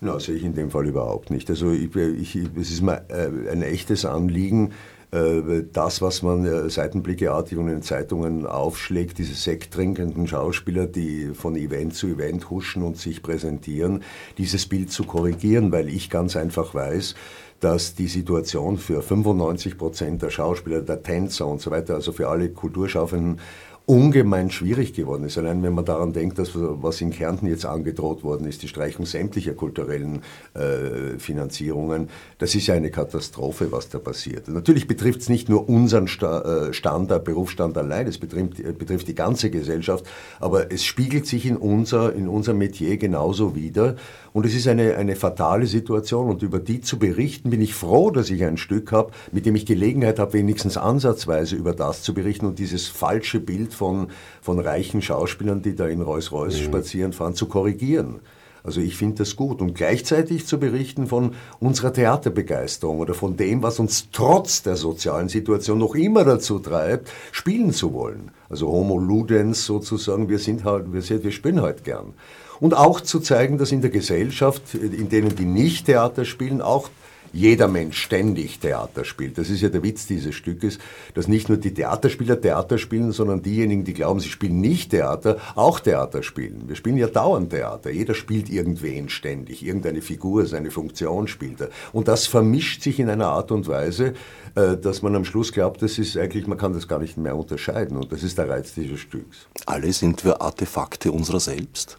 Na, 0.00 0.20
sehe 0.20 0.34
ich 0.34 0.44
in 0.44 0.54
dem 0.54 0.70
Fall 0.70 0.86
überhaupt 0.86 1.30
nicht. 1.30 1.48
Also 1.48 1.70
ich, 1.70 1.94
ich, 1.96 2.36
es 2.36 2.70
ist 2.70 2.82
mir 2.82 3.04
äh, 3.08 3.50
ein 3.50 3.62
echtes 3.62 4.04
Anliegen, 4.04 4.72
das, 5.10 6.02
was 6.02 6.22
man 6.22 6.44
äh, 6.44 6.68
seitenblickeartig 6.68 7.56
in 7.58 7.68
den 7.68 7.82
Zeitungen 7.82 8.46
aufschlägt, 8.46 9.18
diese 9.18 9.34
sekttrinkenden 9.34 10.26
Schauspieler, 10.26 10.86
die 10.86 11.30
von 11.34 11.56
Event 11.56 11.94
zu 11.94 12.08
Event 12.08 12.50
huschen 12.50 12.82
und 12.82 12.98
sich 12.98 13.22
präsentieren, 13.22 14.02
dieses 14.36 14.66
Bild 14.66 14.90
zu 14.90 15.04
korrigieren, 15.04 15.70
weil 15.70 15.88
ich 15.88 16.10
ganz 16.10 16.36
einfach 16.36 16.74
weiß, 16.74 17.14
dass 17.60 17.94
die 17.94 18.08
Situation 18.08 18.78
für 18.78 19.00
95 19.00 19.78
Prozent 19.78 20.22
der 20.22 20.30
Schauspieler, 20.30 20.82
der 20.82 21.02
Tänzer 21.02 21.46
und 21.46 21.60
so 21.60 21.70
weiter, 21.70 21.94
also 21.94 22.12
für 22.12 22.28
alle 22.28 22.50
Kulturschaffenden 22.50 23.40
ungemein 23.86 24.50
schwierig 24.50 24.94
geworden 24.94 25.24
ist. 25.24 25.38
Allein 25.38 25.62
wenn 25.62 25.72
man 25.72 25.84
daran 25.84 26.12
denkt, 26.12 26.40
dass 26.40 26.50
was 26.54 27.00
in 27.00 27.10
Kärnten 27.10 27.46
jetzt 27.46 27.64
angedroht 27.64 28.24
worden 28.24 28.48
ist, 28.48 28.62
die 28.62 28.68
Streichung 28.68 29.06
sämtlicher 29.06 29.54
kulturellen 29.54 30.22
äh, 30.54 31.18
Finanzierungen, 31.18 32.08
das 32.38 32.56
ist 32.56 32.66
ja 32.66 32.74
eine 32.74 32.90
Katastrophe, 32.90 33.70
was 33.70 33.88
da 33.88 34.00
passiert. 34.00 34.48
Natürlich 34.48 34.88
betrifft 34.88 35.20
es 35.20 35.28
nicht 35.28 35.48
nur 35.48 35.68
unseren 35.68 36.08
Sta 36.08 36.66
äh, 36.66 36.72
Standard, 36.72 37.24
Berufsstand 37.24 37.78
allein, 37.78 38.08
es 38.08 38.18
betrifft, 38.18 38.58
äh, 38.58 38.72
betrifft 38.72 39.06
die 39.06 39.14
ganze 39.14 39.50
Gesellschaft, 39.50 40.04
aber 40.40 40.72
es 40.72 40.84
spiegelt 40.84 41.26
sich 41.26 41.46
in 41.46 41.56
unser, 41.56 42.12
in 42.12 42.26
unser 42.26 42.54
Metier 42.54 42.96
genauso 42.96 43.54
wieder. 43.54 43.94
Und 44.32 44.44
es 44.44 44.54
ist 44.54 44.66
eine, 44.66 44.96
eine 44.96 45.14
fatale 45.14 45.66
Situation 45.66 46.28
und 46.28 46.42
über 46.42 46.58
die 46.58 46.80
zu 46.80 46.98
berichten, 46.98 47.50
bin 47.50 47.62
ich 47.62 47.72
froh, 47.72 48.10
dass 48.10 48.30
ich 48.30 48.44
ein 48.44 48.56
Stück 48.56 48.90
habe, 48.90 49.12
mit 49.30 49.46
dem 49.46 49.54
ich 49.54 49.64
Gelegenheit 49.64 50.18
habe, 50.18 50.32
wenigstens 50.32 50.76
ansatzweise 50.76 51.54
über 51.54 51.72
das 51.72 52.02
zu 52.02 52.14
berichten 52.14 52.46
und 52.46 52.58
dieses 52.58 52.88
falsche 52.88 53.38
Bild 53.38 53.75
von, 53.76 54.08
von 54.42 54.58
reichen 54.58 55.02
Schauspielern, 55.02 55.62
die 55.62 55.76
da 55.76 55.86
in 55.86 56.02
Rolls-Royce 56.02 56.60
mhm. 56.60 56.64
spazieren 56.64 57.12
fahren, 57.12 57.34
zu 57.34 57.46
korrigieren. 57.46 58.20
Also 58.66 58.80
ich 58.80 58.96
finde 58.96 59.18
das 59.18 59.36
gut. 59.36 59.60
Und 59.60 59.74
gleichzeitig 59.74 60.46
zu 60.46 60.58
berichten 60.58 61.06
von 61.06 61.34
unserer 61.60 61.92
Theaterbegeisterung 61.92 62.98
oder 62.98 63.14
von 63.14 63.36
dem, 63.36 63.62
was 63.62 63.78
uns 63.78 64.08
trotz 64.10 64.62
der 64.62 64.74
sozialen 64.74 65.28
Situation 65.28 65.78
noch 65.78 65.94
immer 65.94 66.24
dazu 66.24 66.58
treibt, 66.58 67.08
spielen 67.30 67.72
zu 67.72 67.94
wollen. 67.94 68.32
Also 68.50 68.66
Homo 68.66 68.98
Ludens 68.98 69.64
sozusagen, 69.64 70.28
wir 70.28 70.40
sind 70.40 70.64
halt, 70.64 70.92
wir, 70.92 71.02
sind, 71.02 71.22
wir 71.22 71.30
spielen 71.30 71.62
halt 71.62 71.84
gern. 71.84 72.14
Und 72.58 72.74
auch 72.76 73.00
zu 73.00 73.20
zeigen, 73.20 73.56
dass 73.56 73.70
in 73.70 73.82
der 73.82 73.90
Gesellschaft, 73.90 74.74
in 74.74 75.08
denen 75.10 75.36
die 75.36 75.44
nicht 75.44 75.86
Theater 75.86 76.24
spielen, 76.24 76.60
auch 76.60 76.88
jeder 77.32 77.68
Mensch 77.68 78.00
ständig 78.00 78.58
Theater 78.58 79.04
spielt. 79.04 79.38
Das 79.38 79.50
ist 79.50 79.60
ja 79.60 79.68
der 79.68 79.82
Witz 79.82 80.06
dieses 80.06 80.34
Stückes, 80.34 80.78
dass 81.14 81.28
nicht 81.28 81.48
nur 81.48 81.58
die 81.58 81.74
Theaterspieler 81.74 82.40
Theater 82.40 82.78
spielen, 82.78 83.12
sondern 83.12 83.42
diejenigen, 83.42 83.84
die 83.84 83.94
glauben, 83.94 84.20
sie 84.20 84.28
spielen 84.28 84.60
nicht 84.60 84.90
Theater, 84.90 85.38
auch 85.54 85.80
Theater 85.80 86.22
spielen. 86.22 86.64
Wir 86.66 86.76
spielen 86.76 86.96
ja 86.96 87.06
dauernd 87.06 87.50
Theater. 87.50 87.90
Jeder 87.90 88.14
spielt 88.14 88.48
irgendwen 88.48 89.08
ständig. 89.08 89.64
Irgendeine 89.64 90.02
Figur, 90.02 90.46
seine 90.46 90.70
Funktion 90.70 91.28
spielt 91.28 91.60
er. 91.60 91.70
Und 91.92 92.08
das 92.08 92.26
vermischt 92.26 92.82
sich 92.82 92.98
in 93.00 93.08
einer 93.08 93.28
Art 93.28 93.50
und 93.50 93.68
Weise, 93.68 94.14
äh, 94.54 94.76
dass 94.76 95.02
man 95.02 95.14
am 95.14 95.24
Schluss 95.24 95.52
glaubt, 95.52 95.82
das 95.82 95.98
ist 95.98 96.16
eigentlich, 96.16 96.46
man 96.46 96.58
kann 96.58 96.72
das 96.72 96.88
gar 96.88 96.98
nicht 96.98 97.16
mehr 97.16 97.36
unterscheiden. 97.36 97.96
Und 97.96 98.12
das 98.12 98.22
ist 98.22 98.38
der 98.38 98.48
Reiz 98.48 98.74
dieses 98.74 99.00
Stücks. 99.00 99.46
Alle 99.66 99.92
sind 99.92 100.24
wir 100.24 100.40
Artefakte 100.40 101.12
unserer 101.12 101.40
selbst. 101.40 101.98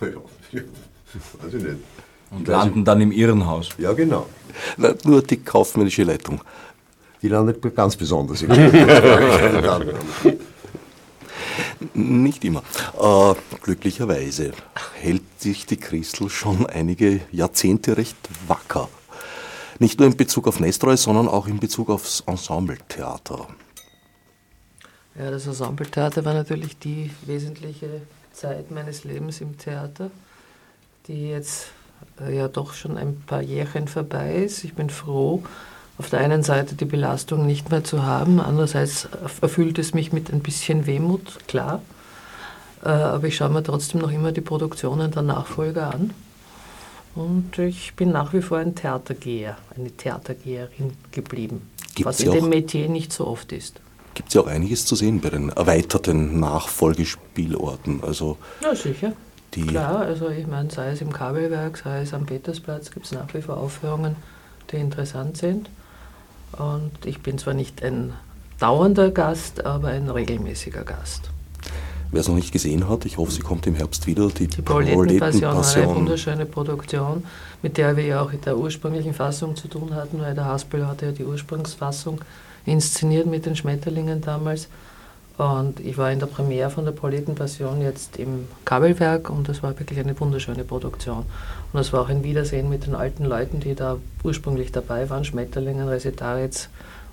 Ja, 0.52 0.60
weiß 1.42 1.54
ich 1.54 1.62
nicht. 1.62 1.78
Und 2.36 2.48
landen 2.48 2.84
dann 2.84 3.00
im 3.00 3.12
Irrenhaus. 3.12 3.70
Ja, 3.78 3.92
genau. 3.92 4.26
Na, 4.76 4.94
nur 5.04 5.22
die 5.22 5.38
kaufmännische 5.38 6.04
Leitung. 6.04 6.40
Die 7.22 7.28
landet 7.28 7.74
ganz 7.74 7.96
besonders 7.96 8.42
im 8.42 8.50
Nicht 11.94 12.44
immer. 12.44 12.62
Äh, 13.00 13.34
glücklicherweise 13.62 14.52
hält 15.00 15.22
sich 15.38 15.66
die 15.66 15.76
Christel 15.76 16.28
schon 16.28 16.66
einige 16.66 17.20
Jahrzehnte 17.32 17.96
recht 17.96 18.16
wacker. 18.46 18.88
Nicht 19.78 19.98
nur 19.98 20.08
in 20.08 20.16
Bezug 20.16 20.46
auf 20.46 20.60
Nestroy, 20.60 20.96
sondern 20.96 21.28
auch 21.28 21.46
in 21.46 21.58
Bezug 21.58 21.90
aufs 21.90 22.22
Ensembletheater. 22.26 23.48
Ja, 25.18 25.30
das 25.30 25.46
Ensembletheater 25.46 26.24
war 26.24 26.34
natürlich 26.34 26.78
die 26.78 27.10
wesentliche 27.26 28.02
Zeit 28.32 28.70
meines 28.70 29.04
Lebens 29.04 29.40
im 29.40 29.56
Theater, 29.56 30.10
die 31.06 31.28
jetzt 31.28 31.68
ja 32.30 32.48
doch 32.48 32.74
schon 32.74 32.96
ein 32.96 33.20
paar 33.26 33.42
Jährchen 33.42 33.88
vorbei 33.88 34.34
ist. 34.36 34.64
Ich 34.64 34.74
bin 34.74 34.90
froh, 34.90 35.42
auf 35.98 36.10
der 36.10 36.20
einen 36.20 36.42
Seite 36.42 36.74
die 36.74 36.84
Belastung 36.84 37.46
nicht 37.46 37.70
mehr 37.70 37.84
zu 37.84 38.02
haben, 38.04 38.40
andererseits 38.40 39.08
erfüllt 39.40 39.78
es 39.78 39.94
mich 39.94 40.12
mit 40.12 40.32
ein 40.32 40.40
bisschen 40.40 40.86
Wehmut, 40.86 41.38
klar. 41.46 41.82
Äh, 42.84 42.88
aber 42.88 43.28
ich 43.28 43.36
schaue 43.36 43.50
mir 43.50 43.62
trotzdem 43.62 44.00
noch 44.00 44.10
immer 44.10 44.32
die 44.32 44.40
Produktionen 44.40 45.10
der 45.10 45.22
Nachfolger 45.22 45.94
an. 45.94 46.10
Und 47.14 47.58
ich 47.58 47.94
bin 47.94 48.10
nach 48.10 48.32
wie 48.32 48.42
vor 48.42 48.58
ein 48.58 48.74
Theatergeher, 48.74 49.56
eine 49.76 49.90
Theatergeherin 49.90 50.94
geblieben, 51.12 51.70
Gibt's 51.94 52.04
was 52.04 52.20
in 52.20 52.32
dem 52.32 52.48
Metier 52.48 52.88
nicht 52.88 53.12
so 53.12 53.26
oft 53.26 53.52
ist. 53.52 53.80
Gibt 54.14 54.28
es 54.28 54.34
ja 54.34 54.40
auch 54.40 54.46
einiges 54.46 54.84
zu 54.84 54.96
sehen 54.96 55.20
bei 55.20 55.30
den 55.30 55.50
erweiterten 55.50 56.40
Nachfolgespielorten. 56.40 58.02
Also 58.02 58.36
ja, 58.62 58.74
sicher. 58.74 59.12
Die 59.54 59.66
Klar, 59.66 60.00
also 60.00 60.28
ich 60.28 60.46
meine, 60.46 60.70
sei 60.70 60.90
es 60.90 61.00
im 61.00 61.12
Kabelwerk, 61.12 61.76
sei 61.78 62.02
es 62.02 62.12
am 62.12 62.26
Petersplatz, 62.26 62.90
gibt 62.90 63.06
es 63.06 63.12
nach 63.12 63.32
wie 63.34 63.42
vor 63.42 63.56
Aufführungen, 63.56 64.16
die 64.70 64.76
interessant 64.76 65.36
sind. 65.36 65.70
Und 66.58 66.92
ich 67.04 67.20
bin 67.20 67.38
zwar 67.38 67.54
nicht 67.54 67.82
ein 67.82 68.12
dauernder 68.58 69.10
Gast, 69.10 69.64
aber 69.64 69.88
ein 69.88 70.08
regelmäßiger 70.08 70.84
Gast. 70.84 71.30
Wer 72.10 72.20
es 72.20 72.28
noch 72.28 72.36
nicht 72.36 72.52
gesehen 72.52 72.88
hat, 72.88 73.04
ich 73.06 73.18
hoffe, 73.18 73.32
sie 73.32 73.40
kommt 73.40 73.66
im 73.66 73.74
Herbst 73.74 74.06
wieder. 74.06 74.28
Die, 74.28 74.46
die 74.46 74.62
Proletenpassion 74.62 75.56
war 75.56 75.76
eine 75.76 75.94
wunderschöne 75.96 76.46
Produktion, 76.46 77.24
mit 77.62 77.76
der 77.76 77.96
wir 77.96 78.04
ja 78.04 78.20
auch 78.22 78.32
in 78.32 78.40
der 78.40 78.56
ursprünglichen 78.56 79.14
Fassung 79.14 79.56
zu 79.56 79.66
tun 79.66 79.94
hatten, 79.94 80.20
weil 80.20 80.34
der 80.34 80.44
Haspel 80.44 80.86
hatte 80.86 81.06
ja 81.06 81.12
die 81.12 81.24
Ursprungsfassung 81.24 82.20
inszeniert 82.66 83.26
mit 83.26 83.46
den 83.46 83.56
Schmetterlingen 83.56 84.20
damals. 84.20 84.68
Und 85.36 85.80
ich 85.80 85.98
war 85.98 86.12
in 86.12 86.20
der 86.20 86.26
Premiere 86.26 86.70
von 86.70 86.84
der 86.84 86.92
Proletenpassion 86.92 87.82
jetzt 87.82 88.18
im 88.18 88.46
Kabelwerk 88.64 89.30
und 89.30 89.48
das 89.48 89.64
war 89.64 89.76
wirklich 89.78 89.98
eine 89.98 90.18
wunderschöne 90.18 90.62
Produktion. 90.62 91.24
Und 91.72 91.80
es 91.80 91.92
war 91.92 92.02
auch 92.02 92.08
ein 92.08 92.22
Wiedersehen 92.22 92.68
mit 92.68 92.86
den 92.86 92.94
alten 92.94 93.24
Leuten, 93.24 93.58
die 93.58 93.74
da 93.74 93.96
ursprünglich 94.22 94.70
dabei 94.70 95.10
waren, 95.10 95.24
Schmetterlingen, 95.24 95.88
Resetaritz 95.88 96.68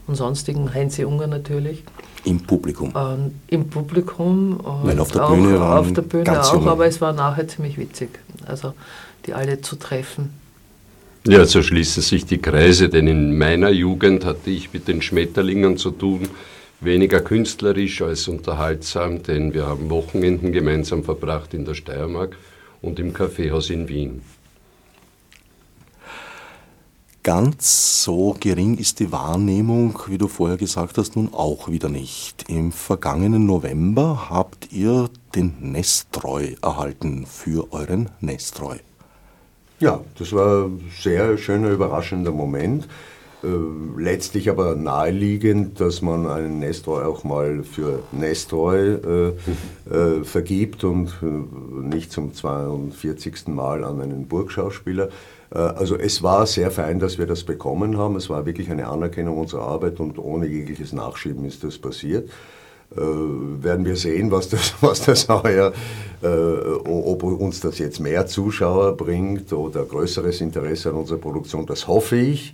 und 0.06 0.16
sonstigen, 0.16 0.72
Heinze 0.72 1.08
Unger 1.08 1.26
natürlich. 1.26 1.84
Im 2.24 2.42
Publikum? 2.42 2.92
Und 2.92 3.34
Im 3.48 3.68
Publikum. 3.68 4.58
Und 4.58 4.86
Weil 4.88 5.00
auf 5.00 5.12
der 5.12 5.28
Bühne 5.28 5.60
waren 5.60 5.80
Auf 5.80 5.94
der 5.94 6.04
Bühne 6.04 6.44
auch, 6.44 6.66
aber 6.68 6.86
es 6.86 7.02
war 7.02 7.14
nachher 7.14 7.48
ziemlich 7.48 7.80
witzig, 7.80 8.10
also 8.46 8.74
die 9.26 9.34
alle 9.34 9.62
zu 9.62 9.78
treffen. 9.78 10.30
Ja, 11.26 11.46
so 11.46 11.64
schließen 11.64 12.04
sich 12.04 12.26
die 12.26 12.40
Kreise, 12.40 12.90
denn 12.90 13.08
in 13.08 13.36
meiner 13.36 13.70
Jugend 13.70 14.26
hatte 14.26 14.52
ich 14.52 14.74
mit 14.74 14.88
den 14.88 15.02
Schmetterlingen 15.02 15.78
zu 15.78 15.90
tun 15.90 16.30
weniger 16.82 17.22
künstlerisch 17.22 18.02
als 18.02 18.28
unterhaltsam, 18.28 19.24
denn 19.24 19.54
wir 19.54 19.68
haben 19.68 19.90
Wochenenden 19.90 20.52
gemeinsam 20.52 21.04
verbracht 21.04 21.54
in 21.54 21.66
der 21.66 21.76
Steiermark 21.76 22.36
und 22.82 23.00
im 23.00 23.14
Kaffeehaus 23.14 23.70
in 23.70 23.88
Wien. 23.88 24.22
Ganz 27.24 28.04
so 28.04 28.36
gering 28.40 28.80
ist 28.80 29.00
die 29.00 29.12
Wahrnehmung, 29.12 30.00
wie 30.08 30.18
du 30.18 30.28
vorher 30.28 30.58
gesagt 30.58 30.98
hast, 30.98 31.16
nun 31.16 31.32
auch 31.32 31.70
wieder 31.70 31.88
nicht. 31.88 32.50
Im 32.50 32.72
vergangenen 32.72 33.46
November 33.46 34.28
habt 34.32 34.74
ihr 34.74 35.08
den 35.36 35.54
Nestreu 35.60 36.56
erhalten 36.64 37.28
für 37.28 37.72
euren 37.74 38.10
Nestreu. 38.22 38.78
Ja, 39.80 40.02
das 40.18 40.34
war 40.34 40.66
ein 40.66 40.92
sehr 41.00 41.38
schöner, 41.38 41.70
überraschender 41.70 42.32
Moment. 42.32 42.88
Äh, 43.44 43.48
letztlich 44.00 44.50
aber 44.50 44.76
naheliegend, 44.76 45.80
dass 45.80 46.02
man 46.02 46.28
einen 46.28 46.60
Nestroy 46.60 47.04
auch 47.04 47.24
mal 47.24 47.64
für 47.64 48.04
Nestroy 48.12 48.94
äh, 48.94 49.30
äh, 49.90 50.24
vergibt 50.24 50.84
und 50.84 51.10
äh, 51.24 51.86
nicht 51.86 52.12
zum 52.12 52.34
42. 52.36 53.48
Mal 53.48 53.84
an 53.84 54.00
einen 54.00 54.28
Burgschauspieler. 54.28 55.10
Äh, 55.54 55.58
also 55.58 55.96
es 55.96 56.22
war 56.22 56.46
sehr 56.46 56.70
fein, 56.70 57.00
dass 57.00 57.18
wir 57.18 57.26
das 57.26 57.44
bekommen 57.44 57.98
haben. 57.98 58.16
Es 58.16 58.30
war 58.30 58.46
wirklich 58.46 58.70
eine 58.70 58.88
Anerkennung 58.88 59.40
unserer 59.40 59.64
Arbeit 59.64 60.00
und 60.00 60.20
ohne 60.20 60.46
jegliches 60.46 60.94
Nachschieben 60.94 61.46
ist 61.46 61.64
das 61.64 61.78
passiert. 61.78 62.30
Werden 62.94 63.86
wir 63.86 63.96
sehen, 63.96 64.32
was 64.32 64.50
das, 64.50 64.74
was 64.82 65.06
das 65.06 65.30
heuer, 65.30 65.72
ob 66.22 67.24
uns 67.24 67.62
das 67.62 67.80
jetzt 67.80 68.02
mehr 68.02 68.28
Zuschauer 68.28 68.98
bringt 68.98 69.54
oder 69.54 69.86
größeres 69.86 70.42
Interesse 70.42 70.90
an 70.90 70.96
unserer 70.96 71.20
Produktion. 71.20 71.66
Das 71.66 71.88
hoffe 71.88 72.18
ich 72.18 72.54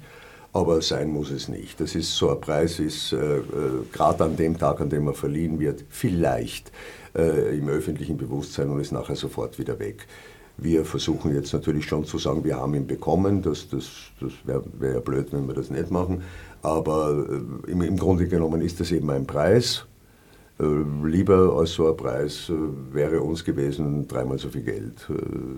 aber 0.57 0.81
sein 0.81 1.11
muss 1.11 1.29
es 1.29 1.49
nicht. 1.49 1.79
Das 1.79 1.93
ist 1.93 2.15
so 2.15 2.31
ein 2.31 2.41
Preis, 2.41 2.79
ist 2.79 3.13
äh, 3.13 3.37
äh, 3.37 3.43
gerade 3.91 4.23
an 4.23 4.35
dem 4.35 4.57
Tag, 4.57 4.81
an 4.81 4.89
dem 4.89 5.07
er 5.07 5.13
verliehen 5.13 5.59
wird, 5.59 5.85
vielleicht 5.89 6.71
äh, 7.15 7.55
im 7.55 7.69
öffentlichen 7.69 8.17
Bewusstsein 8.17 8.69
und 8.69 8.79
ist 8.79 8.91
nachher 8.91 9.15
sofort 9.15 9.59
wieder 9.59 9.77
weg. 9.77 10.07
Wir 10.57 10.83
versuchen 10.83 11.35
jetzt 11.35 11.53
natürlich 11.53 11.85
schon 11.85 12.05
zu 12.05 12.17
sagen, 12.17 12.43
wir 12.43 12.57
haben 12.57 12.73
ihn 12.73 12.87
bekommen. 12.87 13.43
Das, 13.43 13.69
das, 13.69 13.85
das 14.19 14.31
wäre 14.45 14.63
wär 14.79 14.93
ja 14.93 14.99
blöd, 14.99 15.31
wenn 15.31 15.47
wir 15.47 15.53
das 15.53 15.69
nicht 15.69 15.91
machen. 15.91 16.23
Aber 16.63 17.25
äh, 17.29 17.71
im, 17.71 17.83
im 17.83 17.97
Grunde 17.97 18.27
genommen 18.27 18.61
ist 18.61 18.79
das 18.79 18.91
eben 18.91 19.11
ein 19.11 19.27
Preis. 19.27 19.85
Äh, 20.59 21.07
lieber 21.07 21.55
als 21.57 21.73
so 21.73 21.89
ein 21.89 21.97
Preis 21.97 22.49
äh, 22.49 22.53
wäre 22.93 23.21
uns 23.21 23.43
gewesen 23.43 24.07
dreimal 24.07 24.39
so 24.39 24.49
viel 24.49 24.63
Geld, 24.63 25.07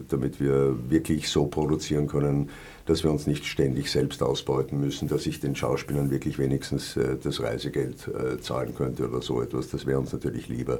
damit 0.09 0.39
wir 0.39 0.75
wirklich 0.89 1.29
so 1.29 1.45
produzieren 1.45 2.07
können, 2.07 2.49
dass 2.89 3.03
wir 3.03 3.11
uns 3.11 3.27
nicht 3.27 3.45
ständig 3.45 3.91
selbst 3.91 4.23
ausbeuten 4.23 4.79
müssen, 4.79 5.07
dass 5.07 5.27
ich 5.27 5.39
den 5.39 5.55
Schauspielern 5.55 6.09
wirklich 6.09 6.39
wenigstens 6.39 6.97
äh, 6.97 7.17
das 7.21 7.41
Reisegeld 7.41 8.07
äh, 8.07 8.39
zahlen 8.39 8.73
könnte 8.75 9.07
oder 9.07 9.21
so 9.21 9.41
etwas. 9.41 9.69
Das 9.69 9.85
wäre 9.85 9.99
uns 9.99 10.11
natürlich 10.11 10.49
lieber. 10.49 10.79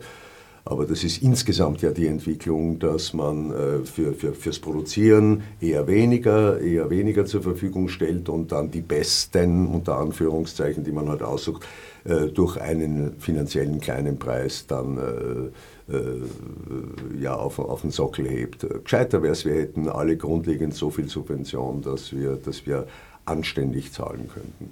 Aber 0.66 0.86
das 0.86 1.04
ist 1.04 1.22
insgesamt 1.22 1.82
ja 1.82 1.92
die 1.92 2.08
Entwicklung, 2.08 2.80
dass 2.80 3.14
man 3.14 3.52
äh, 3.52 3.86
für, 3.86 4.14
für, 4.14 4.34
fürs 4.34 4.60
Produzieren 4.60 5.44
eher 5.62 5.88
weniger, 5.88 6.60
eher 6.60 6.90
weniger 6.90 7.26
zur 7.26 7.42
Verfügung 7.42 7.88
stellt 7.88 8.30
und 8.30 8.52
dann 8.52 8.70
die 8.72 8.82
besten, 8.82 9.68
unter 9.68 9.98
Anführungszeichen, 9.98 10.84
die 10.84 10.92
man 10.92 11.10
halt 11.10 11.24
aussucht, 11.24 11.66
äh, 12.06 12.28
durch 12.28 12.58
einen 12.58 13.20
finanziellen 13.20 13.80
kleinen 13.80 14.20
Preis 14.20 14.66
dann 14.68 14.98
äh, 14.98 15.94
äh, 15.94 17.20
ja, 17.20 17.36
auf, 17.36 17.60
auf 17.60 17.82
den 17.82 17.92
Sockel 17.92 18.30
hebt. 18.30 18.66
Gescheiter 18.84 19.24
wäre 19.24 19.34
es, 19.34 19.46
wir 19.46 19.56
hätten 19.56 19.90
alle 19.90 20.18
grundlegend 20.18 20.76
so 20.76 20.90
viel 20.92 21.10
Subvention, 21.10 21.82
dass 21.82 22.14
wir, 22.14 22.36
dass 22.36 22.66
wir 22.68 22.86
anständig 23.26 23.92
zahlen 23.92 24.30
könnten. 24.34 24.72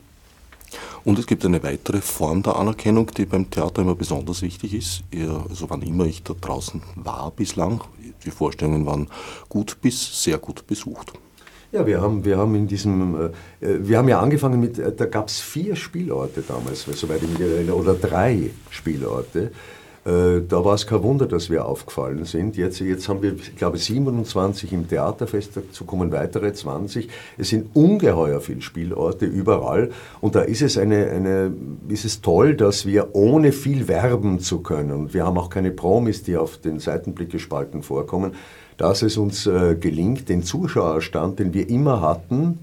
Und 1.04 1.20
es 1.20 1.26
gibt 1.26 1.46
eine 1.46 1.64
weitere 1.64 2.02
Form 2.02 2.44
der 2.44 2.58
Anerkennung, 2.58 3.10
die 3.16 3.26
beim 3.26 3.50
Theater 3.50 3.82
immer 3.82 3.96
besonders 3.96 4.42
wichtig 4.42 4.74
ist. 4.74 5.04
Also 5.50 5.70
wann 5.70 5.82
immer 5.82 6.06
ich 6.06 6.24
da 6.24 6.34
draußen 6.34 6.82
war 6.96 7.32
bislang, 7.32 7.82
die 8.26 8.32
Vorstellungen 8.32 8.86
waren 8.86 9.08
gut 9.48 9.78
bis 9.82 10.24
sehr 10.24 10.38
gut 10.38 10.68
besucht. 10.68 11.14
Ja, 11.72 11.86
wir 11.86 12.02
haben, 12.02 12.24
wir 12.24 12.38
haben 12.38 12.56
in 12.56 12.66
diesem, 12.66 13.16
äh, 13.16 13.30
wir 13.60 13.98
haben 13.98 14.08
ja 14.08 14.22
angefangen 14.22 14.60
mit, 14.60 14.80
äh, 14.80 14.94
da 14.96 15.06
gab 15.06 15.28
es 15.28 15.42
vier 15.42 15.76
Spielorte 15.76 16.42
damals, 16.42 16.86
soweit 16.94 17.22
ich 17.22 17.30
mich 17.30 17.42
erinnere, 17.42 17.76
oder 17.76 17.94
drei 17.94 18.52
Spielorte. 18.70 19.52
Äh, 20.08 20.44
da 20.48 20.64
war 20.64 20.76
es 20.76 20.88
kein 20.88 21.04
Wunder, 21.04 21.26
dass 21.26 21.50
wir 21.50 21.66
aufgefallen 21.66 22.24
sind. 22.24 22.56
Jetzt, 22.56 22.80
jetzt 22.80 23.10
haben 23.10 23.22
wir, 23.22 23.34
ich 23.34 23.58
glaube, 23.58 23.78
27 23.78 24.72
im 24.72 24.88
Theaterfest, 24.88 25.58
dazu 25.58 25.84
kommen 25.84 26.14
weitere 26.14 26.54
20. 26.54 27.10
Es 27.38 27.50
sind 27.50 27.76
ungeheuer 27.76 28.40
viele 28.40 28.62
Spielorte 28.62 29.26
überall 29.26 29.92
und 30.22 30.36
da 30.36 30.42
ist 30.42 30.62
es, 30.62 30.78
eine, 30.78 31.08
eine, 31.08 31.52
ist 31.90 32.06
es 32.06 32.22
toll, 32.22 32.56
dass 32.56 32.86
wir 32.86 33.16
ohne 33.16 33.52
viel 33.52 33.90
werben 33.90 34.40
zu 34.40 34.60
können, 34.60 34.92
und 34.92 35.14
wir 35.14 35.26
haben 35.26 35.38
auch 35.38 35.50
keine 35.50 35.72
Promis, 35.72 36.24
die 36.24 36.38
auf 36.38 36.58
den 36.58 36.80
Seitenblickespalten 36.80 37.84
vorkommen, 37.84 38.32
dass 38.78 39.02
es 39.02 39.18
uns 39.18 39.46
äh, 39.46 39.76
gelingt, 39.76 40.30
den 40.30 40.42
Zuschauerstand, 40.44 41.40
den 41.40 41.54
wir 41.54 41.70
immer 41.70 42.00
hatten, 42.00 42.60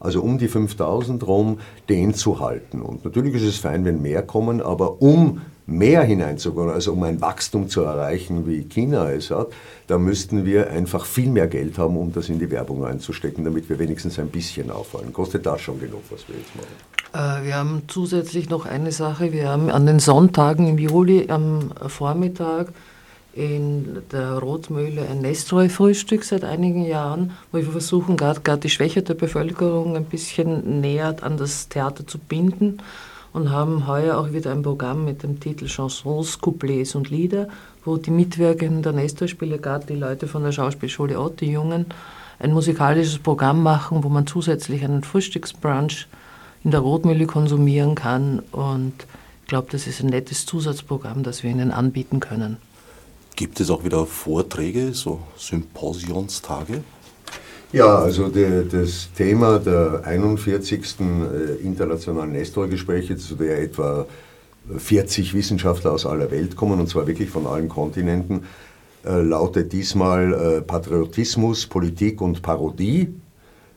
also 0.00 0.20
um 0.22 0.38
die 0.38 0.48
5000 0.48 1.24
rum, 1.24 1.60
den 1.88 2.14
zu 2.14 2.40
halten. 2.40 2.82
Und 2.82 3.04
natürlich 3.04 3.34
ist 3.34 3.44
es 3.44 3.58
fein, 3.58 3.84
wenn 3.84 4.02
mehr 4.02 4.22
kommen, 4.22 4.60
aber 4.60 5.00
um 5.00 5.42
mehr 5.68 6.02
hineinzukommen, 6.02 6.72
also 6.72 6.92
um 6.92 7.02
ein 7.02 7.20
Wachstum 7.20 7.68
zu 7.68 7.82
erreichen, 7.82 8.46
wie 8.46 8.62
China 8.64 9.10
es 9.10 9.30
hat, 9.30 9.48
da 9.86 9.98
müssten 9.98 10.46
wir 10.46 10.70
einfach 10.70 11.04
viel 11.04 11.28
mehr 11.28 11.46
Geld 11.46 11.76
haben, 11.76 11.98
um 11.98 12.10
das 12.10 12.30
in 12.30 12.38
die 12.38 12.50
Werbung 12.50 12.86
einzustecken, 12.86 13.44
damit 13.44 13.68
wir 13.68 13.78
wenigstens 13.78 14.18
ein 14.18 14.30
bisschen 14.30 14.70
auffallen. 14.70 15.12
Kostet 15.12 15.44
das 15.44 15.60
schon 15.60 15.78
genug, 15.78 16.02
was 16.08 16.26
wir 16.26 16.36
jetzt 16.36 16.56
machen? 16.56 17.42
Äh, 17.42 17.46
wir 17.46 17.54
haben 17.56 17.82
zusätzlich 17.86 18.48
noch 18.48 18.64
eine 18.64 18.92
Sache. 18.92 19.32
Wir 19.32 19.50
haben 19.50 19.68
an 19.68 19.84
den 19.84 19.98
Sonntagen 19.98 20.66
im 20.68 20.78
Juli 20.78 21.26
am 21.28 21.70
Vormittag 21.86 22.68
in 23.34 23.98
der 24.10 24.38
Rotmühle 24.38 25.06
ein 25.06 25.20
Nestroy-Frühstück 25.20 26.24
seit 26.24 26.44
einigen 26.44 26.84
Jahren, 26.86 27.32
wo 27.52 27.58
wir 27.58 27.70
versuchen, 27.70 28.16
gerade 28.16 28.56
die 28.56 28.70
schwächere 28.70 29.14
Bevölkerung 29.14 29.96
ein 29.96 30.06
bisschen 30.06 30.80
näher 30.80 31.14
an 31.20 31.36
das 31.36 31.68
Theater 31.68 32.06
zu 32.06 32.18
binden 32.18 32.78
und 33.38 33.50
haben 33.50 33.86
heuer 33.86 34.18
auch 34.18 34.32
wieder 34.32 34.50
ein 34.50 34.62
Programm 34.62 35.04
mit 35.04 35.22
dem 35.22 35.38
Titel 35.38 35.66
Chansons, 35.66 36.40
Couplets 36.40 36.96
und 36.96 37.08
Lieder, 37.08 37.48
wo 37.84 37.96
die 37.96 38.10
Mitwirkenden 38.10 38.82
der 38.82 38.92
Nestor-Spiele, 38.92 39.58
gerade 39.58 39.86
die 39.86 39.94
Leute 39.94 40.26
von 40.26 40.42
der 40.42 40.50
Schauspielschule 40.50 41.20
Ott, 41.20 41.40
die 41.40 41.52
Jungen, 41.52 41.86
ein 42.40 42.52
musikalisches 42.52 43.18
Programm 43.18 43.62
machen, 43.62 44.02
wo 44.02 44.08
man 44.08 44.26
zusätzlich 44.26 44.84
einen 44.84 45.04
Frühstücksbrunch 45.04 46.08
in 46.64 46.72
der 46.72 46.80
Rotmühle 46.80 47.26
konsumieren 47.26 47.94
kann. 47.94 48.40
Und 48.50 48.94
ich 49.42 49.48
glaube, 49.48 49.68
das 49.70 49.86
ist 49.86 50.00
ein 50.00 50.08
nettes 50.08 50.44
Zusatzprogramm, 50.44 51.22
das 51.22 51.44
wir 51.44 51.50
ihnen 51.50 51.70
anbieten 51.70 52.18
können. 52.18 52.56
Gibt 53.36 53.60
es 53.60 53.70
auch 53.70 53.84
wieder 53.84 54.04
Vorträge, 54.04 54.92
so 54.94 55.20
Symposionstage? 55.36 56.82
Ja, 57.70 57.98
also 57.98 58.28
der, 58.28 58.62
das 58.62 59.10
Thema 59.14 59.58
der 59.58 60.00
41. 60.04 60.80
Äh, 61.00 61.62
internationalen 61.62 62.32
Nestor-Gespräche, 62.32 63.18
zu 63.18 63.34
der 63.34 63.60
etwa 63.60 64.06
40 64.74 65.34
Wissenschaftler 65.34 65.92
aus 65.92 66.06
aller 66.06 66.30
Welt 66.30 66.56
kommen, 66.56 66.80
und 66.80 66.88
zwar 66.88 67.06
wirklich 67.06 67.28
von 67.28 67.46
allen 67.46 67.68
Kontinenten, 67.68 68.44
äh, 69.04 69.20
lautet 69.20 69.74
diesmal 69.74 70.32
äh, 70.32 70.60
Patriotismus, 70.62 71.66
Politik 71.66 72.22
und 72.22 72.40
Parodie. 72.40 73.14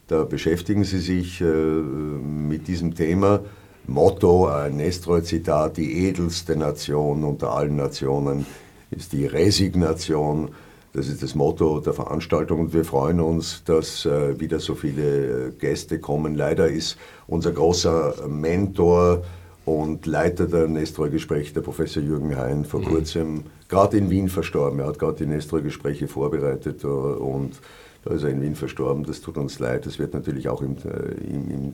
Da 0.07 0.23
beschäftigen 0.23 0.83
sie 0.83 0.99
sich 0.99 1.41
mit 1.41 2.67
diesem 2.67 2.95
Thema. 2.95 3.39
Motto, 3.87 4.47
ein 4.49 4.75
Nestor-Zitat, 4.75 5.77
die 5.77 6.05
edelste 6.05 6.57
Nation 6.57 7.23
unter 7.23 7.53
allen 7.53 7.77
Nationen 7.77 8.45
ist 8.89 9.13
die 9.13 9.25
Resignation. 9.25 10.49
Das 10.93 11.07
ist 11.07 11.23
das 11.23 11.35
Motto 11.35 11.79
der 11.79 11.93
Veranstaltung 11.93 12.59
und 12.59 12.73
wir 12.73 12.83
freuen 12.83 13.21
uns, 13.21 13.63
dass 13.63 14.05
äh, 14.05 14.37
wieder 14.39 14.59
so 14.59 14.75
viele 14.75 15.47
äh, 15.47 15.51
Gäste 15.51 15.99
kommen. 15.99 16.35
Leider 16.35 16.67
ist 16.67 16.97
unser 17.27 17.53
großer 17.53 18.27
Mentor 18.27 19.23
und 19.63 20.05
Leiter 20.05 20.47
der 20.47 20.67
Nestroy-Gespräche, 20.67 21.53
der 21.53 21.61
Professor 21.61 22.03
Jürgen 22.03 22.35
Hein, 22.35 22.65
vor 22.65 22.81
mhm. 22.81 22.85
kurzem 22.85 23.43
gerade 23.69 23.97
in 23.97 24.09
Wien 24.09 24.27
verstorben. 24.27 24.79
Er 24.79 24.87
hat 24.87 24.99
gerade 24.99 25.17
die 25.19 25.27
Nestroy-Gespräche 25.27 26.09
vorbereitet 26.09 26.83
äh, 26.83 26.87
und 26.87 27.61
da 28.03 28.13
ist 28.13 28.23
er 28.23 28.29
in 28.31 28.41
Wien 28.41 28.55
verstorben. 28.55 29.05
Das 29.05 29.21
tut 29.21 29.37
uns 29.37 29.59
leid. 29.59 29.85
Es 29.85 29.97
wird 29.97 30.13
natürlich 30.13 30.49
auch 30.49 30.61
im, 30.61 30.75
im, 31.23 31.51
im 31.51 31.71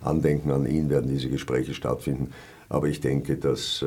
Andenken 0.00 0.50
an 0.50 0.66
ihn 0.66 0.88
werden 0.88 1.10
diese 1.10 1.28
Gespräche 1.28 1.74
stattfinden. 1.74 2.32
Aber 2.70 2.88
ich 2.88 3.00
denke, 3.00 3.36
dass 3.36 3.82
äh, 3.82 3.86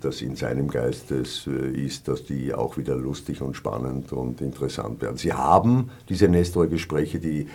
das 0.00 0.22
in 0.22 0.36
seinem 0.36 0.68
Geist 0.68 1.10
äh, 1.10 1.22
ist, 1.70 2.06
dass 2.06 2.24
die 2.24 2.54
auch 2.54 2.76
wieder 2.76 2.94
lustig 2.94 3.42
und 3.42 3.56
spannend 3.56 4.12
und 4.12 4.40
interessant 4.40 5.02
werden. 5.02 5.16
Sie 5.16 5.32
haben 5.32 5.90
diese 6.08 6.28
Nestor-Gespräche, 6.28 7.18
die 7.18 7.48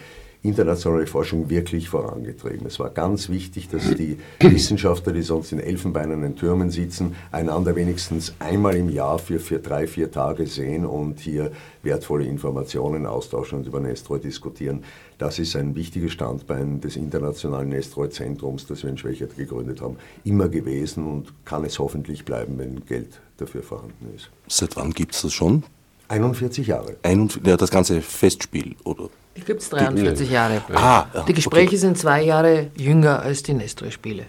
internationale 0.44 1.08
Forschung 1.08 1.50
wirklich 1.50 1.90
vorangetrieben. 1.90 2.68
Es 2.68 2.80
war 2.80 2.90
ganz 2.90 3.30
wichtig, 3.30 3.70
dass 3.70 3.84
die 3.96 4.18
Wissenschaftler, 4.40 5.14
die 5.14 5.22
sonst 5.22 5.52
in 5.52 5.60
elfenbeinernen 5.60 6.36
Türmen 6.36 6.70
sitzen, 6.70 7.16
einander 7.32 7.76
wenigstens 7.76 8.34
einmal 8.40 8.76
im 8.76 8.90
Jahr 8.90 9.20
für, 9.20 9.40
für 9.40 9.60
drei, 9.60 9.88
vier 9.88 10.12
Tage 10.12 10.48
sehen 10.48 10.86
und 10.86 11.20
hier 11.20 11.52
wertvolle 11.84 12.26
Informationen 12.26 13.06
austauschen 13.06 13.60
und 13.60 13.68
über 13.68 13.80
Nestroy 13.80 14.20
diskutieren. 14.20 14.84
Das 15.18 15.40
ist 15.40 15.56
ein 15.56 15.76
wichtiges 15.76 16.12
Standbein 16.12 16.80
des 16.80 16.96
internationalen 16.96 17.70
Nestroy-Zentrums, 17.70 18.68
das 18.68 18.84
wir 18.84 18.90
in 18.90 18.98
Schwächert 18.98 19.36
gegründet 19.36 19.82
haben, 19.82 19.98
immer 20.24 20.48
gewesen 20.48 21.08
und 21.08 21.34
kann 21.46 21.66
es 21.66 21.80
hoffentlich 21.80 22.24
bleiben, 22.24 22.58
wenn 22.58 22.86
Geld 22.86 23.20
dafür 23.38 23.64
vorhanden 23.64 24.14
ist. 24.16 24.30
Seit 24.48 24.76
wann 24.76 24.92
gibt 24.92 25.16
es 25.16 25.24
das 25.24 25.34
schon? 25.34 25.64
41 26.10 26.68
Jahre. 26.68 26.96
Ein, 27.04 27.30
ja, 27.44 27.58
das 27.58 27.70
ganze 27.70 28.02
Festspiel, 28.02 28.76
oder? 28.84 29.10
Die 29.38 29.42
gibt 29.42 29.62
es 29.62 29.70
43 29.70 30.30
Jahre. 30.30 30.62
Ah, 30.74 31.06
die 31.28 31.34
Gespräche 31.34 31.68
okay. 31.68 31.78
sind 31.78 31.98
zwei 31.98 32.24
Jahre 32.24 32.68
jünger 32.76 33.22
als 33.22 33.44
die 33.44 33.54
Nestor-Spiele. 33.54 34.24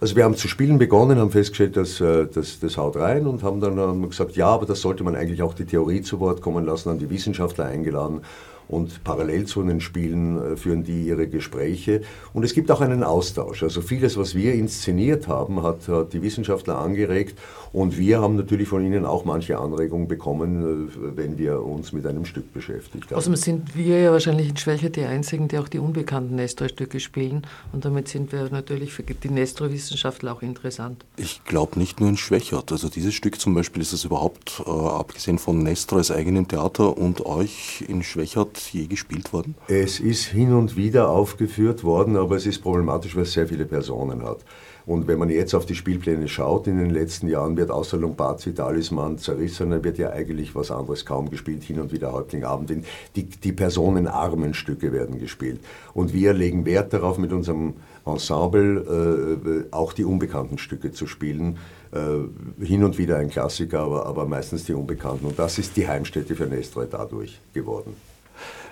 Also 0.00 0.14
wir 0.14 0.22
haben 0.22 0.36
zu 0.36 0.46
spielen 0.46 0.78
begonnen, 0.78 1.18
haben 1.18 1.32
festgestellt, 1.32 1.76
dass 1.76 2.00
äh, 2.00 2.26
das, 2.32 2.60
das 2.60 2.76
haut 2.76 2.96
rein 2.96 3.26
und 3.26 3.42
haben 3.42 3.60
dann 3.60 4.08
gesagt, 4.08 4.36
ja, 4.36 4.46
aber 4.46 4.64
das 4.64 4.80
sollte 4.80 5.02
man 5.02 5.16
eigentlich 5.16 5.42
auch 5.42 5.54
die 5.54 5.64
Theorie 5.64 6.02
zu 6.02 6.20
Wort 6.20 6.40
kommen 6.40 6.64
lassen, 6.64 6.90
haben 6.90 7.00
die 7.00 7.10
Wissenschaftler 7.10 7.64
eingeladen 7.64 8.20
und 8.68 9.02
parallel 9.04 9.46
zu 9.46 9.62
den 9.62 9.80
Spielen 9.80 10.52
äh, 10.52 10.56
führen 10.56 10.84
die 10.84 11.06
ihre 11.06 11.26
Gespräche. 11.26 12.02
Und 12.32 12.44
es 12.44 12.54
gibt 12.54 12.70
auch 12.70 12.80
einen 12.80 13.02
Austausch. 13.02 13.62
Also 13.62 13.80
vieles, 13.80 14.16
was 14.16 14.34
wir 14.34 14.54
inszeniert 14.54 15.28
haben, 15.28 15.62
hat, 15.62 15.88
hat 15.88 16.12
die 16.12 16.22
Wissenschaftler 16.22 16.78
angeregt 16.78 17.38
und 17.72 17.98
wir 17.98 18.20
haben 18.20 18.36
natürlich 18.36 18.68
von 18.68 18.84
ihnen 18.84 19.04
auch 19.04 19.24
manche 19.24 19.58
Anregungen 19.58 20.08
bekommen, 20.08 20.88
äh, 20.88 21.16
wenn 21.16 21.38
wir 21.38 21.62
uns 21.62 21.92
mit 21.92 22.06
einem 22.06 22.24
Stück 22.24 22.52
beschäftigt 22.52 23.10
haben. 23.10 23.16
Außerdem 23.16 23.36
sind 23.36 23.76
wir 23.76 24.00
ja 24.00 24.12
wahrscheinlich 24.12 24.48
in 24.48 24.56
Schwäche 24.56 24.90
die 24.90 25.04
Einzigen, 25.04 25.48
die 25.48 25.58
auch 25.58 25.68
die 25.68 25.78
unbekannten 25.78 26.36
Nestor-Stücke 26.36 27.00
spielen. 27.00 27.46
Und 27.72 27.84
damit 27.84 28.08
sind 28.08 28.32
wir 28.32 28.48
natürlich 28.50 28.92
für 28.92 29.02
die 29.02 29.30
Nestor-Wissenschaftler 29.30 30.32
auch 30.32 30.42
interessant. 30.42 31.04
Ich 31.16 31.44
glaube 31.44 31.78
nicht 31.78 32.00
nur 32.00 32.08
in 32.08 32.16
Schwächert. 32.16 32.72
Also 32.72 32.88
dieses 32.88 33.14
Stück 33.14 33.40
zum 33.40 33.54
Beispiel 33.54 33.82
ist 33.82 33.92
es 33.92 34.04
überhaupt, 34.04 34.62
äh, 34.66 34.70
abgesehen 34.70 35.38
von 35.38 35.62
Nestor 35.62 35.98
als 35.98 36.10
eigenem 36.10 36.48
Theater 36.48 36.96
und 36.96 37.24
euch 37.24 37.84
in 37.86 38.02
Schwächert 38.02 38.57
je 38.72 38.86
gespielt 38.86 39.32
worden? 39.32 39.54
Es 39.68 40.00
ist 40.00 40.24
hin 40.24 40.52
und 40.52 40.76
wieder 40.76 41.10
aufgeführt 41.10 41.84
worden, 41.84 42.16
aber 42.16 42.36
es 42.36 42.46
ist 42.46 42.62
problematisch, 42.62 43.16
weil 43.16 43.22
es 43.22 43.32
sehr 43.32 43.46
viele 43.46 43.64
Personen 43.64 44.22
hat. 44.22 44.44
Und 44.88 45.06
wenn 45.06 45.18
man 45.18 45.28
jetzt 45.28 45.54
auf 45.54 45.66
die 45.66 45.74
Spielpläne 45.74 46.28
schaut, 46.28 46.66
in 46.66 46.78
den 46.78 46.88
letzten 46.88 47.28
Jahren 47.28 47.58
wird 47.58 47.70
außer 47.70 47.98
Lombardi, 47.98 48.54
Talisman, 48.54 49.18
Zerrissener, 49.18 49.84
wird 49.84 49.98
ja 49.98 50.08
eigentlich 50.08 50.54
was 50.54 50.70
anderes 50.70 51.04
kaum 51.04 51.28
gespielt, 51.28 51.62
hin 51.62 51.78
und 51.78 51.92
wieder 51.92 52.10
Häuptlingabend. 52.10 52.72
Die, 53.14 53.24
die 53.24 53.52
personenarmen 53.52 54.54
Stücke 54.54 54.90
werden 54.90 55.18
gespielt. 55.18 55.60
Und 55.92 56.14
wir 56.14 56.32
legen 56.32 56.64
Wert 56.64 56.94
darauf, 56.94 57.18
mit 57.18 57.34
unserem 57.34 57.74
Ensemble 58.06 59.66
äh, 59.70 59.74
auch 59.74 59.92
die 59.92 60.06
unbekannten 60.06 60.56
Stücke 60.56 60.90
zu 60.90 61.06
spielen. 61.06 61.58
Äh, 61.92 62.64
hin 62.64 62.82
und 62.82 62.96
wieder 62.96 63.18
ein 63.18 63.28
Klassiker, 63.28 63.80
aber, 63.80 64.06
aber 64.06 64.24
meistens 64.24 64.64
die 64.64 64.72
unbekannten. 64.72 65.26
Und 65.26 65.38
das 65.38 65.58
ist 65.58 65.76
die 65.76 65.86
Heimstätte 65.86 66.34
für 66.34 66.46
Nestroy 66.46 66.86
dadurch 66.90 67.38
geworden. 67.52 67.94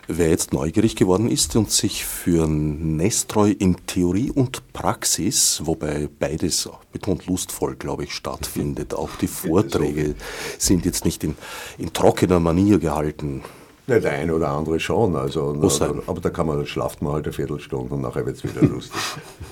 Wer 0.09 0.30
jetzt 0.30 0.52
neugierig 0.52 0.94
geworden 0.94 1.28
ist 1.28 1.57
und 1.57 1.72
sich 1.72 2.04
für 2.04 2.46
Nestreu 2.46 3.50
in 3.50 3.76
Theorie 3.86 4.30
und 4.30 4.72
Praxis, 4.72 5.62
wobei 5.64 6.09
beides 6.20 6.68
betont 6.92 7.26
lustvoll, 7.26 7.74
glaube 7.74 8.04
ich, 8.04 8.14
stattfindet, 8.14 8.94
auch 8.94 9.11
die 9.20 9.26
Vorträge 9.26 10.14
sind 10.59 10.84
jetzt 10.84 11.04
nicht 11.04 11.24
in, 11.24 11.34
in 11.76 11.92
trockener 11.92 12.38
Manier 12.38 12.78
gehalten. 12.78 13.42
Ja, 13.88 13.98
der 13.98 14.12
eine 14.12 14.34
oder 14.34 14.48
andere 14.48 14.78
schon, 14.78 15.16
also, 15.16 15.50
aber, 15.50 16.02
aber 16.07 16.20
da 16.20 16.30
kann 16.30 16.46
man, 16.46 16.66
schlaft 16.66 17.02
man 17.02 17.12
halt 17.12 17.24
eine 17.24 17.32
Viertelstunde 17.32 17.94
und 17.94 18.02
nachher 18.02 18.26
wird 18.26 18.36
es 18.36 18.44
wieder 18.44 18.62
lustig. 18.62 19.00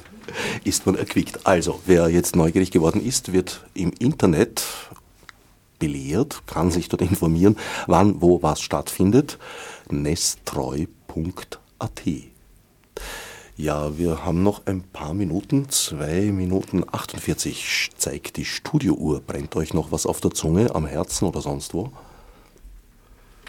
ist 0.64 0.86
man 0.86 0.94
erquickt. 0.94 1.46
Also, 1.46 1.80
wer 1.86 2.08
jetzt 2.08 2.36
neugierig 2.36 2.70
geworden 2.70 3.04
ist, 3.04 3.32
wird 3.32 3.64
im 3.74 3.92
Internet 3.98 4.62
belehrt, 5.78 6.42
kann 6.46 6.70
sich 6.70 6.88
dort 6.88 7.02
informieren, 7.02 7.56
wann, 7.86 8.20
wo, 8.20 8.42
was 8.42 8.60
stattfindet. 8.60 9.38
nestreu.at. 9.90 10.88
Ja, 13.56 13.96
wir 13.96 14.24
haben 14.24 14.42
noch 14.42 14.66
ein 14.66 14.82
paar 14.82 15.14
Minuten, 15.14 15.68
zwei 15.68 16.32
Minuten 16.32 16.84
48 16.90 17.92
zeigt 17.96 18.36
die 18.36 18.44
Studiouhr. 18.44 19.20
Brennt 19.20 19.54
euch 19.54 19.72
noch 19.72 19.92
was 19.92 20.06
auf 20.06 20.20
der 20.20 20.32
Zunge, 20.32 20.74
am 20.74 20.86
Herzen 20.86 21.26
oder 21.26 21.40
sonst 21.40 21.72
wo? 21.72 21.92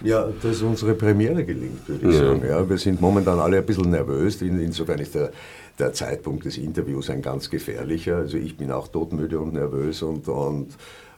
Ja, 0.03 0.28
dass 0.43 0.61
unsere 0.61 0.93
Premiere 0.93 1.43
gelingt, 1.43 1.88
würde 1.88 2.09
ich 2.09 2.15
ja. 2.15 2.19
sagen. 2.19 2.45
Ja, 2.47 2.69
wir 2.69 2.78
sind 2.78 3.01
momentan 3.01 3.39
alle 3.39 3.57
ein 3.57 3.65
bisschen 3.65 3.89
nervös. 3.89 4.41
insofern 4.41 4.99
ist 4.99 5.15
der, 5.15 5.32
der 5.80 5.93
Zeitpunkt 5.93 6.45
des 6.45 6.57
Interviews 6.57 7.09
ein 7.09 7.21
ganz 7.21 7.49
gefährlicher. 7.49 8.17
Also 8.17 8.38
ich 8.38 8.57
bin 8.57 8.71
auch 8.71 8.89
todmüde 8.89 9.39
und 9.39 9.53
nervös 9.53 10.03
und, 10.03 10.28
und 10.28 10.67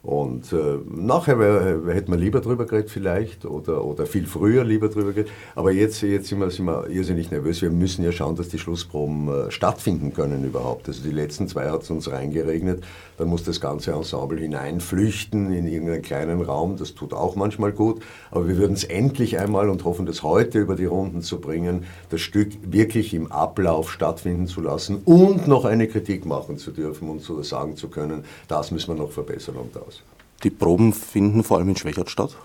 und 0.03 0.53
äh, 0.53 0.77
nachher 0.85 1.39
wär, 1.39 1.93
hätte 1.93 2.09
man 2.09 2.19
lieber 2.19 2.41
drüber 2.41 2.65
geredet 2.65 2.89
vielleicht 2.89 3.45
oder, 3.45 3.83
oder 3.83 4.05
viel 4.05 4.25
früher 4.25 4.63
lieber 4.63 4.89
drüber 4.89 5.11
geredet. 5.11 5.31
Aber 5.55 5.71
jetzt, 5.71 6.01
jetzt 6.01 6.27
sind, 6.27 6.39
wir, 6.39 6.49
sind 6.51 6.65
wir 6.65 6.87
irrsinnig 6.89 7.31
nervös. 7.31 7.61
Wir 7.61 7.71
müssen 7.71 8.03
ja 8.03 8.11
schauen, 8.11 8.35
dass 8.35 8.49
die 8.49 8.59
Schlussproben 8.59 9.27
äh, 9.27 9.51
stattfinden 9.51 10.13
können 10.13 10.43
überhaupt. 10.45 10.87
Also 10.87 11.03
die 11.03 11.11
letzten 11.11 11.47
zwei 11.47 11.69
hat 11.69 11.83
es 11.83 11.89
uns 11.89 12.11
reingeregnet. 12.11 12.83
Dann 13.17 13.27
muss 13.27 13.43
das 13.43 13.59
ganze 13.59 13.91
Ensemble 13.91 14.39
hineinflüchten 14.39 15.51
in 15.51 15.67
irgendeinen 15.67 16.01
kleinen 16.01 16.41
Raum. 16.41 16.77
Das 16.77 16.93
tut 16.93 17.13
auch 17.13 17.35
manchmal 17.35 17.71
gut. 17.71 18.01
Aber 18.31 18.47
wir 18.47 18.57
würden 18.57 18.73
es 18.73 18.83
endlich 18.83 19.39
einmal 19.39 19.69
und 19.69 19.83
hoffen, 19.85 20.05
das 20.05 20.23
heute 20.23 20.59
über 20.59 20.75
die 20.75 20.85
Runden 20.85 21.21
zu 21.21 21.41
bringen, 21.41 21.85
das 22.09 22.21
Stück 22.21 22.53
wirklich 22.63 23.13
im 23.13 23.31
Ablauf 23.31 23.91
stattfinden 23.91 24.47
zu 24.47 24.61
lassen 24.61 25.01
und 25.05 25.47
noch 25.47 25.65
eine 25.65 25.87
Kritik 25.87 26.25
machen 26.25 26.57
zu 26.57 26.71
dürfen 26.71 27.09
und 27.09 27.21
so 27.21 27.41
sagen 27.41 27.75
zu 27.75 27.89
können, 27.89 28.23
das 28.47 28.71
müssen 28.71 28.95
wir 28.95 29.01
noch 29.03 29.11
verbessern 29.11 29.55
und 29.55 29.75
das. 29.75 30.01
Die 30.43 30.51
Proben 30.51 30.93
finden 30.93 31.43
vor 31.43 31.57
allem 31.57 31.69
in 31.69 31.75
Schwächert 31.75 32.11
statt? 32.11 32.37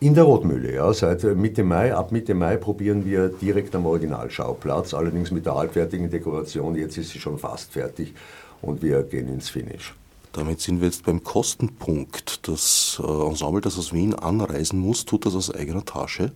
In 0.00 0.14
der 0.14 0.24
Rotmühle, 0.24 0.74
ja. 0.74 0.92
Seit 0.92 1.24
Mitte 1.24 1.64
Mai, 1.64 1.92
ab 1.92 2.12
Mitte 2.12 2.34
Mai 2.34 2.56
probieren 2.56 3.04
wir 3.04 3.30
direkt 3.30 3.74
am 3.74 3.86
Originalschauplatz, 3.86 4.94
allerdings 4.94 5.32
mit 5.32 5.46
der 5.46 5.56
halbfertigen 5.56 6.08
Dekoration. 6.08 6.76
Jetzt 6.76 6.98
ist 6.98 7.10
sie 7.10 7.18
schon 7.18 7.38
fast 7.38 7.72
fertig 7.72 8.14
und 8.62 8.82
wir 8.82 9.02
gehen 9.02 9.28
ins 9.28 9.48
Finish. 9.48 9.94
Damit 10.32 10.60
sind 10.60 10.80
wir 10.80 10.86
jetzt 10.86 11.04
beim 11.04 11.24
Kostenpunkt. 11.24 12.46
Das 12.48 13.00
äh, 13.02 13.26
Ensemble, 13.26 13.60
das 13.60 13.78
aus 13.78 13.92
Wien 13.92 14.14
anreisen 14.14 14.78
muss, 14.78 15.04
tut 15.04 15.26
das 15.26 15.34
aus 15.34 15.54
eigener 15.54 15.84
Tasche? 15.84 16.32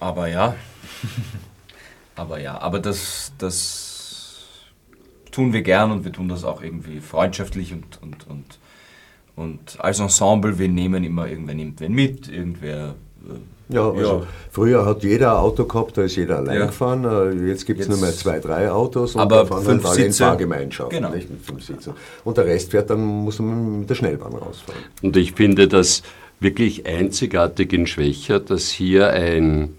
Aber 0.00 0.28
ja. 0.28 0.54
aber 2.16 2.40
ja, 2.40 2.60
aber 2.60 2.80
das, 2.80 3.32
das 3.38 4.60
tun 5.30 5.52
wir 5.52 5.62
gern 5.62 5.90
und 5.90 6.04
wir 6.04 6.12
tun 6.12 6.28
das 6.28 6.44
auch 6.44 6.62
irgendwie 6.62 7.00
freundschaftlich 7.00 7.72
und, 7.72 8.00
und, 8.02 8.26
und 8.26 8.58
und 9.34 9.80
als 9.80 9.98
Ensemble, 9.98 10.58
wir 10.58 10.68
nehmen 10.68 11.04
immer, 11.04 11.26
irgendwer 11.26 11.54
nimmt 11.54 11.80
wen 11.80 11.92
mit, 11.92 12.28
irgendwer. 12.28 12.94
Ja, 13.72 13.90
also 13.90 14.00
ja. 14.00 14.26
früher 14.50 14.84
hat 14.84 15.02
jeder 15.02 15.32
ein 15.32 15.38
Auto 15.38 15.64
gehabt, 15.64 15.96
da 15.96 16.02
ist 16.02 16.16
jeder 16.16 16.38
allein 16.38 16.60
ja. 16.60 16.66
gefahren. 16.66 17.04
Äh, 17.04 17.48
jetzt 17.48 17.66
gibt 17.66 17.80
es 17.80 17.88
nur 17.88 17.98
mehr 17.98 18.12
zwei, 18.12 18.38
drei 18.38 18.70
Autos 18.70 19.14
und 19.14 19.20
aber 19.20 19.46
fahren 19.46 19.64
fünf 19.64 19.86
alle 19.86 20.04
in 20.04 20.12
Fahrgemeinschaft, 20.12 20.90
genau. 20.90 21.10
nicht 21.10 21.30
mit 21.30 21.40
fünf 21.40 21.64
Sitzen. 21.64 21.94
Und 22.24 22.36
der 22.36 22.46
Rest 22.46 22.70
fährt 22.70 22.90
dann, 22.90 23.00
muss 23.00 23.38
man 23.38 23.80
mit 23.80 23.90
der 23.90 23.94
Schnellbahn 23.94 24.34
rausfahren. 24.34 24.82
Und 25.02 25.16
ich 25.16 25.32
finde 25.32 25.68
das 25.68 26.02
wirklich 26.40 26.86
einzigartig 26.86 27.72
in 27.72 27.86
Schwächer, 27.86 28.40
dass 28.40 28.70
hier 28.70 29.10
ein, 29.10 29.76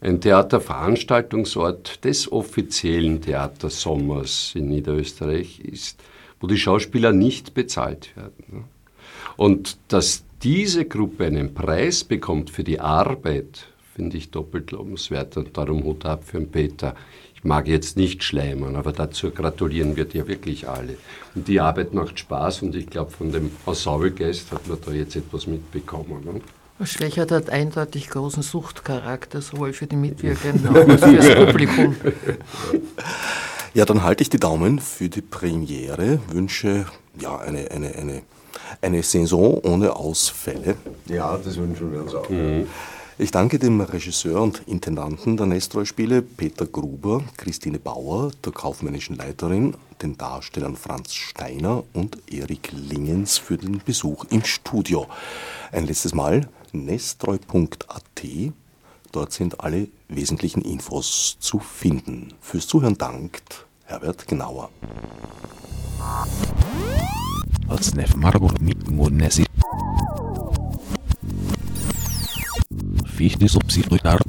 ein 0.00 0.20
Theaterveranstaltungsort 0.20 2.04
des 2.04 2.30
offiziellen 2.30 3.20
Theatersommers 3.22 4.52
in 4.54 4.68
Niederösterreich 4.68 5.60
ist, 5.60 5.98
wo 6.40 6.46
die 6.46 6.58
Schauspieler 6.58 7.12
nicht 7.12 7.54
bezahlt 7.54 8.14
werden. 8.16 8.64
Und 9.36 9.78
dass 9.88 10.23
diese 10.44 10.84
Gruppe 10.84 11.24
einen 11.24 11.54
Preis 11.54 12.04
bekommt 12.04 12.50
für 12.50 12.64
die 12.64 12.78
Arbeit, 12.78 13.66
finde 13.94 14.18
ich 14.18 14.30
doppelt 14.30 14.72
lobenswert 14.72 15.38
und 15.38 15.56
darum 15.56 15.82
Hut 15.84 16.04
ab 16.04 16.24
für 16.24 16.38
den 16.38 16.50
Peter. 16.50 16.94
Ich 17.34 17.44
mag 17.44 17.66
jetzt 17.66 17.96
nicht 17.96 18.22
schleimen, 18.22 18.76
aber 18.76 18.92
dazu 18.92 19.30
gratulieren 19.30 19.96
wir 19.96 20.04
dir 20.04 20.28
wirklich 20.28 20.68
alle. 20.68 20.98
Und 21.34 21.48
die 21.48 21.60
Arbeit 21.60 21.94
macht 21.94 22.18
Spaß 22.18 22.60
und 22.60 22.76
ich 22.76 22.88
glaube, 22.90 23.10
von 23.10 23.32
dem 23.32 23.50
Ensemblegeist 23.66 24.52
hat 24.52 24.66
man 24.68 24.76
da 24.84 24.92
jetzt 24.92 25.16
etwas 25.16 25.46
mitbekommen. 25.46 26.22
Ne? 26.24 26.86
Schwächert 26.86 27.30
hat 27.30 27.48
eindeutig 27.48 28.10
großen 28.10 28.42
Suchtcharakter, 28.42 29.40
sowohl 29.40 29.72
für 29.72 29.86
die 29.86 29.96
Mitwirkenden 29.96 30.76
als 30.76 31.02
auch 31.02 31.08
für 31.08 31.16
das 31.16 31.34
Publikum. 31.46 31.96
Ja, 33.72 33.86
dann 33.86 34.02
halte 34.02 34.22
ich 34.22 34.28
die 34.28 34.40
Daumen 34.40 34.78
für 34.78 35.08
die 35.08 35.22
Premiere, 35.22 36.20
wünsche 36.30 36.84
ja, 37.18 37.38
eine, 37.38 37.70
eine, 37.70 37.94
eine 37.94 38.22
eine 38.80 39.02
Saison 39.02 39.58
ohne 39.62 39.94
Ausfälle. 39.94 40.76
Ja, 41.06 41.38
das 41.38 41.56
wünschen 41.56 41.92
wir 41.92 42.02
uns 42.02 42.14
auch. 42.14 42.28
Mhm. 42.28 42.66
Ich 43.16 43.30
danke 43.30 43.60
dem 43.60 43.80
Regisseur 43.80 44.42
und 44.42 44.62
Intendanten 44.66 45.36
der 45.36 45.46
Nestroy-Spiele 45.46 46.20
Peter 46.20 46.66
Gruber, 46.66 47.22
Christine 47.36 47.78
Bauer, 47.78 48.32
der 48.44 48.50
kaufmännischen 48.52 49.14
Leiterin, 49.14 49.76
den 50.02 50.18
Darstellern 50.18 50.74
Franz 50.74 51.14
Steiner 51.14 51.84
und 51.92 52.18
Erik 52.28 52.72
Lingens 52.72 53.38
für 53.38 53.56
den 53.56 53.80
Besuch 53.84 54.24
im 54.30 54.44
Studio. 54.44 55.06
Ein 55.70 55.86
letztes 55.86 56.12
Mal 56.12 56.48
nestroy.at. 56.72 58.24
Dort 59.12 59.32
sind 59.32 59.60
alle 59.60 59.86
wesentlichen 60.08 60.62
Infos 60.62 61.36
zu 61.38 61.60
finden. 61.60 62.34
Fürs 62.40 62.66
Zuhören 62.66 62.98
dankt 62.98 63.64
Herbert 63.84 64.26
Gnauer. 67.64 67.70
Altsnef 67.70 68.16
Margot 68.16 68.52
Nesi. 69.10 69.44
Fichte 73.06 73.48
subsidiar. 73.48 74.20